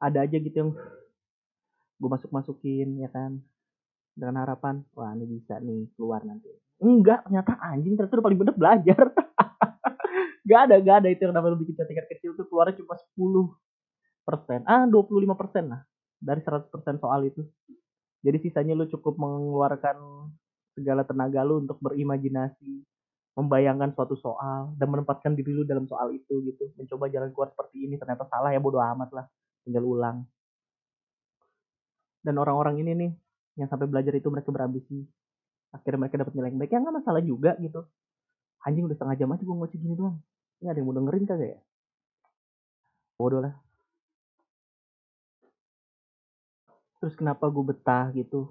Ada 0.00 0.28
aja 0.28 0.36
gitu 0.36 0.56
yang 0.56 0.70
gue 2.00 2.10
masuk 2.12 2.30
masukin 2.36 3.00
ya 3.00 3.08
kan 3.08 3.40
dengan 4.14 4.46
harapan 4.46 4.80
wah 4.94 5.12
ini 5.12 5.26
bisa 5.26 5.58
nih 5.58 5.90
keluar 5.98 6.22
nanti 6.22 6.48
enggak 6.78 7.26
ternyata 7.26 7.58
anjing 7.60 7.98
ternyata 7.98 8.14
udah 8.18 8.26
paling 8.30 8.40
bener 8.40 8.54
belajar 8.56 9.04
Gak 10.44 10.60
ada, 10.68 10.76
gak 10.76 10.96
ada 11.00 11.08
itu 11.08 11.24
yang 11.24 11.32
namanya 11.32 11.56
bikin 11.56 11.72
tingkat 11.72 12.04
kecil 12.12 12.36
tuh 12.36 12.44
keluarnya 12.44 12.76
cuma 12.84 13.00
10 13.16 13.48
persen. 14.28 14.60
Ah, 14.68 14.84
25 14.84 15.32
persen 15.32 15.72
lah. 15.72 15.80
Dari 16.20 16.40
100 16.44 16.68
persen 16.68 17.00
soal 17.00 17.24
itu. 17.24 17.40
Jadi 18.20 18.36
sisanya 18.44 18.76
lu 18.76 18.84
cukup 18.88 19.16
mengeluarkan 19.16 19.96
segala 20.76 21.04
tenaga 21.08 21.40
lu 21.44 21.64
untuk 21.64 21.80
berimajinasi, 21.80 22.84
membayangkan 23.40 23.96
suatu 23.96 24.16
soal, 24.20 24.76
dan 24.76 24.88
menempatkan 24.92 25.32
diri 25.32 25.52
lu 25.52 25.64
dalam 25.64 25.88
soal 25.88 26.12
itu 26.12 26.44
gitu. 26.44 26.72
Mencoba 26.76 27.08
jalan 27.08 27.32
keluar 27.32 27.48
seperti 27.48 27.88
ini, 27.88 27.96
ternyata 27.96 28.28
salah 28.28 28.52
ya 28.52 28.60
bodo 28.60 28.80
amat 28.80 29.10
lah. 29.16 29.24
Tinggal 29.64 29.84
ulang. 29.84 30.28
Dan 32.20 32.36
orang-orang 32.36 32.84
ini 32.84 32.92
nih, 32.96 33.10
yang 33.54 33.70
sampai 33.70 33.86
belajar 33.86 34.14
itu 34.14 34.28
mereka 34.30 34.50
berambisi. 34.50 35.06
Akhirnya 35.74 36.06
mereka 36.06 36.16
dapat 36.22 36.32
nilai 36.38 36.50
yang 36.54 36.60
baik, 36.62 36.70
ya 36.70 36.78
nggak 36.82 36.96
masalah 37.02 37.22
juga 37.22 37.58
gitu. 37.58 37.82
Anjing 38.64 38.86
udah 38.86 38.96
setengah 38.96 39.16
jam 39.18 39.28
aja 39.34 39.42
gue 39.42 39.56
ngoceh 39.56 39.78
gini 39.78 39.94
doang. 39.94 40.16
Ini 40.62 40.72
ada 40.72 40.78
yang 40.80 40.86
mau 40.88 40.96
dengerin 40.96 41.24
kagak 41.28 41.48
ya? 41.58 41.60
Bodoh 43.18 43.40
lah. 43.44 43.54
Terus 47.02 47.14
kenapa 47.20 47.52
gue 47.52 47.64
betah 47.68 48.08
gitu? 48.16 48.48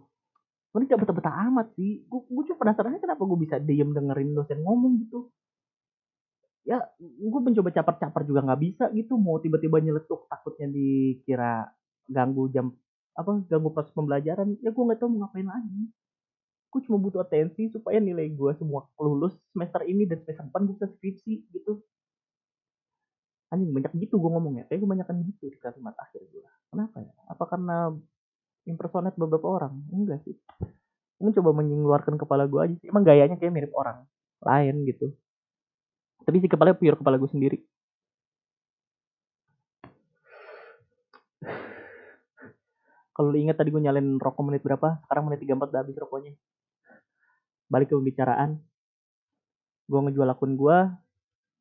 Gue 0.69 0.85
gak 0.85 1.01
betah-betah 1.01 1.33
amat 1.49 1.73
sih. 1.73 2.05
Gue, 2.05 2.21
gue 2.29 2.43
cuma 2.49 2.57
penasaran 2.61 3.01
kenapa 3.01 3.25
gue 3.25 3.39
bisa 3.41 3.57
diem 3.57 3.89
dengerin 3.89 4.37
dosen 4.37 4.61
ngomong 4.61 5.01
gitu. 5.05 5.33
Ya, 6.63 6.79
gue 7.01 7.41
mencoba 7.43 7.73
capar-capar 7.75 8.23
juga 8.23 8.45
nggak 8.45 8.61
bisa 8.61 8.85
gitu. 8.93 9.17
Mau 9.17 9.41
tiba-tiba 9.41 9.81
nyeletuk 9.81 10.29
takutnya 10.31 10.69
dikira 10.69 11.67
ganggu 12.07 12.47
jam 12.53 12.71
apa 13.13 13.45
ganggu 13.45 13.69
proses 13.69 13.93
pembelajaran 13.93 14.57
ya 14.65 14.73
gue 14.73 14.83
nggak 14.83 14.99
tahu 14.99 15.09
mau 15.13 15.25
ngapain 15.25 15.45
lagi. 15.45 15.83
Gue 16.73 16.81
cuma 16.89 16.97
butuh 16.97 17.21
atensi 17.21 17.69
supaya 17.69 18.01
nilai 18.01 18.33
gue 18.33 18.51
semua 18.57 18.89
lulus 18.97 19.37
semester 19.53 19.85
ini 19.85 20.09
dan 20.09 20.25
semester 20.25 20.49
depan 20.49 20.63
bisa 20.65 20.85
skripsi 20.89 21.33
gitu. 21.53 21.85
Anjing 23.53 23.69
banyak 23.69 23.93
gitu 24.01 24.17
gue 24.17 24.31
ngomongnya. 24.33 24.65
Kayak 24.65 24.81
gue 24.81 24.89
banyakan 24.89 25.15
gitu 25.29 25.53
di 25.53 25.57
kalimat 25.61 25.93
akhir 26.01 26.25
gue 26.25 26.41
kenapa 26.73 26.97
ya? 27.05 27.13
Apa 27.29 27.43
karena 27.45 27.93
impersonate 28.65 29.17
beberapa 29.21 29.47
orang? 29.61 29.77
Enggak 29.93 30.25
sih. 30.25 30.33
Gue 31.21 31.31
coba 31.37 31.61
mengeluarkan 31.61 32.17
kepala 32.17 32.49
gue 32.49 32.59
aja 32.65 32.75
sih. 32.81 32.89
Emang 32.89 33.05
gayanya 33.05 33.37
kayak 33.37 33.53
mirip 33.53 33.73
orang 33.77 34.09
lain 34.41 34.81
gitu. 34.89 35.13
Tapi 36.25 36.41
si 36.41 36.47
kepala 36.49 36.73
pure 36.73 36.97
kepala 36.97 37.21
gue 37.21 37.29
sendiri 37.29 37.61
kalau 43.13 43.29
lu 43.29 43.37
ingat 43.37 43.61
tadi 43.61 43.69
gue 43.69 43.81
nyalain 43.81 44.17
rokok 44.17 44.41
menit 44.41 44.65
berapa? 44.65 44.97
Sekarang 45.05 45.29
menit 45.29 45.45
34 45.45 45.69
udah 45.69 45.81
habis 45.85 45.95
rokoknya. 46.01 46.33
Balik 47.69 47.93
ke 47.93 47.95
pembicaraan. 47.95 48.57
Gue 49.85 49.99
ngejual 50.01 50.29
akun 50.33 50.57
gue 50.57 50.77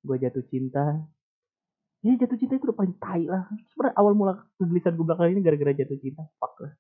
gue 0.02 0.16
jatuh 0.18 0.44
cinta. 0.48 0.98
Ya 2.02 2.18
jatuh 2.18 2.34
cinta 2.40 2.56
itu 2.56 2.64
udah 2.66 2.78
paling 2.80 2.96
tai 2.98 3.22
lah. 3.28 3.46
Sebenarnya 3.70 3.94
awal 4.00 4.12
mula 4.16 4.32
tulisan 4.58 4.96
gue 4.96 5.04
belakang 5.04 5.36
ini 5.36 5.44
gara-gara 5.44 5.76
jatuh 5.76 5.98
cinta. 6.00 6.24
Fuck 6.40 6.56
lah. 6.64 6.72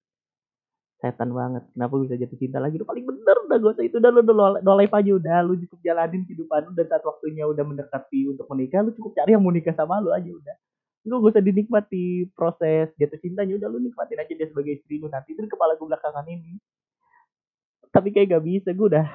Setan 1.04 1.30
banget. 1.36 1.68
Kenapa 1.76 1.92
gue 1.92 2.04
bisa 2.08 2.16
jatuh 2.16 2.38
cinta 2.40 2.58
lagi? 2.58 2.80
Udah 2.80 2.88
paling 2.88 3.04
bener 3.04 3.36
udah 3.44 3.58
gue 3.60 3.70
usah 3.76 3.84
itu. 3.84 3.96
Udah 4.00 4.10
lu 4.10 4.24
udah 4.24 4.64
no 4.64 4.72
life 4.72 4.94
aja 4.96 5.10
udah. 5.12 5.38
Lu 5.44 5.54
cukup 5.68 5.78
jalanin 5.84 6.24
kehidupan 6.24 6.60
lu 6.64 6.72
dan 6.72 6.86
saat 6.88 7.04
waktunya 7.04 7.44
udah 7.44 7.62
mendekati 7.62 8.24
untuk 8.24 8.48
menikah 8.48 8.80
lu 8.80 8.96
cukup 8.96 9.20
cari 9.20 9.36
yang 9.36 9.44
mau 9.44 9.52
nikah 9.52 9.76
sama 9.76 10.00
lu 10.00 10.10
aja 10.10 10.32
udah 10.32 10.56
Gue 11.02 11.18
gak 11.18 11.34
usah 11.34 11.42
dinikmati 11.42 12.30
proses 12.30 12.94
jatuh 12.94 13.18
cintanya 13.18 13.58
udah 13.58 13.68
lu 13.68 13.82
nikmatin 13.82 14.22
aja 14.22 14.32
dia 14.38 14.46
sebagai 14.46 14.78
istri 14.78 15.02
lu 15.02 15.10
nanti 15.10 15.34
itu 15.34 15.42
kepala 15.50 15.74
gue 15.74 15.86
belakangan 15.86 16.22
ini. 16.30 16.62
Tapi 17.90 18.14
kayak 18.14 18.38
gak 18.38 18.44
bisa 18.46 18.70
gue 18.70 18.86
udah 18.86 19.06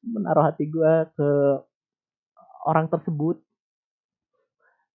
menaruh 0.00 0.48
hati 0.48 0.64
gue 0.64 0.92
ke 1.12 1.28
orang 2.64 2.88
tersebut. 2.88 3.36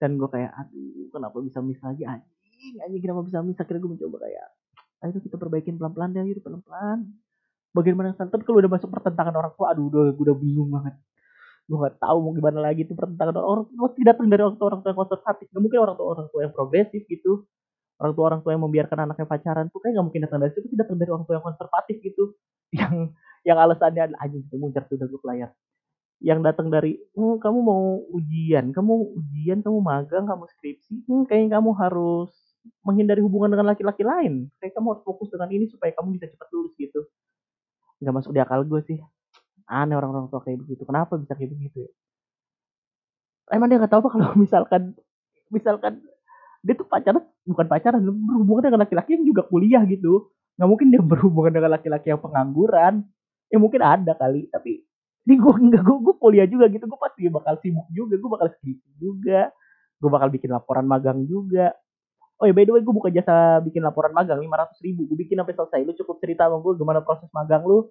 Dan 0.01 0.17
gue 0.17 0.29
kayak 0.33 0.49
aduh 0.57 1.13
kenapa 1.13 1.37
bisa 1.45 1.61
miss 1.61 1.77
lagi? 1.85 2.09
Anjing 2.09 2.81
anjing 2.81 3.01
kenapa 3.05 3.21
bisa 3.21 3.37
miss? 3.45 3.61
Akhirnya 3.61 3.85
gue 3.85 3.91
mencoba 3.93 4.17
kayak 4.25 4.47
ayo 5.01 5.17
kita 5.21 5.37
perbaikin 5.37 5.77
pelan-pelan 5.77 6.09
deh 6.13 6.25
yuk 6.25 6.41
pelan-pelan. 6.41 7.05
Bagaimana 7.71 8.17
tapi 8.17 8.41
kalau 8.41 8.65
udah 8.65 8.71
masuk 8.73 8.89
pertentangan 8.89 9.37
orang 9.37 9.53
tua 9.53 9.77
aduh 9.77 9.93
udah 9.93 10.09
gue 10.09 10.25
udah 10.25 10.37
bingung 10.41 10.73
banget 10.73 10.97
gue 11.71 11.79
gak 11.87 12.03
tahu 12.03 12.17
mau 12.19 12.31
gimana 12.35 12.59
lagi 12.67 12.83
itu 12.83 12.91
pertentangan 12.91 13.39
orang 13.39 13.63
tua 13.71 13.87
pasti 13.87 14.01
datang 14.03 14.27
dari 14.27 14.43
orang 14.43 14.59
tua 14.59 14.67
orang 14.75 14.81
tua 14.83 14.91
yang 14.91 14.99
konservatif 14.99 15.45
gak 15.47 15.61
mungkin 15.63 15.79
orang 15.79 15.95
tua 15.95 16.07
orang 16.11 16.27
tua 16.27 16.39
yang 16.43 16.53
progresif 16.53 17.01
gitu. 17.07 17.47
Orang 18.01 18.13
tua 18.17 18.25
orang 18.33 18.41
tua 18.43 18.51
yang 18.57 18.63
membiarkan 18.65 18.97
anaknya 19.07 19.25
pacaran 19.29 19.65
tuh 19.71 19.79
kayak 19.79 19.93
gak 19.95 20.05
mungkin 20.05 20.21
datang 20.27 20.39
dari 20.43 20.51
situ 20.51 20.61
pasti 20.67 20.77
datang 20.77 20.97
dari 20.99 21.09
orang 21.15 21.23
tua 21.23 21.33
yang 21.39 21.45
konservatif 21.45 21.95
gitu. 22.03 22.23
Yang 22.79 22.95
yang 23.41 23.57
alasannya 23.57 24.15
anjing 24.21 24.45
itu 24.47 24.55
muncul 24.55 24.79
tuh 24.85 24.95
udah 24.95 25.07
gue 25.11 25.21
layar 25.27 25.51
yang 26.21 26.45
datang 26.45 26.69
dari 26.69 27.01
hm, 27.17 27.41
kamu 27.41 27.59
mau 27.65 27.99
ujian 28.13 28.69
kamu 28.69 28.93
ujian 29.17 29.59
kamu 29.65 29.81
magang 29.81 30.29
kamu 30.29 30.45
skripsi 30.53 31.09
hmm, 31.09 31.25
kayaknya 31.25 31.57
kamu 31.57 31.73
harus 31.73 32.29
menghindari 32.85 33.21
hubungan 33.25 33.49
dengan 33.53 33.73
laki-laki 33.73 34.05
lain. 34.05 34.49
Kayak 34.61 34.77
kamu 34.77 34.87
harus 34.93 35.03
fokus 35.05 35.29
dengan 35.33 35.49
ini 35.49 35.65
supaya 35.69 35.91
kamu 35.97 36.17
bisa 36.17 36.29
cepat 36.29 36.47
lulus 36.53 36.73
gitu. 36.77 37.01
Nggak 38.01 38.13
masuk 38.21 38.31
di 38.33 38.39
akal 38.41 38.61
gue 38.65 38.81
sih 38.85 38.97
aneh 39.71 39.95
orang-orang 39.95 40.27
tua 40.27 40.43
kayak 40.43 40.59
begitu. 40.67 40.83
Kenapa 40.83 41.15
bisa 41.15 41.33
kayak 41.39 41.51
begitu 41.55 41.87
ya? 41.87 41.91
Emang 43.55 43.67
dia 43.71 43.79
nggak 43.79 43.91
tahu 43.91 44.01
apa 44.03 44.09
kalau 44.11 44.27
misalkan 44.43 44.81
misalkan 45.47 45.93
dia 46.61 46.73
tuh 46.77 46.85
pacaran 46.85 47.23
bukan 47.47 47.65
pacaran 47.65 48.01
berhubungan 48.03 48.69
dengan 48.69 48.81
laki-laki 48.83 49.15
yang 49.15 49.25
juga 49.25 49.47
kuliah 49.47 49.81
gitu. 49.87 50.29
Nggak 50.59 50.69
mungkin 50.69 50.87
dia 50.91 51.01
berhubungan 51.01 51.51
dengan 51.55 51.71
laki-laki 51.79 52.11
yang 52.11 52.21
pengangguran. 52.21 53.07
Ya 53.47 53.57
mungkin 53.59 53.81
ada 53.83 54.13
kali 54.15 54.51
tapi 54.51 54.83
di 55.21 55.37
gue 55.37 55.53
enggak 55.53 55.85
gue, 55.85 55.97
gue 56.03 56.15
kuliah 56.19 56.47
juga 56.47 56.67
gitu. 56.67 56.83
Gue 56.85 56.99
pasti 56.99 57.31
bakal 57.31 57.55
sibuk 57.63 57.87
juga 57.95 58.13
gue 58.19 58.29
bakal 58.29 58.47
skripsi 58.51 58.89
juga 58.99 59.49
gue 60.01 60.09
bakal 60.09 60.29
bikin 60.33 60.49
laporan 60.49 60.85
magang 60.89 61.21
juga. 61.29 61.77
Oh 62.41 62.49
ya 62.49 62.57
by 62.57 62.65
the 62.65 62.73
way 62.73 62.81
gue 62.81 62.89
buka 62.89 63.13
jasa 63.13 63.61
bikin 63.61 63.85
laporan 63.85 64.09
magang 64.17 64.41
lima 64.41 64.65
ratus 64.65 64.81
ribu. 64.81 65.05
Gue 65.05 65.21
bikin 65.21 65.37
sampai 65.37 65.53
selesai. 65.53 65.79
Lu 65.85 65.93
cukup 65.93 66.17
cerita 66.17 66.49
sama 66.49 66.57
gue 66.65 66.73
gimana 66.73 67.05
proses 67.05 67.29
magang 67.29 67.61
lu 67.61 67.85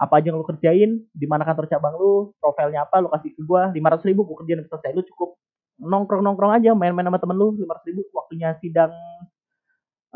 apa 0.00 0.16
aja 0.16 0.32
yang 0.32 0.40
lu 0.40 0.48
kerjain? 0.48 0.90
Di 1.12 1.28
mana 1.28 1.44
kantor 1.44 1.68
cabang 1.68 1.92
lu? 2.00 2.32
Profilnya 2.40 2.88
apa? 2.88 3.04
Lu 3.04 3.12
kasih 3.12 3.36
ke 3.36 3.44
lima 3.76 3.92
ratus 3.92 4.08
ribu 4.08 4.24
gue 4.24 4.36
kerjain 4.40 4.64
selesai. 4.64 4.96
Lu 4.96 5.04
cukup 5.04 5.36
nongkrong 5.76 6.24
nongkrong 6.24 6.56
aja 6.56 6.72
main-main 6.72 7.04
sama 7.04 7.20
temen 7.20 7.36
lu 7.36 7.52
lima 7.60 7.76
ratus 7.76 7.92
ribu. 7.92 8.08
Waktunya 8.16 8.56
sidang 8.64 8.88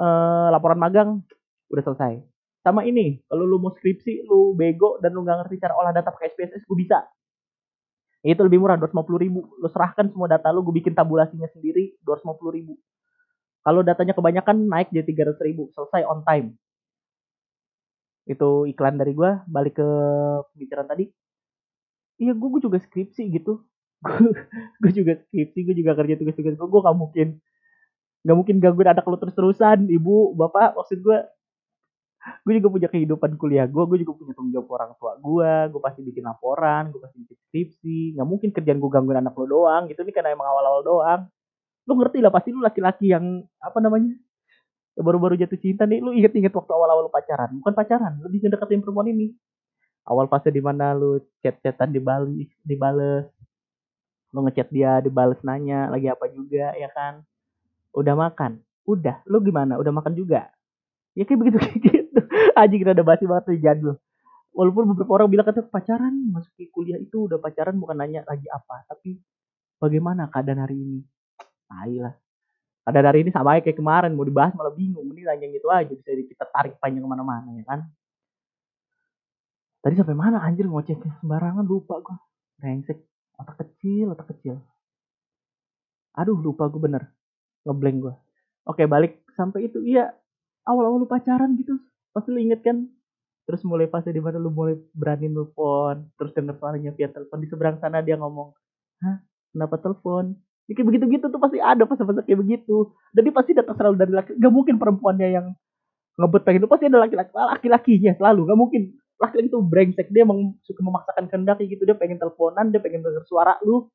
uh, 0.00 0.48
laporan 0.48 0.80
magang 0.80 1.20
udah 1.68 1.84
selesai. 1.84 2.24
Sama 2.64 2.88
ini 2.88 3.20
kalau 3.28 3.44
lu 3.44 3.60
mau 3.60 3.76
skripsi 3.76 4.24
lu 4.24 4.56
bego 4.56 4.96
dan 5.04 5.12
lu 5.12 5.20
nggak 5.20 5.44
ngerti 5.44 5.60
cara 5.60 5.76
olah 5.76 5.92
data 5.92 6.08
pakai 6.08 6.32
SPSS 6.32 6.64
gue 6.64 6.78
bisa. 6.80 7.04
Itu 8.24 8.40
lebih 8.40 8.56
murah 8.56 8.80
250 8.80 9.20
ribu. 9.20 9.52
Lu 9.60 9.68
serahkan 9.68 10.08
semua 10.08 10.32
data 10.32 10.48
lu 10.48 10.64
gue 10.64 10.80
bikin 10.80 10.96
tabulasinya 10.96 11.44
sendiri 11.52 12.00
250 12.08 12.56
ribu. 12.56 12.80
Kalau 13.60 13.84
datanya 13.84 14.16
kebanyakan 14.16 14.64
naik 14.64 14.88
jadi 14.88 15.28
300 15.28 15.44
ribu. 15.44 15.68
Selesai 15.76 16.08
on 16.08 16.24
time 16.24 16.56
itu 18.24 18.48
iklan 18.72 18.96
dari 18.96 19.12
gue 19.12 19.30
balik 19.48 19.80
ke 19.80 19.88
pembicaraan 20.52 20.88
tadi. 20.88 21.04
Iya 22.20 22.32
gue, 22.32 22.60
juga 22.62 22.78
skripsi 22.78 23.26
gitu. 23.32 23.64
Gue 24.84 24.92
juga 24.92 25.16
skripsi 25.16 25.58
gue 25.64 25.74
juga 25.80 25.96
kerja 25.96 26.20
tugas-tugas 26.20 26.60
gue 26.60 26.80
gak 26.84 26.92
mungkin 26.92 27.40
gak 28.20 28.36
mungkin 28.36 28.60
gangguin 28.60 28.92
anak 28.92 29.08
lo 29.08 29.16
terus-terusan 29.16 29.88
ibu 29.88 30.36
bapak 30.36 30.76
maksud 30.76 31.00
gue 31.00 31.18
gue 32.44 32.52
juga 32.60 32.68
punya 32.68 32.88
kehidupan 32.92 33.40
kuliah 33.40 33.64
gue 33.64 33.80
gue 33.88 34.04
juga 34.04 34.12
punya 34.12 34.36
tanggung 34.36 34.52
jawab 34.52 34.68
orang 34.76 34.92
tua 35.00 35.12
gue 35.16 35.52
gue 35.72 35.80
pasti 35.80 36.00
bikin 36.04 36.24
laporan 36.28 36.92
gue 36.92 37.00
pasti 37.00 37.16
bikin 37.24 37.38
skripsi. 37.54 37.98
Nggak 38.18 38.26
mungkin 38.26 38.48
kerjaan 38.50 38.78
gue 38.82 38.90
gangguin 38.90 39.22
anak 39.22 39.38
lo 39.38 39.46
doang 39.46 39.86
gitu. 39.86 40.02
Nih 40.02 40.10
karena 40.10 40.34
emang 40.34 40.50
awal-awal 40.50 40.82
doang. 40.82 41.20
Lo 41.86 41.92
ngerti 41.94 42.18
lah 42.18 42.34
pasti 42.34 42.50
lo 42.50 42.66
laki-laki 42.66 43.14
yang 43.14 43.46
apa 43.62 43.78
namanya 43.78 44.10
ya 44.10 44.18
baru-baru 44.94 45.34
jatuh 45.34 45.58
cinta 45.58 45.82
nih 45.90 45.98
lu 45.98 46.14
inget-inget 46.14 46.54
waktu 46.54 46.70
awal-awal 46.70 47.10
pacaran. 47.10 47.50
Bukan 47.58 47.74
pacaran 47.74 48.22
lebih 48.22 48.46
ngedeketin 48.46 48.80
perempuan 48.82 49.10
ini. 49.10 49.34
Awal 50.06 50.28
fase 50.30 50.52
di 50.54 50.62
mana 50.62 50.94
lu 50.94 51.18
chat-chatan 51.42 51.90
di 51.90 51.98
Bali 51.98 52.46
dibales. 52.62 53.26
Lu 54.30 54.44
ngechat 54.46 54.70
dia 54.70 55.02
dibales 55.02 55.40
nanya 55.42 55.90
lagi 55.90 56.06
apa 56.06 56.30
juga? 56.30 56.74
Ya 56.78 56.90
kan? 56.92 57.26
Udah 57.94 58.14
makan? 58.14 58.62
Udah. 58.86 59.22
Lu 59.26 59.42
gimana? 59.42 59.80
Udah 59.80 59.90
makan 59.90 60.14
juga? 60.14 60.50
Ya 61.14 61.26
kayak 61.26 61.38
begitu 61.40 61.58
kayak 61.64 61.78
gitu. 61.82 62.20
Aja 62.54 62.74
kita 62.74 62.90
udah 62.94 63.06
basi 63.06 63.24
banget 63.26 63.58
jadul. 63.58 63.98
Walaupun 64.54 64.94
beberapa 64.94 65.18
orang 65.18 65.28
bilang 65.30 65.46
kata 65.50 65.66
pacaran? 65.66 66.14
Masuk 66.30 66.54
kuliah 66.70 67.00
itu 67.02 67.26
udah 67.26 67.42
pacaran 67.42 67.74
bukan 67.74 67.98
nanya 67.98 68.22
lagi 68.28 68.46
apa. 68.46 68.86
Tapi 68.86 69.18
bagaimana 69.82 70.30
keadaan 70.30 70.62
hari 70.62 70.78
ini? 70.78 71.00
Lah 71.98 72.14
ada 72.84 73.00
dari 73.00 73.24
ini 73.24 73.32
sama 73.32 73.56
aja 73.56 73.64
kayak 73.64 73.80
kemarin 73.80 74.12
mau 74.12 74.28
dibahas 74.28 74.52
malah 74.52 74.72
bingung. 74.76 75.08
Ini 75.08 75.24
nanya 75.24 75.46
gitu 75.48 75.68
aja 75.72 75.88
bisa 75.88 76.12
kita 76.12 76.44
tarik 76.52 76.76
panjang 76.76 77.00
ke 77.00 77.08
mana-mana 77.08 77.48
ya 77.56 77.64
kan? 77.64 77.80
Tadi 79.80 79.94
sampai 79.96 80.16
mana 80.16 80.40
anjir 80.44 80.68
ngocehnya 80.68 81.20
sembarangan 81.24 81.64
lupa 81.64 82.00
gua. 82.04 82.16
Brengsek 82.60 83.00
otak 83.40 83.56
kecil 83.64 84.12
otak 84.12 84.28
kecil. 84.36 84.60
Aduh 86.20 86.36
lupa 86.36 86.68
gue 86.68 86.80
bener. 86.80 87.08
Ngeblank 87.64 87.96
gue 88.04 88.14
oke 88.68 88.82
balik 88.84 89.24
sampai 89.32 89.68
itu. 89.72 89.80
Iya 89.80 90.12
awal-awal 90.68 91.04
lu 91.04 91.08
pacaran 91.08 91.56
gitu. 91.56 91.80
Pasti 92.12 92.32
lu 92.32 92.40
inget 92.40 92.60
kan? 92.60 92.84
Terus 93.44 93.60
mulai 93.64 93.88
fase 93.88 94.12
di 94.12 94.20
mana 94.20 94.40
lu 94.40 94.52
mulai 94.52 94.76
berani 94.92 95.28
nelfon 95.28 96.08
terus 96.16 96.32
denger 96.36 96.56
suaranya 96.60 96.92
via 96.92 97.08
telepon. 97.08 97.40
Di 97.40 97.48
seberang 97.48 97.76
sana 97.80 98.04
dia 98.04 98.20
ngomong 98.20 98.52
hah? 99.04 99.16
Kenapa 99.56 99.80
telepon 99.80 100.36
Ya, 100.64 100.72
kayak 100.72 100.88
begitu-gitu 100.88 101.26
tuh 101.28 101.40
pasti 101.40 101.60
ada 101.60 101.84
fase-fase 101.84 102.24
kayak 102.24 102.40
begitu. 102.40 102.96
Jadi 103.12 103.28
pasti 103.36 103.52
datang 103.52 103.76
selalu 103.76 103.96
dari 104.00 104.12
laki. 104.16 104.30
Gak 104.40 104.52
mungkin 104.52 104.80
perempuannya 104.80 105.28
yang 105.28 105.46
ngebet 106.16 106.42
pengen 106.46 106.64
itu 106.64 106.68
pasti 106.70 106.84
ada 106.88 106.98
laki-laki 107.04 107.30
laki-lakinya 107.36 108.12
selalu. 108.16 108.48
Gak 108.48 108.58
mungkin. 108.58 108.82
Laki-laki 109.20 109.48
itu 109.52 109.60
brengsek 109.60 110.06
dia 110.08 110.24
emang 110.24 110.56
suka 110.64 110.80
memaksakan 110.80 111.28
kehendak 111.28 111.60
kayak 111.60 111.76
gitu. 111.76 111.82
Dia 111.84 111.96
pengen 112.00 112.16
teleponan 112.16 112.72
dia 112.72 112.80
pengen 112.80 113.04
denger 113.04 113.28
suara 113.28 113.60
lu. 113.60 113.92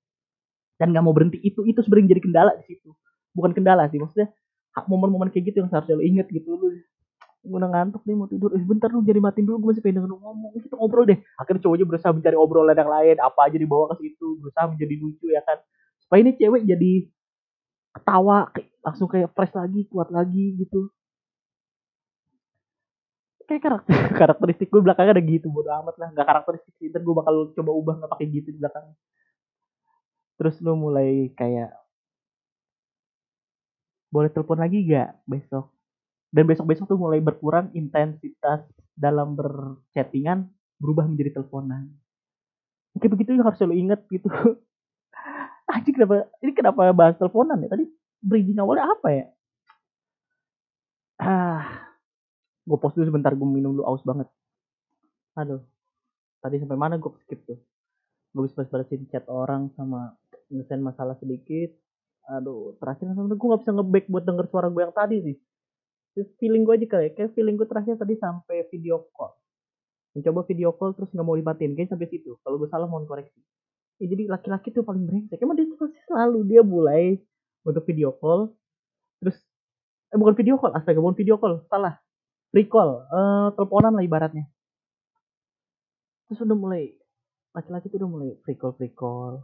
Dan 0.77 0.93
gak 0.93 1.01
mau 1.01 1.13
berhenti 1.13 1.41
itu 1.41 1.65
itu 1.65 1.81
sebenarnya 1.81 2.13
jadi 2.13 2.21
kendala 2.21 2.51
di 2.61 2.65
situ. 2.69 2.93
Bukan 3.33 3.51
kendala 3.57 3.89
sih 3.89 3.97
maksudnya 3.97 4.29
momen-momen 4.85 5.33
kayak 5.33 5.49
gitu 5.49 5.65
yang 5.65 5.73
seharusnya 5.73 5.97
lu 5.97 6.05
inget 6.05 6.29
gitu. 6.29 6.53
Lu 6.53 6.69
gue 7.39 7.55
udah 7.55 7.71
ngantuk 7.71 8.05
nih 8.05 8.13
mau 8.13 8.29
tidur. 8.29 8.53
Eh 8.53 8.61
bentar 8.61 8.93
lu 8.93 9.01
jadi 9.01 9.17
matiin 9.17 9.49
dulu 9.49 9.57
gue 9.57 9.69
masih 9.73 9.81
pengen 9.81 10.05
denger 10.05 10.21
ngomong. 10.21 10.53
Kita 10.53 10.77
ngobrol 10.77 11.09
deh. 11.09 11.17
Akhirnya 11.41 11.65
cowoknya 11.65 11.85
berusaha 11.89 12.11
mencari 12.13 12.37
obrolan 12.37 12.77
yang 12.77 12.91
lain 12.93 13.17
apa 13.17 13.49
aja 13.49 13.57
dibawa 13.57 13.89
ke 13.97 14.05
situ 14.05 14.37
berusaha 14.37 14.69
menjadi 14.69 14.93
lucu 15.01 15.33
ya 15.33 15.41
kan 15.41 15.57
supaya 16.09 16.25
ini 16.25 16.33
cewek 16.41 16.65
jadi 16.65 17.05
ketawa 17.93 18.49
langsung 18.81 19.05
kayak 19.05 19.29
fresh 19.37 19.53
lagi 19.53 19.85
kuat 19.93 20.09
lagi 20.09 20.57
gitu. 20.57 20.89
Kayak 23.45 23.61
karakter 23.61 23.93
karakteristik 24.25 24.73
gue 24.73 24.81
belakangnya 24.81 25.13
ada 25.13 25.21
gitu 25.21 25.53
bodo 25.53 25.69
amat 25.69 26.01
lah. 26.01 26.09
Nggak 26.09 26.25
karakteristik 26.25 26.73
sih 26.81 26.89
gue 26.89 27.13
bakal 27.13 27.53
coba 27.53 27.71
ubah 27.77 27.93
nggak 28.01 28.09
pakai 28.09 28.25
gitu 28.33 28.49
di 28.49 28.57
belakang. 28.57 28.89
Terus 30.41 30.57
lu 30.65 30.73
mulai 30.73 31.29
kayak 31.37 31.77
boleh 34.09 34.33
telepon 34.33 34.57
lagi 34.65 34.81
gak 34.89 35.13
besok? 35.29 35.69
Dan 36.33 36.49
besok 36.49 36.65
besok 36.65 36.89
tuh 36.89 36.97
mulai 36.97 37.21
berkurang 37.21 37.69
intensitas 37.77 38.65
dalam 38.97 39.37
berchattingan 39.37 40.49
berubah 40.81 41.05
menjadi 41.05 41.37
teleponan. 41.37 41.93
Kayak 42.97 43.13
begitu 43.13 43.37
harus 43.45 43.61
lo 43.61 43.77
inget 43.77 44.01
gitu 44.09 44.25
anjing 45.69 45.95
kenapa 45.95 46.25
ini 46.41 46.51
kenapa 46.57 46.81
bahas 46.91 47.15
teleponan 47.21 47.61
ya? 47.61 47.69
Tadi 47.69 47.85
bridging 48.19 48.59
awalnya 48.59 48.89
apa 48.89 49.07
ya? 49.13 49.25
Ah 51.21 51.65
gue 52.69 52.77
post 52.77 52.93
dulu 52.97 53.09
sebentar 53.09 53.33
gue 53.33 53.47
minum 53.47 53.73
dulu 53.77 53.85
aus 53.85 54.01
banget. 54.05 54.27
Aduh 55.37 55.61
tadi 56.41 56.57
sampai 56.61 56.77
mana 56.77 56.95
gue 56.97 57.11
skip 57.25 57.45
tuh? 57.45 57.59
Gue 58.33 58.45
bisa 58.45 58.65
balesin 58.65 59.05
chat 59.09 59.25
orang 59.29 59.73
sama 59.77 60.13
ngesen 60.49 60.81
masalah 60.81 61.17
sedikit. 61.21 61.73
Aduh 62.29 62.77
terakhir 62.81 63.09
sama 63.13 63.29
gue 63.29 63.37
gak 63.37 63.61
bisa 63.65 63.73
ngeback 63.73 64.05
buat 64.09 64.23
denger 64.25 64.45
suara 64.49 64.67
gue 64.69 64.81
yang 64.81 64.95
tadi 64.95 65.17
sih. 65.21 65.35
Terus 66.17 66.29
feeling 66.41 66.65
gue 66.65 66.73
aja 66.77 66.87
kali 66.89 67.13
kayak 67.13 67.31
feeling 67.37 67.55
gue 67.57 67.67
terakhir 67.69 67.95
tadi 67.97 68.17
sampai 68.17 68.65
video 68.73 69.05
call. 69.13 69.33
Mencoba 70.17 70.41
video 70.49 70.73
call 70.73 70.97
terus 70.97 71.13
nggak 71.13 71.25
mau 71.25 71.37
dimatiin. 71.37 71.77
Kayak 71.77 71.93
sampai 71.93 72.09
situ. 72.09 72.33
Kalau 72.41 72.57
gue 72.57 72.69
salah 72.69 72.89
mohon 72.89 73.05
koreksi 73.05 73.39
ya 73.99 74.05
jadi 74.07 74.31
laki-laki 74.31 74.71
tuh 74.71 74.87
paling 74.87 75.03
brengsek. 75.03 75.37
Emang 75.43 75.59
dia 75.59 75.67
tuh 75.67 75.77
pasti 75.77 75.99
selalu 76.07 76.39
dia 76.47 76.61
mulai 76.63 77.19
untuk 77.67 77.83
video 77.83 78.15
call 78.15 78.55
terus 79.19 79.35
eh 80.09 80.17
bukan 80.17 80.33
video 80.39 80.55
call 80.55 80.71
astaga 80.73 81.03
bukan 81.03 81.19
video 81.19 81.35
call 81.35 81.67
salah 81.67 81.99
free 82.49 82.65
call 82.65 83.03
uh, 83.11 83.51
teleponan 83.53 83.93
lah 83.93 84.03
ibaratnya. 84.03 84.47
Terus 86.31 86.39
udah 86.47 86.57
mulai 86.57 86.95
laki-laki 87.51 87.91
tuh 87.91 87.99
udah 87.99 88.09
mulai 88.09 88.29
free 88.47 88.57
call 88.57 88.73
free 88.79 88.95
call 88.95 89.43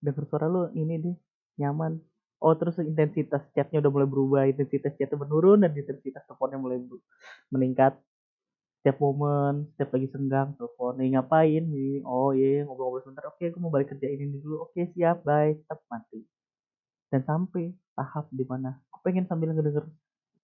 suara 0.00 0.46
lu 0.48 0.70
ini 0.72 0.96
deh 0.98 1.16
nyaman. 1.60 2.00
Oh 2.38 2.54
terus 2.54 2.78
intensitas 2.78 3.42
chatnya 3.50 3.82
udah 3.82 3.90
mulai 3.90 4.08
berubah 4.08 4.42
intensitas 4.46 4.94
chatnya 4.94 5.18
menurun 5.18 5.66
dan 5.66 5.74
intensitas 5.74 6.22
teleponnya 6.22 6.58
mulai 6.62 6.78
meningkat 7.50 7.98
setiap 8.80 8.96
momen 9.02 9.68
setiap 9.74 9.90
lagi 9.98 10.08
senggang 10.14 10.48
telepon 10.54 10.94
nih 10.98 11.18
ngapain? 11.18 11.62
Nih 11.66 12.02
oh 12.06 12.30
iya 12.32 12.62
yeah, 12.62 12.66
ngobrol-ngobrol 12.66 13.02
sebentar. 13.04 13.24
Oke 13.28 13.44
okay, 13.44 13.46
aku 13.50 13.58
mau 13.58 13.72
balik 13.74 13.92
kerja 13.94 14.06
ini 14.08 14.30
dulu. 14.38 14.64
Oke 14.66 14.82
okay, 14.82 14.84
siap 14.94 15.26
bye. 15.26 15.54
Tetap 15.54 15.80
mati. 15.90 16.20
Dan 17.08 17.20
sampai 17.24 17.72
tahap 17.98 18.30
di 18.30 18.44
mana 18.46 18.78
aku 18.94 19.02
pengen 19.02 19.26
sambil 19.26 19.50
ngedenger 19.50 19.86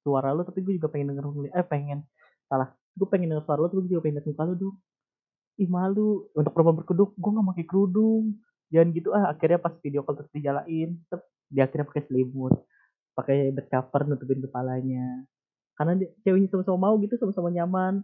suara 0.03 0.35
lu 0.35 0.43
tapi 0.43 0.61
gue 0.61 0.75
juga 0.77 0.91
pengen 0.91 1.15
denger 1.15 1.55
eh 1.55 1.65
pengen 1.65 2.03
salah 2.51 2.75
gue 2.99 3.07
pengen 3.07 3.31
denger 3.31 3.45
suara 3.47 3.59
lu 3.63 3.69
tapi 3.71 3.81
gue 3.87 3.97
juga 3.97 4.03
pengen 4.05 4.21
lihat 4.21 4.27
muka 4.27 4.43
lu 4.45 4.55
dong 4.59 4.77
ih 5.63 5.71
malu 5.71 6.27
untuk 6.35 6.51
perempuan 6.51 6.77
berkeduk 6.83 7.11
gue 7.15 7.31
gak 7.31 7.47
pakai 7.55 7.67
kerudung 7.71 8.25
jangan 8.75 8.89
gitu. 8.91 9.09
Ah 9.15 9.31
akhirnya 9.31 9.59
pas 9.63 9.75
video 9.79 10.03
call 10.03 10.19
terus 10.19 10.31
dijalain 10.35 10.99
dia 11.53 11.63
akhirnya 11.63 11.87
pakai 11.87 12.03
selimut 12.11 12.55
pakai 13.15 13.55
bed 13.55 13.67
cover 13.71 14.03
nutupin 14.11 14.43
kepalanya. 14.43 15.23
Karena 15.79 15.99
ceweknya 16.27 16.51
sama-sama 16.51 16.91
mau 16.91 16.95
gitu 17.03 17.15
sama-sama 17.19 17.51
nyaman 17.51 18.03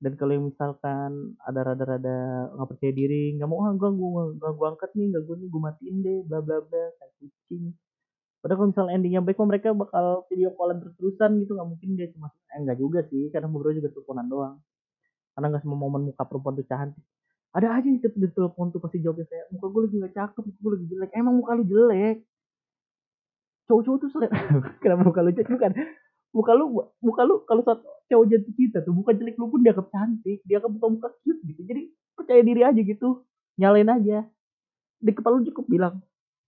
dan 0.00 0.12
kalau 0.16 0.32
yang 0.32 0.46
misalkan 0.48 1.36
ada 1.44 1.60
rada-rada 1.60 2.48
nggak 2.56 2.68
percaya 2.72 2.92
diri 2.96 3.36
nggak 3.36 3.48
mau 3.48 3.68
ah 3.68 3.72
gue 3.76 3.90
gue 3.92 4.22
gue 4.40 4.50
gue 4.56 4.66
angkat 4.72 4.90
nih 4.96 5.06
nggak 5.12 5.22
gue 5.28 5.36
nih 5.44 5.48
gue 5.52 5.60
matiin 5.60 5.96
deh 6.00 6.18
bla 6.24 6.38
bla 6.40 6.56
bla 6.64 6.84
kayak 6.96 7.12
kucing. 7.20 7.64
Padahal 8.40 8.56
kalau 8.56 8.68
misalnya 8.72 8.92
endingnya 8.96 9.20
baik 9.20 9.38
mereka 9.44 9.68
bakal 9.76 10.24
video 10.32 10.48
callan 10.56 10.80
terus-terusan 10.80 11.30
gitu 11.44 11.52
nggak 11.52 11.68
mungkin 11.68 11.88
dia 12.00 12.08
cuma 12.16 12.32
eh 12.32 12.58
enggak 12.58 12.78
juga 12.80 13.00
sih 13.12 13.28
karena 13.28 13.46
beberapa 13.52 13.76
juga 13.76 13.88
teleponan 13.92 14.26
doang. 14.32 14.56
Karena 15.36 15.46
nggak 15.52 15.62
semua 15.68 15.78
momen 15.78 16.02
muka 16.08 16.22
perempuan 16.24 16.56
tuh 16.56 16.66
cantik 16.66 17.04
ada 17.50 17.68
aja 17.74 17.88
di, 17.90 17.98
di 17.98 18.28
telepon 18.30 18.70
tuh 18.70 18.78
pasti 18.78 19.02
jawabnya 19.02 19.26
kayak 19.26 19.46
muka 19.50 19.66
gue 19.66 19.80
lagi 19.82 19.96
gak 19.98 20.14
cakep 20.14 20.42
muka 20.46 20.58
gue 20.62 20.70
lagi 20.70 20.86
jelek. 20.86 21.10
Emang 21.18 21.34
muka 21.42 21.52
lu 21.58 21.64
jelek? 21.66 22.16
Cowok-cowok 23.66 23.98
tuh 23.98 24.10
selera 24.14 24.38
kenapa 24.82 25.02
muka 25.02 25.20
lu 25.26 25.30
jelek? 25.34 25.50
Bukan 25.50 25.72
muka 26.30 26.52
lu 26.54 26.86
muka 27.02 27.22
lu 27.26 27.42
kalau 27.46 27.62
saat 27.66 27.82
cowok 28.06 28.26
jatuh 28.30 28.52
cinta 28.54 28.78
tuh 28.82 28.94
muka 28.94 29.14
jelek 29.14 29.34
lu 29.38 29.50
pun 29.50 29.62
dianggap 29.62 29.90
cantik 29.90 30.38
dia 30.46 30.62
akan 30.62 30.78
muka 30.78 31.08
cute 31.22 31.42
gitu. 31.46 31.62
Jadi 31.66 31.82
percaya 32.14 32.42
diri 32.42 32.62
aja 32.62 32.80
gitu 32.80 33.26
nyalain 33.58 33.90
aja. 33.90 34.26
Di 35.00 35.10
kepala 35.14 35.40
lu 35.40 35.46
cukup 35.50 35.66
bilang 35.66 35.94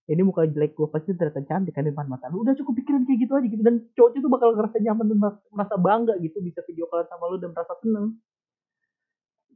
ini 0.03 0.19
muka 0.19 0.43
jelek 0.43 0.75
gue 0.75 0.87
pasti 0.91 1.15
ternyata 1.15 1.39
cantik 1.47 1.71
kan 1.71 1.87
di 1.87 1.91
depan 1.91 2.07
mata 2.07 2.27
lu. 2.27 2.43
Udah 2.43 2.55
cukup 2.59 2.83
pikiran 2.83 3.07
kayak 3.07 3.19
gitu 3.23 3.33
aja 3.35 3.47
gitu. 3.47 3.63
Dan 3.63 3.75
cowok 3.95 4.09
itu 4.19 4.27
bakal 4.27 4.49
ngerasa 4.55 4.77
nyaman 4.83 5.05
dan 5.11 5.17
merasa 5.51 5.75
bangga 5.79 6.13
gitu 6.19 6.37
bisa 6.43 6.59
video 6.67 6.87
call 6.91 7.07
sama 7.07 7.31
lu 7.31 7.39
dan 7.39 7.55
merasa 7.55 7.73
seneng. 7.79 8.07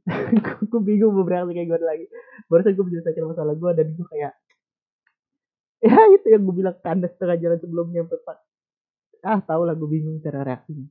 Gue 0.72 0.80
bingung 0.80 1.12
beberapa 1.12 1.52
kayak 1.52 1.68
gue 1.68 1.80
lagi. 1.84 2.06
Barusan 2.48 2.72
gue 2.72 2.84
menyelesaikan 2.84 3.28
masalah 3.28 3.52
gue 3.52 3.70
dan 3.76 3.86
gue 3.92 4.06
kayak 4.08 4.32
ya 5.84 5.94
itu 6.10 6.26
yang 6.32 6.42
gue 6.42 6.54
bilang 6.58 6.76
kandas 6.80 7.12
setengah 7.14 7.38
jalan 7.38 7.58
sebelum 7.60 7.86
nyampe 7.92 8.16
ah 9.24 9.40
tau 9.42 9.62
lah 9.66 9.74
gue 9.74 9.88
bingung 9.88 10.18
cara 10.22 10.44
reaksinya. 10.44 10.86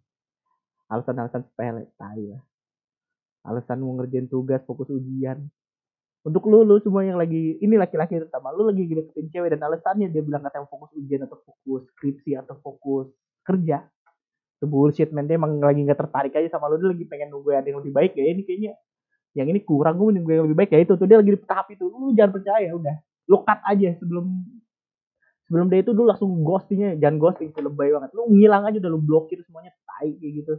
Alasan-alasan 0.87 1.43
sepele 1.43 1.91
tai 1.99 2.23
lah. 2.31 2.43
Alasan 3.47 3.83
mau 3.83 3.95
ngerjain 3.95 4.27
tugas 4.27 4.63
fokus 4.63 4.91
ujian. 4.91 5.47
Untuk 6.27 6.43
lu 6.51 6.67
lu 6.67 6.75
semua 6.83 7.07
yang 7.07 7.15
lagi 7.15 7.55
ini 7.63 7.79
laki-laki 7.79 8.19
terutama 8.19 8.51
lu 8.51 8.67
lagi 8.67 8.83
deketin 8.83 9.31
cewek 9.31 9.55
dan 9.55 9.63
alasannya 9.63 10.11
dia 10.11 10.19
bilang 10.19 10.43
katanya 10.43 10.67
fokus 10.67 10.91
ujian 10.99 11.23
atau 11.23 11.39
fokus 11.39 11.87
skripsi 11.95 12.35
atau 12.35 12.59
fokus 12.59 13.07
kerja. 13.47 13.87
Itu 14.59 14.67
bullshit 14.67 15.15
men. 15.15 15.29
Dia 15.29 15.39
emang 15.39 15.55
lagi 15.63 15.87
nggak 15.87 15.95
tertarik 15.95 16.35
aja 16.35 16.59
sama 16.59 16.67
lu. 16.67 16.83
Dia 16.83 16.91
lagi 16.91 17.05
pengen 17.07 17.31
nunggu 17.31 17.55
ada 17.55 17.67
yang 17.67 17.79
lebih 17.79 17.95
baik. 17.95 18.11
Ya 18.19 18.27
ini 18.27 18.43
kayaknya 18.43 18.75
yang 19.37 19.47
ini 19.47 19.63
kurang 19.63 19.95
gue 19.95 20.19
nunggu 20.19 20.31
yang 20.33 20.45
lebih 20.51 20.57
baik. 20.59 20.69
Ya 20.75 20.79
itu 20.83 20.93
tuh 20.99 21.07
dia 21.07 21.17
lagi 21.21 21.31
di 21.31 21.39
tahap 21.47 21.67
itu. 21.71 21.87
Lu 21.87 22.11
jangan 22.11 22.31
percaya 22.35 22.67
udah. 22.75 22.95
Lu 23.31 23.43
cut 23.47 23.59
aja 23.63 23.89
sebelum 23.95 24.25
sebelum 25.47 25.71
dia 25.71 25.79
itu 25.79 25.95
dulu 25.95 26.11
langsung 26.11 26.31
ghostingnya 26.43 26.99
jangan 26.99 27.17
ghosting 27.23 27.55
itu 27.55 27.63
lebay 27.63 27.89
banget. 27.95 28.11
Lu 28.11 28.27
ngilang 28.27 28.67
aja 28.67 28.77
udah 28.83 28.91
lu 28.91 28.99
blokir 28.99 29.39
semuanya 29.47 29.71
tai 29.87 30.11
kayak 30.19 30.33
gitu. 30.43 30.53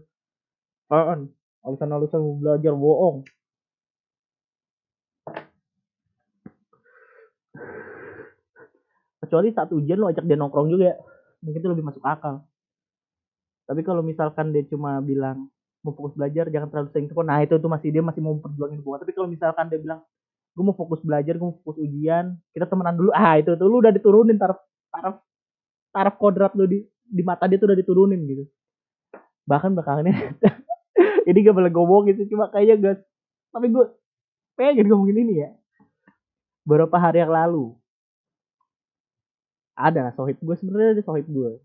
On 0.89 1.29
alasan-alasan 1.69 2.21
mau 2.25 2.35
belajar 2.41 2.73
bohong. 2.73 3.17
Kecuali 9.21 9.53
saat 9.53 9.69
ujian 9.77 10.01
lu 10.01 10.09
ajak 10.09 10.25
dia 10.25 10.41
nongkrong 10.41 10.73
juga 10.73 10.97
mungkin 11.45 11.61
itu 11.61 11.69
lebih 11.69 11.85
masuk 11.85 12.01
akal. 12.01 12.49
Tapi 13.69 13.85
kalau 13.85 14.01
misalkan 14.01 14.57
dia 14.57 14.65
cuma 14.65 15.05
bilang 15.05 15.53
mau 15.85 15.93
fokus 15.93 16.17
belajar 16.17 16.49
jangan 16.49 16.73
terlalu 16.73 16.89
sering 16.97 17.07
telepon. 17.13 17.29
Nah 17.29 17.45
itu 17.45 17.61
tuh 17.61 17.69
masih 17.69 17.93
dia 17.93 18.01
masih 18.01 18.25
mau 18.25 18.33
perjuangin 18.41 18.81
hubungan. 18.81 19.05
Tapi 19.05 19.13
kalau 19.13 19.29
misalkan 19.29 19.69
dia 19.69 19.77
bilang 19.77 20.01
gue 20.57 20.65
mau 20.65 20.73
fokus 20.73 21.05
belajar 21.05 21.37
gue 21.37 21.45
mau 21.45 21.61
fokus 21.61 21.77
ujian 21.85 22.41
kita 22.57 22.65
temenan 22.65 22.97
dulu. 22.97 23.13
Ah 23.13 23.37
itu 23.37 23.53
tuh 23.53 23.69
lu 23.69 23.85
udah 23.85 23.93
diturunin 23.93 24.41
taraf 24.41 24.57
taraf 24.93 25.17
taraf 25.93 26.15
kodrat 26.21 26.53
lu 26.55 26.65
di 26.69 26.85
di 27.09 27.23
mata 27.25 27.49
dia 27.49 27.57
tuh 27.57 27.73
udah 27.73 27.79
diturunin 27.79 28.21
gitu. 28.29 28.45
Bahkan 29.49 29.73
belakangannya 29.73 30.37
ini 31.25 31.39
gak 31.47 31.57
boleh 31.57 31.73
ngomong 31.73 32.13
gitu 32.13 32.37
cuma 32.37 32.53
kayaknya 32.53 32.75
gak 32.79 32.97
tapi 33.49 33.73
gue 33.73 33.85
pengen 34.57 34.87
ngomongin 34.89 35.25
ini 35.25 35.35
ya. 35.45 35.51
Beberapa 36.69 37.01
hari 37.01 37.25
yang 37.25 37.33
lalu 37.33 37.73
ada 39.79 40.13
sohib 40.13 40.37
gue 40.43 40.57
sebenarnya 40.59 40.99
ada 40.99 41.05
sohib 41.07 41.25
gue 41.31 41.63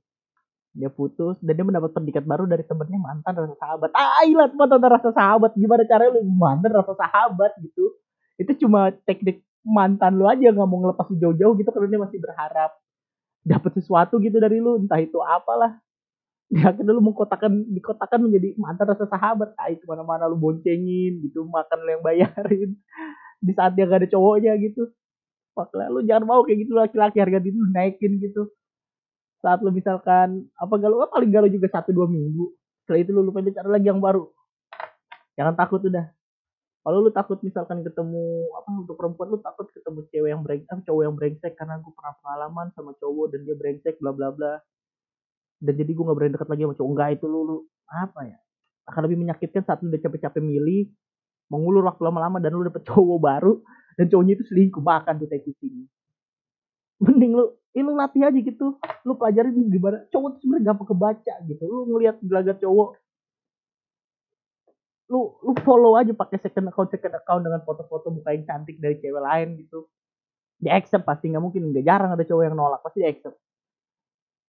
dia 0.74 0.90
putus 0.90 1.38
dan 1.38 1.54
dia 1.54 1.66
mendapat 1.66 1.94
pendikat 1.94 2.26
baru 2.26 2.50
dari 2.50 2.66
temennya 2.66 2.98
mantan 2.98 3.38
rasa 3.38 3.56
sahabat. 3.62 3.94
Ah 3.94 4.26
ilah 4.26 4.50
mantan 4.58 4.82
rasa 4.82 5.10
sahabat. 5.14 5.54
Gimana 5.54 5.86
caranya 5.86 6.18
lu 6.18 6.26
mantan 6.26 6.74
rasa 6.74 6.98
sahabat 6.98 7.54
gitu? 7.62 7.94
Itu 8.42 8.66
cuma 8.66 8.90
teknik 9.06 9.46
mantan 9.62 10.18
lu 10.18 10.26
aja 10.26 10.50
nggak 10.50 10.66
mau 10.66 10.82
ngelepas 10.82 11.08
jauh-jauh 11.14 11.54
gitu 11.62 11.70
karena 11.70 11.88
dia 11.94 12.02
masih 12.02 12.20
berharap 12.20 12.74
dapat 13.44 13.72
sesuatu 13.76 14.18
gitu 14.24 14.40
dari 14.40 14.58
lu 14.64 14.80
entah 14.80 15.00
itu 15.00 15.20
apalah. 15.20 15.78
Ya 16.52 16.72
akhirnya 16.72 16.96
lu 16.96 17.04
mengkotakan 17.04 17.66
dikotakan 17.72 18.30
menjadi 18.30 18.56
mantan 18.56 18.96
rasa 18.96 19.06
sahabat. 19.08 19.52
Ah 19.60 19.70
itu 19.72 19.84
mana-mana 19.88 20.32
lu 20.32 20.40
boncengin 20.40 21.20
gitu 21.24 21.44
makan 21.48 21.78
lu 21.84 21.90
yang 22.00 22.04
bayarin. 22.04 22.72
Di 23.46 23.52
saat 23.52 23.76
dia 23.76 23.84
gak 23.84 24.08
ada 24.08 24.10
cowoknya 24.10 24.56
gitu. 24.64 24.88
Makanya 25.54 25.88
lu 25.92 26.00
jangan 26.08 26.24
mau 26.26 26.42
kayak 26.48 26.66
gitu 26.66 26.72
laki-laki 26.74 27.18
harga 27.20 27.40
diri 27.44 27.58
lu 27.58 27.70
naikin 27.76 28.18
gitu. 28.24 28.48
Saat 29.44 29.60
lu 29.60 29.76
misalkan 29.76 30.48
apa 30.56 30.74
galau 30.80 31.04
paling 31.12 31.30
galau 31.30 31.50
juga 31.52 31.68
satu 31.68 31.92
dua 31.92 32.08
minggu. 32.08 32.56
Setelah 32.84 33.00
itu 33.04 33.12
lu 33.12 33.22
lupa 33.28 33.44
cari 33.44 33.70
lagi 33.70 33.88
yang 33.92 34.00
baru. 34.00 34.24
Jangan 35.36 35.58
takut 35.58 35.82
udah 35.84 36.06
kalau 36.84 37.00
lu 37.00 37.12
takut 37.16 37.40
misalkan 37.40 37.80
ketemu 37.80 38.52
apa 38.60 38.70
untuk 38.76 39.00
perempuan 39.00 39.32
lu 39.32 39.40
takut 39.40 39.72
ketemu 39.72 40.04
cewek 40.12 40.30
yang 40.36 40.44
brengsek 40.44 40.84
cowok 40.84 41.02
yang 41.08 41.16
brengsek 41.16 41.54
karena 41.56 41.80
gue 41.80 41.94
pernah 41.96 42.14
pengalaman 42.20 42.68
sama 42.76 42.92
cowok 43.00 43.32
dan 43.32 43.40
dia 43.48 43.56
brengsek 43.56 43.96
bla 44.04 44.12
bla 44.12 44.36
bla. 44.36 44.60
Dan 45.64 45.80
jadi 45.80 45.96
gue 45.96 46.04
gak 46.04 46.18
berani 46.20 46.36
dekat 46.36 46.50
lagi 46.52 46.62
sama 46.68 46.76
cowok. 46.76 46.90
Enggak 46.92 47.10
itu 47.16 47.26
lu, 47.32 47.40
lu 47.48 47.58
apa 47.88 48.22
ya 48.28 48.38
akan 48.92 49.02
lebih 49.08 49.18
menyakitkan 49.24 49.64
saat 49.64 49.80
lu 49.80 49.96
udah 49.96 50.02
capek-capek 50.04 50.44
milih 50.44 50.92
mengulur 51.48 51.88
waktu 51.88 52.04
lama-lama 52.04 52.44
dan 52.44 52.52
lu 52.52 52.68
dapet 52.68 52.84
cowok 52.92 53.20
baru 53.20 53.54
dan 53.96 54.06
cowoknya 54.12 54.34
itu 54.36 54.44
selingkuh 54.52 54.84
makan 54.84 55.24
tuh 55.24 55.28
tai 55.32 55.40
kucing. 55.40 55.88
Mending 57.00 57.32
lu 57.32 57.46
eh, 57.72 57.80
lu 57.80 57.96
latih 57.96 58.28
aja 58.28 58.40
gitu. 58.44 58.76
Lu 59.08 59.16
pelajarin 59.16 59.56
gimana 59.72 60.04
cowok 60.12 60.36
tuh 60.36 60.40
sebenarnya 60.44 60.66
gampang 60.68 60.88
kebaca 60.92 61.34
gitu. 61.48 61.64
Lu 61.64 61.88
ngelihat 61.96 62.20
gelagat 62.20 62.60
cowok 62.60 63.00
lu 65.12 65.36
lu 65.44 65.52
follow 65.68 66.00
aja 66.00 66.16
pakai 66.16 66.40
second 66.40 66.72
account 66.72 66.88
second 66.94 67.16
account 67.20 67.44
dengan 67.44 67.60
foto-foto 67.68 68.14
muka 68.14 68.32
yang 68.32 68.48
cantik 68.48 68.80
dari 68.80 68.96
cewek 69.00 69.20
lain 69.20 69.60
gitu. 69.60 69.90
Di 70.64 70.72
accept 70.72 71.04
pasti 71.04 71.28
nggak 71.28 71.44
mungkin 71.44 71.76
nggak 71.76 71.84
jarang 71.84 72.12
ada 72.16 72.24
cowok 72.24 72.44
yang 72.48 72.56
nolak 72.56 72.80
pasti 72.80 73.04
di 73.04 73.08
accept. 73.10 73.36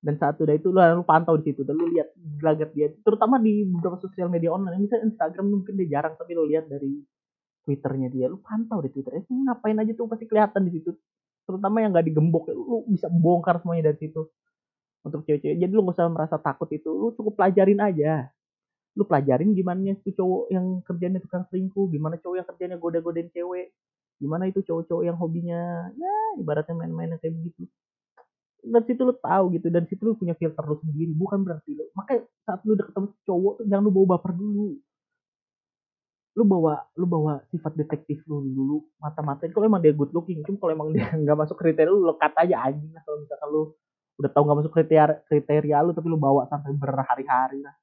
Dan 0.04 0.20
saat 0.20 0.36
udah 0.36 0.52
itu 0.52 0.68
lu, 0.68 0.78
lu 0.78 1.04
pantau 1.08 1.34
di 1.40 1.48
situ 1.48 1.64
dan 1.64 1.80
lu 1.80 1.88
lihat 1.88 2.12
gelagat 2.36 2.70
dia 2.76 2.92
terutama 3.00 3.40
di 3.40 3.64
beberapa 3.64 3.96
sosial 4.04 4.28
media 4.28 4.52
online 4.52 4.84
misalnya 4.84 5.08
Instagram 5.08 5.48
mungkin 5.48 5.80
dia 5.80 5.98
jarang 5.98 6.14
tapi 6.20 6.36
lu 6.36 6.44
lihat 6.44 6.68
dari 6.68 7.00
Twitternya 7.64 8.12
dia 8.12 8.28
lu 8.28 8.36
pantau 8.44 8.84
di 8.84 8.92
Twitternya 8.92 9.24
ngapain 9.24 9.80
aja 9.80 9.92
tuh 9.96 10.06
pasti 10.06 10.28
kelihatan 10.28 10.68
di 10.68 10.72
situ. 10.78 10.92
Terutama 11.48 11.80
yang 11.82 11.96
nggak 11.96 12.06
digembok 12.12 12.52
lu 12.52 12.84
bisa 12.86 13.08
bongkar 13.08 13.64
semuanya 13.64 13.90
dari 13.90 13.98
situ. 14.06 14.28
Untuk 15.04 15.24
cewek-cewek 15.28 15.56
jadi 15.60 15.72
lu 15.72 15.84
gak 15.84 16.00
usah 16.00 16.08
merasa 16.08 16.36
takut 16.40 16.68
itu 16.72 16.88
lu 16.88 17.12
cukup 17.12 17.36
pelajarin 17.36 17.76
aja 17.76 18.32
lu 18.94 19.02
pelajarin 19.02 19.50
gimana 19.58 19.90
itu 19.90 20.14
cowok 20.14 20.42
yang 20.54 20.66
kerjanya 20.86 21.18
tukang 21.18 21.42
selingkuh 21.50 21.90
gimana 21.90 22.14
cowok 22.22 22.36
yang 22.38 22.46
kerjanya 22.46 22.76
goda-godain 22.78 23.28
cewek 23.34 23.74
gimana 24.22 24.46
itu 24.46 24.62
cowok-cowok 24.62 25.02
yang 25.02 25.16
hobinya 25.18 25.90
ya 25.98 26.14
ibaratnya 26.38 26.74
main-main 26.74 27.18
kayak 27.18 27.34
begitu. 27.34 27.66
Dan 28.64 28.80
situ 28.88 29.04
lu 29.04 29.12
tahu 29.20 29.52
gitu 29.52 29.68
dan 29.68 29.84
situ 29.84 30.00
lu 30.00 30.16
punya 30.16 30.32
filter 30.32 30.64
lu 30.64 30.80
sendiri 30.80 31.12
bukan 31.12 31.44
berarti 31.44 31.76
lu. 31.76 31.84
Makanya 31.92 32.24
saat 32.48 32.64
lu 32.64 32.72
udah 32.78 32.86
ketemu 32.88 33.06
cowok 33.28 33.52
tuh 33.60 33.64
jangan 33.68 33.82
lu 33.84 33.92
bawa 33.92 34.06
baper 34.16 34.32
dulu. 34.32 34.68
Lu 36.34 36.42
bawa 36.48 36.74
lu 36.96 37.06
bawa 37.06 37.34
sifat 37.52 37.76
detektif 37.76 38.24
lu 38.24 38.40
dulu 38.40 38.76
mata-mata 38.98 39.44
kalau 39.52 39.68
emang 39.68 39.84
dia 39.84 39.92
good 39.92 40.10
looking 40.16 40.40
cuma 40.46 40.56
kalau 40.56 40.72
emang 40.72 40.88
dia 40.96 41.04
nggak 41.22 41.36
masuk 41.36 41.56
kriteria 41.60 41.92
lu 41.92 42.08
lekat 42.08 42.32
aja 42.40 42.56
anjing 42.70 42.90
lah. 42.94 43.02
Kalau 43.04 43.18
misalkan 43.20 43.48
lu 43.52 43.62
udah 44.14 44.30
tahu 44.30 44.42
nggak 44.46 44.58
masuk 44.64 44.72
kriteria 44.72 45.04
kriteria 45.28 45.76
lu 45.84 45.90
tapi 45.92 46.06
lu 46.08 46.16
bawa 46.16 46.46
sampai 46.48 46.72
berhari-hari 46.72 47.60
lah 47.60 47.74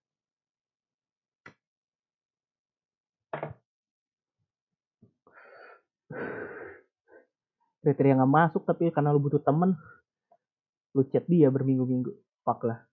kriteria 7.82 8.14
nggak 8.14 8.32
masuk 8.32 8.62
tapi 8.64 8.94
karena 8.94 9.10
lu 9.10 9.20
butuh 9.20 9.42
temen 9.42 9.74
lu 10.94 11.02
chat 11.10 11.26
dia 11.26 11.48
berminggu-minggu. 11.50 12.14
Fuck 12.46 12.68
lah. 12.68 12.84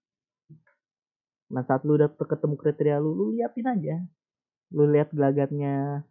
Nah 1.53 1.63
saat 1.65 1.83
lu 1.85 1.97
udah 1.99 2.09
ketemu 2.15 2.55
kriteria 2.57 2.97
lu 3.01 3.11
lu 3.15 3.25
liatin 3.37 3.67
aja. 3.69 3.97
Lu 4.73 4.89
lihat 4.89 5.13
gelagatnya. 5.13 6.07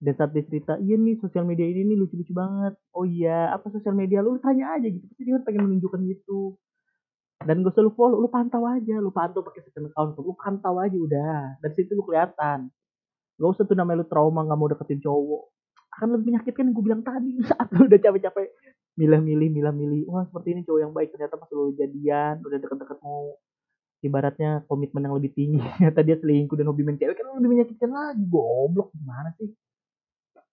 Dan 0.00 0.16
saat 0.16 0.32
dia 0.32 0.44
cerita 0.48 0.80
iya 0.80 0.96
nih 0.96 1.20
sosial 1.20 1.44
media 1.44 1.68
ini 1.68 1.84
nih 1.92 1.96
lucu-lucu 1.96 2.32
banget. 2.32 2.74
Oh 2.96 3.04
iya 3.04 3.52
apa 3.52 3.68
sosial 3.68 3.92
media 3.92 4.24
lu, 4.24 4.36
lu 4.36 4.40
tanya 4.40 4.76
aja 4.76 4.88
gitu. 4.88 5.04
Pasti 5.06 5.22
dia 5.28 5.36
kan 5.36 5.44
pengen 5.44 5.62
menunjukkan 5.68 6.00
gitu. 6.08 6.56
Dan 7.40 7.64
gak 7.64 7.72
usah 7.72 7.84
lu 7.84 7.92
follow 7.96 8.18
lu 8.20 8.28
pantau 8.32 8.64
aja. 8.64 8.96
Lu 8.98 9.12
pantau 9.12 9.44
pakai 9.44 9.64
second 9.64 9.92
account 9.92 10.16
lu 10.18 10.34
pantau 10.34 10.76
aja 10.80 10.96
udah. 10.96 11.60
Dari 11.62 11.74
situ 11.76 11.92
lu 11.94 12.04
kelihatan. 12.04 12.72
Gak 13.38 13.48
usah 13.54 13.64
tuh 13.68 13.76
namanya 13.76 14.02
lu 14.02 14.06
trauma 14.08 14.42
gak 14.44 14.58
mau 14.58 14.68
deketin 14.68 15.00
cowok 15.04 15.59
akan 15.98 16.08
lebih 16.14 16.34
menyakitkan. 16.34 16.70
Gue 16.70 16.84
bilang 16.84 17.02
tadi 17.02 17.40
saat 17.48 17.68
lu 17.74 17.86
udah 17.86 18.00
capek-capek. 18.00 18.46
Milih-milih 18.98 19.48
milih-milih 19.54 20.02
wah 20.10 20.26
seperti 20.26 20.54
ini 20.54 20.60
cowok 20.66 20.80
yang 20.80 20.92
baik. 20.92 21.08
Ternyata 21.14 21.34
pas 21.40 21.50
lu 21.50 21.72
jadian 21.74 22.34
udah 22.44 22.58
deket-deket 22.58 22.98
mau 23.00 23.38
ibaratnya 24.00 24.64
komitmen 24.66 25.04
yang 25.04 25.14
lebih 25.16 25.32
tinggi. 25.32 25.60
Ternyata 25.78 26.00
dia 26.04 26.16
selingkuh 26.20 26.56
dan 26.56 26.66
hobi 26.68 26.82
main 26.84 26.96
cewek 26.96 27.14
kan 27.16 27.26
lebih 27.36 27.50
menyakitkan 27.50 27.90
lagi. 27.90 28.22
Goblok 28.26 28.88
gimana 28.96 29.30
sih? 29.36 29.50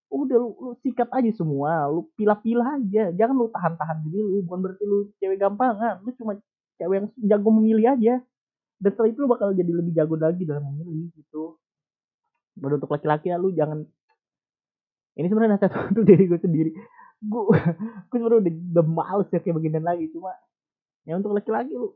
Udah 0.08 0.40
lu, 0.40 0.56
lu 0.56 0.72
sikat 0.84 1.10
aja 1.12 1.32
semua. 1.36 1.88
Lu 1.92 2.08
pilah-pilah 2.16 2.80
aja. 2.80 3.04
Jangan 3.12 3.36
lu 3.36 3.48
tahan-tahan 3.52 3.98
diri 4.08 4.20
lu. 4.24 4.44
Bukan 4.48 4.60
berarti 4.64 4.84
lu 4.88 5.12
cewek 5.20 5.38
gampangan. 5.40 6.04
Lu 6.04 6.12
cuma 6.16 6.34
cewek 6.80 6.96
yang 7.04 7.08
jago 7.28 7.50
memilih 7.52 7.86
aja. 7.96 8.16
Dan 8.78 8.90
setelah 8.94 9.10
itu 9.10 9.20
lu 9.26 9.30
bakal 9.32 9.52
jadi 9.58 9.72
lebih 9.74 9.92
jago 9.98 10.16
lagi 10.16 10.44
dalam 10.46 10.64
memilih 10.70 11.10
gitu. 11.18 11.58
Baru 12.58 12.78
untuk 12.82 12.90
laki-laki 12.90 13.30
ya 13.30 13.38
lu 13.38 13.54
jangan 13.54 13.86
ini 15.18 15.26
sebenarnya 15.26 15.58
nasihat 15.58 15.74
untuk 15.92 16.06
diri 16.06 16.24
gue 16.30 16.40
sendiri. 16.40 16.72
Gue 17.18 17.42
gue 17.50 18.18
sebenarnya 18.22 18.42
udah, 18.46 18.54
udah 18.78 18.86
males 18.86 19.28
ya 19.34 19.42
kayak 19.42 19.58
beginian 19.58 19.86
lagi. 19.86 20.06
Cuma 20.14 20.30
ya 21.10 21.18
untuk 21.18 21.34
laki-laki 21.34 21.74
lu. 21.74 21.90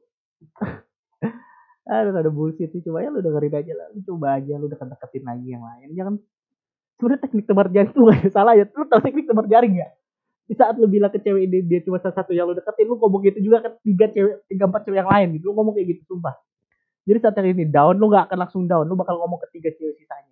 Aduh 1.91 2.13
ada 2.17 2.32
bullshit 2.34 2.74
sih. 2.74 2.82
Cuma 2.82 3.05
ya 3.05 3.13
lu 3.13 3.22
dengerin 3.22 3.53
aja 3.53 3.74
lah. 3.78 3.88
Lu 3.93 4.01
coba 4.01 4.41
aja 4.41 4.53
lu 4.57 4.65
deket-deketin 4.65 5.24
lagi 5.24 5.47
yang 5.53 5.61
lain. 5.61 5.88
Jangan 5.93 6.13
sebenarnya 6.97 7.22
teknik 7.22 7.45
tebar 7.45 7.67
jaring 7.69 7.93
tuh 7.93 8.03
gak 8.09 8.34
salah 8.34 8.53
ya. 8.57 8.65
Lu 8.74 8.86
tau 8.89 9.01
teknik 9.01 9.26
tebar 9.30 9.45
jaring 9.45 9.74
gak 9.78 9.91
di 10.51 10.59
saat 10.59 10.76
lu 10.76 10.84
bilang 10.89 11.07
ke 11.07 11.24
cewek 11.24 11.47
ini 11.47 11.63
dia 11.63 11.80
cuma 11.80 11.95
salah 12.03 12.11
satu 12.11 12.36
yang 12.36 12.43
lu 12.43 12.51
deketin 12.51 12.84
lu 12.84 12.99
ngomong 12.99 13.24
gitu 13.24 13.39
juga 13.39 13.63
ke 13.63 13.69
tiga 13.88 14.11
cewek 14.11 14.43
tiga 14.51 14.67
empat 14.67 14.84
cewek 14.84 14.99
yang 14.99 15.07
lain 15.07 15.28
gitu. 15.38 15.43
Lu 15.47 15.53
ngomong 15.55 15.78
kayak 15.78 15.88
gitu 15.95 16.01
sumpah. 16.11 16.36
Jadi 17.05 17.17
saat 17.22 17.36
yang 17.38 17.49
ini 17.53 17.65
down 17.69 17.95
lu 18.01 18.09
gak 18.11 18.28
akan 18.28 18.38
langsung 18.47 18.63
down. 18.65 18.84
Lu 18.89 18.97
bakal 18.97 19.15
ngomong 19.22 19.39
ke 19.45 19.47
tiga 19.53 19.69
cewek 19.78 19.95
sisanya 20.01 20.31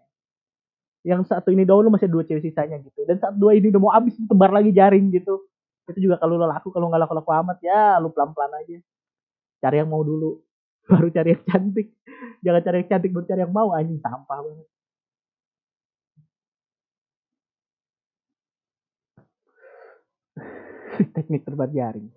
yang 1.08 1.24
satu 1.24 1.52
ini 1.56 1.64
down 1.64 1.88
lu 1.88 1.92
masih 1.94 2.12
dua 2.12 2.28
cewek 2.28 2.44
sisanya 2.44 2.76
gitu. 2.84 3.08
Dan 3.08 3.20
saat 3.20 3.36
dua 3.36 3.56
ini 3.56 3.72
udah 3.72 3.82
mau 3.82 3.92
habis 3.96 4.16
tebar 4.20 4.52
lagi 4.52 4.72
jaring 4.76 5.12
gitu. 5.16 5.48
Itu 5.88 6.00
juga 6.00 6.20
kalau 6.20 6.36
lu 6.36 6.46
laku 6.46 6.70
kalau 6.76 6.92
nggak 6.92 7.02
laku 7.08 7.14
laku 7.16 7.32
amat 7.34 7.58
ya 7.64 7.98
lu 8.04 8.12
pelan 8.12 8.36
pelan 8.36 8.52
aja. 8.60 8.78
Cari 9.64 9.76
yang 9.80 9.90
mau 9.92 10.04
dulu 10.04 10.44
baru 10.92 11.08
cari 11.12 11.30
yang 11.36 11.44
cantik. 11.48 11.88
Jangan 12.44 12.62
cari 12.64 12.78
yang 12.84 12.90
cantik 12.92 13.12
baru 13.16 13.26
cari 13.28 13.42
yang 13.48 13.54
mau 13.56 13.70
anjing 13.72 14.00
sampah 14.04 14.40
banget. 14.44 14.68
Teknik 21.16 21.42
terbat 21.48 21.72
jaring. 21.72 22.08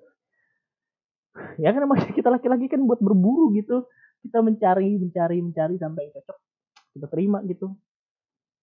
Ya 1.57 1.73
kan 1.73 1.81
emang 1.87 1.99
kita 2.19 2.29
laki-laki 2.29 2.67
kan 2.67 2.83
buat 2.83 2.99
berburu 2.99 3.55
gitu. 3.55 3.87
Kita 4.23 4.43
mencari 4.43 4.99
mencari 4.99 5.39
mencari 5.43 5.75
sampai 5.79 6.03
yang 6.07 6.15
cocok 6.19 6.39
kita 6.93 7.07
terima 7.09 7.41
gitu 7.49 7.73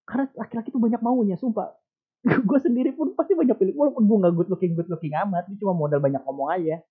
karena 0.10 0.26
laki-laki 0.34 0.74
tuh 0.74 0.82
banyak 0.82 1.02
maunya 1.06 1.38
sumpah. 1.38 1.70
Gue 2.50 2.60
sendiri 2.60 2.92
pun 2.98 3.14
pasti 3.14 3.38
banyak 3.38 3.54
pilih 3.54 3.78
walaupun 3.78 4.04
gue 4.04 4.18
gak 4.28 4.34
good 4.36 4.50
looking 4.52 4.74
good 4.76 4.90
looking 4.92 5.16
amat 5.16 5.48
ini 5.48 5.56
cuma 5.56 5.72
modal 5.72 6.02
banyak 6.02 6.20
ngomong 6.26 6.50
aja. 6.50 6.82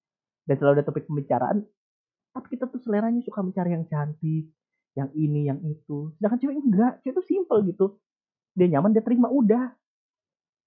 Dan 0.47 0.55
selalu 0.57 0.81
ada 0.81 0.85
topik 0.87 1.05
pembicaraan 1.05 1.67
tapi 2.33 2.55
kita 2.55 2.71
tuh 2.71 2.81
seleranya 2.81 3.21
suka 3.27 3.43
mencari 3.43 3.75
yang 3.75 3.85
cantik 3.91 4.47
yang 4.95 5.11
ini 5.13 5.51
yang 5.51 5.59
itu. 5.67 6.15
Sedangkan 6.17 6.39
cewek 6.39 6.57
enggak 6.63 6.93
cewek 7.03 7.15
tuh 7.19 7.27
simple 7.27 7.61
gitu. 7.67 7.87
Dia 8.55 8.79
nyaman 8.79 8.95
dia 8.95 9.05
terima 9.05 9.29
udah. 9.29 9.75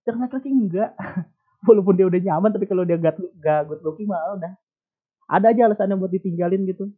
Sedangkan 0.03 0.29
laki-laki 0.29 0.51
enggak. 0.51 0.91
Walaupun 1.65 1.93
dia 1.97 2.05
udah 2.05 2.21
nyaman 2.21 2.49
tapi 2.53 2.65
kalau 2.69 2.83
dia 2.85 2.99
gak, 3.01 3.17
gak 3.41 3.65
good 3.65 3.81
looking 3.81 4.11
mah 4.11 4.37
udah. 4.37 4.53
Ada 5.25 5.55
aja 5.55 5.61
alasannya 5.71 5.97
buat 5.97 6.11
ditinggalin 6.11 6.67
gitu. 6.69 6.91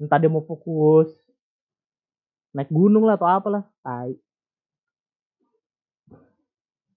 Entah 0.00 0.18
dia 0.18 0.32
mau 0.32 0.42
fokus 0.42 1.12
naik 2.50 2.70
gunung 2.70 3.06
lah 3.06 3.14
atau 3.14 3.30
apalah 3.30 3.62
tai 3.78 4.18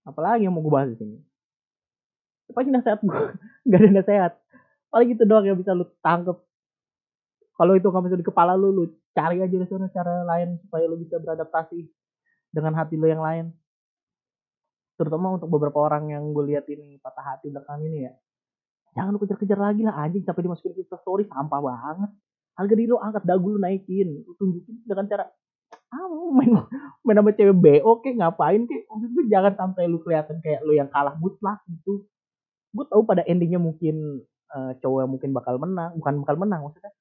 apalagi 0.04 0.48
yang 0.48 0.54
mau 0.56 0.64
gue 0.64 0.74
bahas 0.74 0.90
di 0.94 0.98
sini? 1.00 1.18
Pasti 2.54 2.70
nasihat 2.70 3.00
gue 3.02 3.22
nggak 3.68 3.80
ada 3.80 3.90
nasihat. 3.92 4.32
Paling 4.94 5.10
itu 5.18 5.24
doang 5.26 5.46
yang 5.48 5.58
bisa 5.58 5.74
lu 5.74 5.90
tangkep. 6.06 6.38
Kalau 7.54 7.74
itu 7.78 7.88
kamu 7.90 8.18
di 8.20 8.26
kepala 8.26 8.54
lu 8.54 8.70
lu 8.70 8.84
cari 9.14 9.42
aja 9.42 9.50
di 9.50 9.66
sana 9.70 9.90
cara 9.90 10.26
lain 10.26 10.58
supaya 10.66 10.86
lu 10.90 10.98
bisa 11.02 11.18
beradaptasi 11.18 11.86
dengan 12.54 12.78
hati 12.78 12.98
lu 12.98 13.10
yang 13.10 13.22
lain. 13.22 13.50
Terutama 14.98 15.34
untuk 15.38 15.50
beberapa 15.50 15.82
orang 15.82 16.14
yang 16.14 16.24
gue 16.34 16.54
lihat 16.54 16.70
ini 16.70 17.02
patah 17.02 17.26
hati 17.34 17.50
belakang 17.50 17.82
ini 17.90 18.06
ya. 18.06 18.14
Jangan 18.94 19.18
lu 19.18 19.20
kejar-kejar 19.22 19.58
lagi 19.58 19.82
lah 19.82 19.98
anjing. 19.98 20.22
Sampai 20.22 20.46
dimasukin 20.46 20.78
ke 20.78 20.98
story 21.02 21.26
sampah 21.26 21.60
banget. 21.62 22.12
Harga 22.54 22.74
diri 22.78 22.86
lu 22.86 23.02
angkat 23.02 23.26
dagu 23.26 23.58
lu 23.58 23.58
naikin. 23.58 24.22
Lu 24.22 24.38
tunjukin 24.38 24.86
dengan 24.86 25.10
cara 25.10 25.26
ah 25.90 26.06
main 26.10 26.54
main 27.04 27.20
sama 27.20 27.36
cewek 27.36 27.56
BO 27.56 28.00
kayak 28.00 28.16
ngapain 28.16 28.64
kayak 28.64 28.84
maksud 28.88 29.10
gue 29.12 29.26
jangan 29.28 29.54
sampai 29.60 29.92
lu 29.92 30.00
kelihatan 30.00 30.40
kayak 30.40 30.64
lu 30.64 30.72
yang 30.72 30.88
kalah 30.88 31.16
mutlak 31.20 31.60
gitu. 31.68 32.08
Gue 32.72 32.86
tahu 32.88 33.04
pada 33.04 33.28
endingnya 33.28 33.60
mungkin 33.60 34.24
uh, 34.56 34.72
cowok 34.80 35.00
yang 35.04 35.12
mungkin 35.12 35.30
bakal 35.36 35.60
menang 35.60 35.92
bukan 36.00 36.14
bakal 36.24 36.36
menang 36.40 36.62
maksudnya 36.64 36.92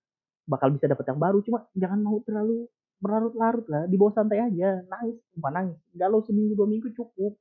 bakal 0.51 0.69
bisa 0.75 0.91
dapat 0.91 1.07
yang 1.07 1.21
baru 1.23 1.39
cuma 1.47 1.59
jangan 1.79 2.03
mau 2.03 2.19
terlalu 2.27 2.67
berlarut-larut 2.99 3.67
lah 3.71 3.83
di 3.87 3.95
bawah 3.95 4.15
santai 4.15 4.43
aja 4.43 4.83
nangis 4.91 5.19
bukan 5.39 5.53
nangis 5.55 5.79
galau 5.95 6.21
seminggu 6.27 6.59
dua 6.59 6.67
minggu 6.67 6.91
cukup. 6.99 7.39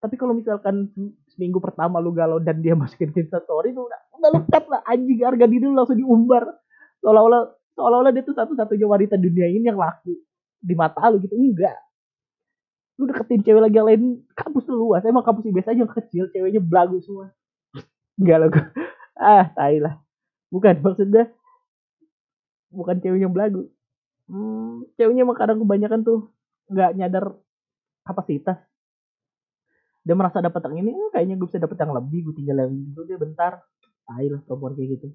Tapi 0.00 0.16
kalau 0.16 0.32
misalkan 0.32 0.88
seminggu 1.28 1.60
pertama 1.60 2.00
lu 2.04 2.12
galau 2.12 2.36
dan 2.36 2.60
dia 2.60 2.76
masukin 2.80 3.12
ke 3.16 3.24
story 3.32 3.72
itu 3.72 3.80
udah 3.80 4.00
udah 4.20 4.30
lekat 4.44 4.64
lah 4.68 4.80
anjing 4.84 5.24
harga 5.24 5.48
diri 5.48 5.64
lu 5.64 5.72
langsung 5.72 5.96
diumbar. 5.96 6.44
Seolah-olah 7.00 7.48
seolah-olah 7.80 8.12
dia 8.12 8.24
tuh 8.28 8.36
satu-satunya 8.36 8.84
wanita 8.84 9.16
dunia 9.16 9.48
ini 9.48 9.72
yang 9.72 9.80
laku 9.80 10.20
di 10.60 10.74
mata 10.76 11.08
lu 11.08 11.18
gitu 11.24 11.34
enggak. 11.34 11.76
Lu 13.00 13.08
deketin 13.08 13.40
cewek 13.40 13.64
lagi 13.64 13.76
yang 13.80 13.88
lain 13.88 14.02
kampus 14.36 14.68
lu 14.68 14.88
luas. 14.88 15.02
Emang 15.08 15.24
kampus 15.24 15.48
biasa 15.48 15.72
aja 15.72 15.80
yang 15.82 15.90
kecil 15.90 16.24
ceweknya 16.28 16.60
belagu 16.60 17.00
semua. 17.00 17.32
Enggak 18.20 18.38
lah 18.44 18.48
ah 19.20 19.46
tai 19.52 19.80
lah. 19.80 19.96
Bukan 20.52 20.84
maksudnya 20.84 21.32
bukan 22.68 22.96
ceweknya 23.00 23.28
belagu. 23.32 23.68
Hmm, 24.30 24.86
ceweknya 24.94 25.26
emang 25.26 25.38
kadang 25.38 25.58
kebanyakan 25.58 26.00
tuh 26.06 26.30
nggak 26.70 26.90
nyadar 26.94 27.24
kapasitas. 28.06 28.58
Dia 30.00 30.16
merasa 30.16 30.40
dapat 30.40 30.64
yang 30.70 30.86
ini 30.86 30.90
eh, 30.96 31.10
kayaknya 31.12 31.36
gue 31.36 31.48
bisa 31.50 31.60
dapat 31.60 31.76
yang 31.76 31.92
lebih 31.92 32.30
gue 32.30 32.34
tinggal 32.40 32.64
yang 32.64 32.72
itu 32.72 33.00
dia 33.04 33.18
bentar. 33.20 33.52
Tai 34.06 34.26
lah 34.26 34.40
perempuan 34.42 34.74
kayak 34.74 34.88
gitu. 34.96 35.08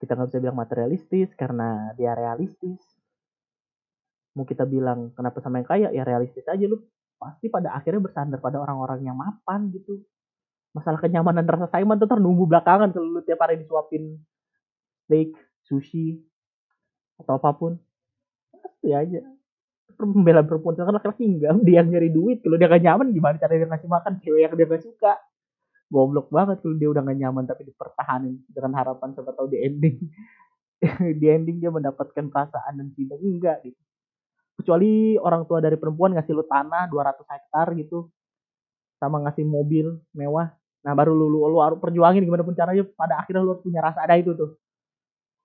Kita 0.00 0.16
nggak 0.16 0.28
bisa 0.32 0.40
bilang 0.40 0.58
materialistis 0.58 1.30
karena 1.36 1.92
dia 1.94 2.16
realistis 2.16 2.99
mau 4.34 4.46
kita 4.46 4.62
bilang 4.66 5.10
kenapa 5.18 5.42
sama 5.42 5.58
yang 5.62 5.68
kaya? 5.68 5.88
Ya 5.90 6.02
realistis 6.06 6.46
aja 6.46 6.62
lu 6.66 6.78
pasti 7.20 7.52
pada 7.52 7.76
akhirnya 7.76 8.00
bersandar 8.00 8.40
pada 8.40 8.62
orang-orang 8.62 9.04
yang 9.04 9.16
mapan 9.18 9.68
gitu. 9.74 10.00
Masalah 10.70 11.02
kenyamanan 11.02 11.44
rasa 11.44 11.66
sayang 11.68 11.98
tuh 11.98 12.06
ternumbu 12.06 12.46
belakangan 12.46 12.94
kalau 12.94 13.18
lu 13.18 13.20
tiap 13.26 13.42
hari 13.42 13.58
disuapin 13.58 14.16
steak 15.04 15.34
sushi 15.66 16.22
atau 17.18 17.36
apa 17.36 17.50
pun. 17.52 17.72
Pasti 18.54 18.94
aja. 18.94 19.20
Pembelaan 19.98 20.48
perempuan 20.48 20.78
kan 20.78 20.96
laki-laki 20.96 21.28
enggak 21.28 21.60
dia 21.60 21.84
nyari 21.84 22.08
duit 22.08 22.40
kalau 22.40 22.56
dia 22.56 22.72
gak 22.72 22.80
nyaman 22.80 23.12
gimana 23.12 23.36
cara 23.36 23.52
dia 23.52 23.68
ngasih 23.68 23.90
makan? 23.90 24.12
Cewek 24.22 24.40
yang 24.46 24.54
dia 24.56 24.66
gak 24.70 24.80
suka. 24.86 25.12
Goblok 25.90 26.30
banget 26.30 26.62
kalau 26.64 26.78
dia 26.78 26.88
udah 26.88 27.02
gak 27.04 27.18
nyaman 27.18 27.44
tapi 27.44 27.68
dipertahanin 27.68 28.40
dengan 28.48 28.72
harapan 28.78 29.12
siapa 29.12 29.34
tahu 29.36 29.50
di 29.50 29.58
ending. 29.60 29.98
Di 31.20 31.26
ending 31.28 31.60
dia 31.60 31.68
mendapatkan 31.68 32.32
perasaan 32.32 32.80
dan 32.80 32.88
cinta. 32.96 33.12
Enggak 33.20 33.60
gitu 33.68 33.76
kecuali 34.60 35.16
orang 35.16 35.48
tua 35.48 35.58
dari 35.64 35.76
perempuan 35.80 36.14
ngasih 36.14 36.32
lu 36.36 36.44
tanah 36.44 36.86
200 36.92 37.24
hektar 37.24 37.66
gitu. 37.76 38.12
Sama 39.00 39.20
ngasih 39.24 39.44
mobil 39.48 39.96
mewah. 40.12 40.52
Nah 40.84 40.92
baru 40.96 41.12
lu 41.16 41.26
lu, 41.28 41.44
lu 41.48 41.58
harus 41.60 41.80
perjuangin 41.80 42.24
gimana 42.24 42.44
pun 42.44 42.54
caranya. 42.54 42.84
Pada 42.94 43.24
akhirnya 43.24 43.42
lu 43.44 43.56
harus 43.56 43.64
punya 43.64 43.80
rasa 43.80 44.04
ada 44.04 44.14
itu 44.20 44.32
tuh. 44.36 44.56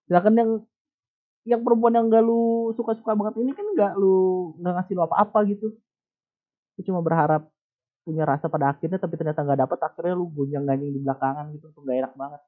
Sedangkan 0.08 0.36
yang 0.36 0.52
yang 1.46 1.62
perempuan 1.62 1.94
yang 1.94 2.10
gak 2.10 2.26
lu 2.26 2.74
suka-suka 2.74 3.14
banget 3.14 3.38
ini 3.42 3.52
kan 3.54 3.66
gak 3.78 3.94
lu 4.02 4.52
gak 4.62 4.74
ngasih 4.82 4.94
lu 4.98 5.02
apa-apa 5.06 5.40
gitu. 5.50 5.74
Lu 6.76 6.82
cuma 6.84 7.00
berharap 7.06 7.48
punya 8.06 8.24
rasa 8.28 8.46
pada 8.50 8.70
akhirnya 8.70 9.02
tapi 9.02 9.18
ternyata 9.18 9.42
gak 9.42 9.60
dapet 9.66 9.80
akhirnya 9.82 10.14
lu 10.14 10.30
gonjang 10.30 10.66
ganjing 10.66 10.94
di 10.94 11.02
belakangan 11.02 11.50
gitu 11.58 11.74
tuh 11.74 11.82
gak 11.86 11.98
enak 12.06 12.14
banget 12.14 12.42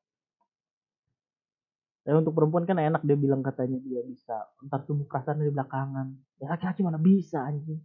tapi 2.08 2.24
untuk 2.24 2.39
perempuan 2.39 2.64
kan 2.64 2.80
enak 2.80 3.03
dia 3.03 3.20
bilang 3.20 3.43
katanya 3.43 3.84
dia 3.84 3.99
bisa. 3.99 4.47
Ntar 4.64 4.88
tumbuh 4.88 5.03
perasaan 5.12 5.43
di 5.43 5.51
belakangan. 5.51 6.16
Ya 6.39 6.47
laki-laki 6.47 6.80
mana 6.80 6.95
bisa 6.95 7.43
anjing? 7.43 7.84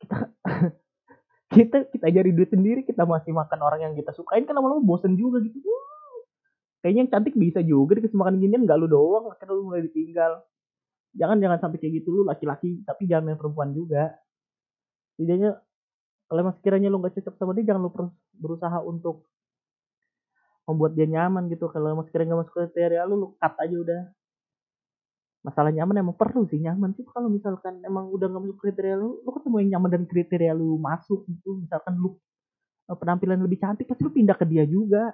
Kita 0.00 0.16
kita 1.60 1.92
kita 1.92 2.06
jadi 2.08 2.32
duit 2.32 2.48
sendiri 2.48 2.80
kita 2.88 3.04
masih 3.04 3.36
makan 3.36 3.60
orang 3.60 3.84
yang 3.84 3.92
kita 3.92 4.16
sukain 4.16 4.48
kan 4.48 4.56
lama-lama 4.56 4.80
bosen 4.80 5.12
juga 5.12 5.44
gitu. 5.44 5.60
Kayaknya 6.80 7.00
yang 7.04 7.10
cantik 7.12 7.36
bisa 7.36 7.60
juga 7.60 8.00
dikasih 8.00 8.16
makan 8.16 8.40
ginian 8.40 8.64
nggak 8.64 8.80
lu 8.80 8.88
doang 8.88 9.28
akhirnya 9.28 9.60
lu 9.60 9.62
mulai 9.68 9.84
ditinggal. 9.84 10.40
Jangan 11.20 11.36
jangan 11.36 11.58
sampai 11.60 11.78
kayak 11.84 12.00
gitu 12.00 12.08
lu 12.16 12.22
laki-laki 12.24 12.80
tapi 12.88 13.04
jangan 13.04 13.28
main 13.28 13.36
perempuan 13.36 13.76
juga. 13.76 14.08
Setidaknya 15.20 15.52
kalau 16.32 16.48
emang 16.48 16.56
sekiranya 16.56 16.88
lu 16.88 16.96
nggak 16.96 17.12
cocok 17.12 17.34
sama 17.36 17.52
dia 17.52 17.76
jangan 17.76 17.84
lu 17.84 17.92
berusaha 18.40 18.80
untuk 18.88 19.28
membuat 20.70 20.94
dia 20.94 21.06
nyaman 21.10 21.50
gitu. 21.50 21.66
Kalau 21.68 21.90
emang 21.90 22.06
sekiranya 22.06 22.34
nggak 22.34 22.40
masuk 22.46 22.54
kriteria 22.54 23.02
lu 23.10 23.14
lu 23.18 23.28
cut 23.36 23.54
aja 23.58 23.76
udah. 23.76 24.02
Masalah 25.40 25.72
nyaman 25.72 26.04
emang 26.04 26.16
perlu 26.16 26.46
sih 26.46 26.60
nyaman 26.62 26.94
sih. 26.94 27.02
Kalau 27.02 27.26
misalkan 27.26 27.82
emang 27.82 28.08
udah 28.12 28.26
nggak 28.30 28.42
masuk 28.46 28.58
kriteria 28.62 28.96
lu 28.96 29.20
lu 29.26 29.30
ketemu 29.34 29.56
yang 29.66 29.70
nyaman 29.76 29.90
dan 29.90 30.02
kriteria 30.06 30.52
lu 30.54 30.78
masuk 30.78 31.26
gitu. 31.26 31.60
Misalkan 31.60 31.98
lu 31.98 32.14
eh, 32.86 32.96
penampilan 32.96 33.40
lebih 33.42 33.58
cantik 33.58 33.90
pasti 33.90 34.02
lu 34.06 34.12
pindah 34.14 34.36
ke 34.38 34.46
dia 34.46 34.62
juga. 34.64 35.10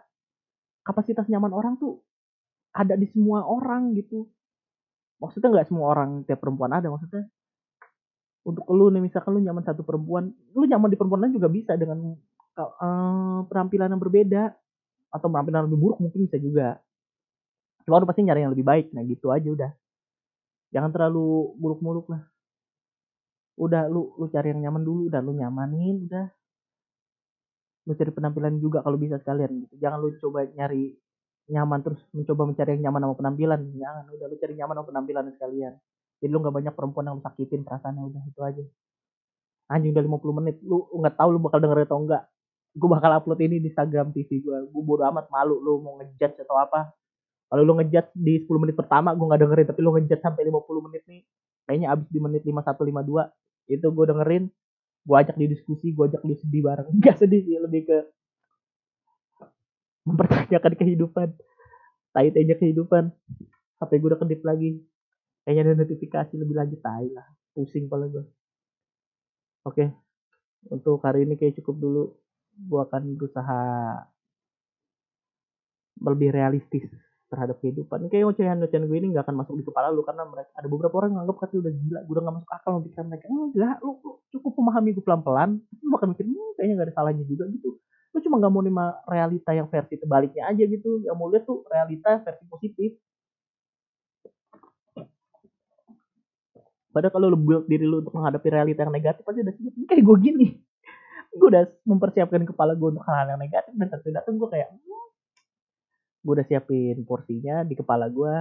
Kapasitas 0.87 1.27
nyaman 1.27 1.51
orang 1.51 1.75
tuh 1.81 2.05
ada 2.77 2.95
di 2.95 3.09
semua 3.09 3.43
orang 3.49 3.97
gitu. 3.97 4.29
Maksudnya 5.17 5.49
nggak 5.49 5.67
semua 5.73 5.97
orang 5.97 6.23
tiap 6.29 6.45
perempuan 6.45 6.77
ada 6.77 6.93
maksudnya. 6.93 7.25
Untuk 8.47 8.63
lu 8.71 8.93
nih 8.95 9.03
misalkan 9.03 9.35
lu 9.35 9.43
nyaman 9.43 9.65
satu 9.67 9.83
perempuan 9.83 10.31
lu 10.55 10.65
nyaman 10.69 10.87
di 10.93 10.95
perempuan 10.95 11.27
lain 11.27 11.35
juga 11.35 11.51
bisa 11.51 11.75
dengan 11.75 12.15
uh, 12.57 13.41
penampilan 13.49 13.91
yang 13.93 14.03
berbeda 14.03 14.55
atau 15.17 15.33
penampilan 15.33 15.65
lebih 15.67 15.81
buruk 15.81 15.99
mungkin 16.05 16.29
bisa 16.29 16.37
juga. 16.37 16.77
Cuma 17.89 18.03
lu 18.03 18.07
pasti 18.07 18.27
nyari 18.27 18.45
yang 18.45 18.53
lebih 18.53 18.67
baik. 18.67 18.87
Nah 18.93 19.03
gitu 19.07 19.33
aja 19.33 19.49
udah. 19.49 19.71
Jangan 20.75 20.91
terlalu 20.93 21.57
buruk-muluk 21.57 22.07
lah. 22.13 22.23
Udah 23.57 23.89
lu 23.89 24.13
lu 24.21 24.27
cari 24.29 24.53
yang 24.53 24.61
nyaman 24.69 24.83
dulu 24.85 25.09
udah 25.09 25.21
lu 25.23 25.33
nyamanin 25.33 26.05
udah. 26.11 26.27
Lu 27.87 27.95
cari 27.95 28.11
penampilan 28.11 28.59
juga 28.59 28.83
kalau 28.83 28.99
bisa 28.99 29.17
sekalian 29.23 29.65
gitu. 29.65 29.75
Jangan 29.79 29.99
lu 30.03 30.13
coba 30.19 30.45
nyari 30.45 30.93
nyaman 31.49 31.81
terus. 31.87 32.03
Mencoba 32.11 32.43
mencari 32.51 32.71
yang 32.77 32.91
nyaman 32.91 33.01
sama 33.07 33.15
penampilan. 33.15 33.61
Jangan 33.73 34.05
udah. 34.13 34.27
Lu 34.29 34.37
cari 34.37 34.55
nyaman 34.59 34.75
sama 34.77 34.87
penampilan 34.91 35.25
sekalian. 35.39 35.73
Jadi 36.21 36.31
lu 36.33 36.39
nggak 36.43 36.55
banyak 36.59 36.75
perempuan 36.75 37.05
yang 37.09 37.17
lu 37.17 37.25
sakitin 37.25 37.63
perasaannya 37.63 38.03
udah. 38.03 38.23
Itu 38.29 38.41
aja. 38.43 38.63
Anjing 39.71 39.95
udah 39.95 40.05
50 40.05 40.39
menit. 40.43 40.57
Lu 40.67 40.91
nggak 40.91 41.15
tahu 41.15 41.29
lu 41.33 41.39
bakal 41.39 41.63
denger 41.63 41.87
atau 41.87 42.03
enggak 42.03 42.27
gue 42.77 42.89
bakal 42.93 43.11
upload 43.17 43.41
ini 43.41 43.57
di 43.59 43.73
Instagram 43.73 44.13
TV 44.13 44.45
gue 44.45 44.57
gue 44.69 44.83
bodo 44.85 45.03
amat 45.09 45.33
malu 45.33 45.57
lu 45.59 45.81
mau 45.81 45.97
ngejudge 46.01 46.45
atau 46.45 46.57
apa. 46.61 46.93
Kalau 47.47 47.63
lu 47.63 47.73
ngejudge 47.81 48.13
di 48.13 48.43
10 48.45 48.63
menit 48.63 48.77
pertama 48.77 49.17
gue 49.17 49.25
nggak 49.25 49.41
dengerin. 49.41 49.67
Tapi 49.73 49.81
lu 49.81 49.91
ngejudge 49.97 50.23
sampai 50.23 50.43
50 50.45 50.87
menit 50.87 51.03
nih 51.09 51.23
kayaknya 51.67 51.89
abis 51.97 52.09
di 52.13 52.21
menit 52.23 52.43
51 52.45 52.63
52 53.73 53.73
itu 53.73 53.87
gue 53.89 54.05
dengerin. 54.13 54.45
Gue 55.07 55.17
ajak 55.17 55.37
di 55.39 55.47
diskusi 55.49 55.87
gue 55.97 56.05
ajak 56.05 56.23
di 56.23 56.35
sedih 56.37 56.63
bareng. 56.69 56.89
Nggak 57.01 57.17
sedih 57.17 57.41
sih 57.43 57.57
lebih 57.57 57.83
ke 57.89 57.99
mempertanyakan 60.07 60.73
kehidupan. 60.77 61.29
Tai 62.13 62.29
aja 62.29 62.55
kehidupan. 62.61 63.11
HP 63.77 63.91
gue 64.01 64.09
udah 64.13 64.21
kedip 64.21 64.41
lagi. 64.45 64.79
Kayaknya 65.45 65.63
ada 65.63 65.75
notifikasi 65.87 66.33
lebih 66.37 66.55
lanjut 66.59 66.81
tai 66.85 67.09
lah. 67.13 67.27
Pusing 67.57 67.89
pala 67.89 68.07
gue 68.13 68.25
oke. 69.67 69.85
Untuk 70.71 71.03
hari 71.03 71.27
ini 71.27 71.35
kayak 71.35 71.59
cukup 71.63 71.77
dulu 71.79 72.05
gue 72.57 72.81
akan 72.81 73.03
berusaha 73.21 73.61
lebih 76.01 76.29
realistis 76.33 76.89
terhadap 77.27 77.59
kehidupan. 77.59 78.07
Kayak 78.09 78.33
ocehan-ocehan 78.33 78.87
gue 78.87 78.97
ini 78.97 79.13
gak 79.13 79.27
akan 79.27 79.43
masuk 79.43 79.59
di 79.59 79.65
kepala 79.67 79.91
lu 79.91 80.07
karena 80.07 80.23
mereka 80.25 80.51
ada 80.55 80.69
beberapa 80.71 80.95
orang 81.03 81.17
yang 81.17 81.21
anggap 81.27 81.37
katanya 81.43 81.61
udah 81.67 81.75
gila 81.75 82.01
gue 82.07 82.15
udah 82.15 82.23
gak 82.23 82.37
masuk 82.39 82.51
akal 82.55 82.73
pikiran 82.87 83.07
mereka 83.11 83.25
enggak 83.27 83.77
lu, 83.83 83.91
lu 84.01 84.13
cukup 84.31 84.53
memahami 84.63 84.89
gue 84.95 85.05
pelan-pelan. 85.05 85.51
Lu 85.83 85.89
bakal 85.91 86.07
mikir 86.15 86.25
hmm, 86.25 86.51
kayaknya 86.57 86.75
gak 86.79 86.87
ada 86.87 86.95
salahnya 86.95 87.25
juga 87.27 87.45
gitu. 87.51 87.69
Lu 88.15 88.19
cuma 88.23 88.35
gak 88.41 88.53
mau 88.55 88.63
nerima 88.63 88.85
realita 89.11 89.51
yang 89.53 89.67
versi 89.67 89.95
terbaliknya 89.99 90.43
aja 90.49 90.65
gitu. 90.65 90.91
Yang 91.03 91.17
mau 91.19 91.27
lihat 91.29 91.45
tuh 91.45 91.59
realita 91.67 92.11
versi 92.23 92.45
positif. 92.47 92.91
Padahal 96.95 97.13
kalau 97.13 97.27
lu 97.29 97.37
build 97.37 97.69
diri 97.69 97.85
lu 97.85 98.01
untuk 98.01 98.17
menghadapi 98.17 98.49
realita 98.49 98.81
yang 98.87 98.95
negatif 98.95 99.21
aja 99.27 99.41
udah 99.45 99.55
siap. 99.59 99.73
Kayak 99.85 100.05
gue 100.07 100.17
gini 100.23 100.49
gue 101.37 101.49
udah 101.53 101.65
mempersiapkan 101.85 102.43
kepala 102.49 102.73
gue 102.73 102.89
untuk 102.97 103.05
hal-hal 103.05 103.37
yang 103.37 103.41
negatif 103.41 103.73
dan 103.77 103.89
satu 103.93 104.09
datang 104.11 104.35
gue 104.41 104.49
kayak 104.49 104.69
hmm, 104.73 105.07
gue 106.25 106.33
udah 106.33 106.47
siapin 106.49 106.97
porsinya 107.05 107.63
di 107.63 107.75
kepala 107.77 108.09
gue 108.11 108.35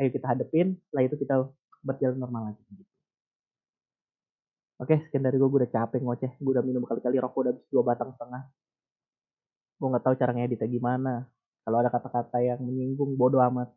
ayo 0.00 0.08
kita 0.10 0.26
hadepin 0.32 0.76
setelah 0.88 1.02
itu 1.06 1.16
kita 1.20 1.34
berjalan 1.82 2.16
normal 2.16 2.42
lagi 2.52 2.62
gitu. 2.72 2.92
Oke, 4.82 4.98
sekian 5.06 5.22
dari 5.22 5.38
gue, 5.38 5.46
gue 5.46 5.60
udah 5.62 5.70
capek 5.70 6.02
ngoceh, 6.02 6.32
gue 6.42 6.52
udah 6.58 6.64
minum 6.66 6.82
kali-kali 6.82 7.22
rokok 7.22 7.38
udah 7.46 7.52
habis 7.54 7.66
dua 7.70 7.82
batang 7.86 8.10
setengah. 8.18 8.42
Gue 9.78 9.88
nggak 9.94 10.02
tahu 10.02 10.14
cara 10.18 10.32
ngeditnya 10.34 10.66
gimana. 10.66 11.14
Kalau 11.62 11.78
ada 11.78 11.86
kata-kata 11.86 12.42
yang 12.42 12.58
menyinggung, 12.58 13.14
bodoh 13.14 13.38
amat. 13.46 13.70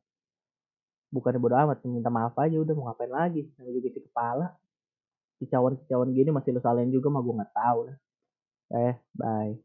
Bukannya 1.14 1.38
bodoh 1.38 1.62
amat, 1.62 1.78
minta 1.86 2.10
maaf 2.10 2.34
aja 2.42 2.58
udah 2.58 2.74
mau 2.74 2.90
ngapain 2.90 3.14
lagi. 3.14 3.46
Namanya 3.54 3.86
juga 3.86 4.02
kepala. 4.02 4.48
Kicauan-kicauan 5.38 6.10
gini 6.10 6.30
masih 6.34 6.58
lo 6.58 6.62
salahin 6.66 6.90
juga 6.90 7.14
mah 7.14 7.22
gue 7.22 7.34
nggak 7.38 7.54
tahu 7.54 7.80
lah. 7.86 7.98
Eh, 8.72 8.94
bye. 9.16 9.58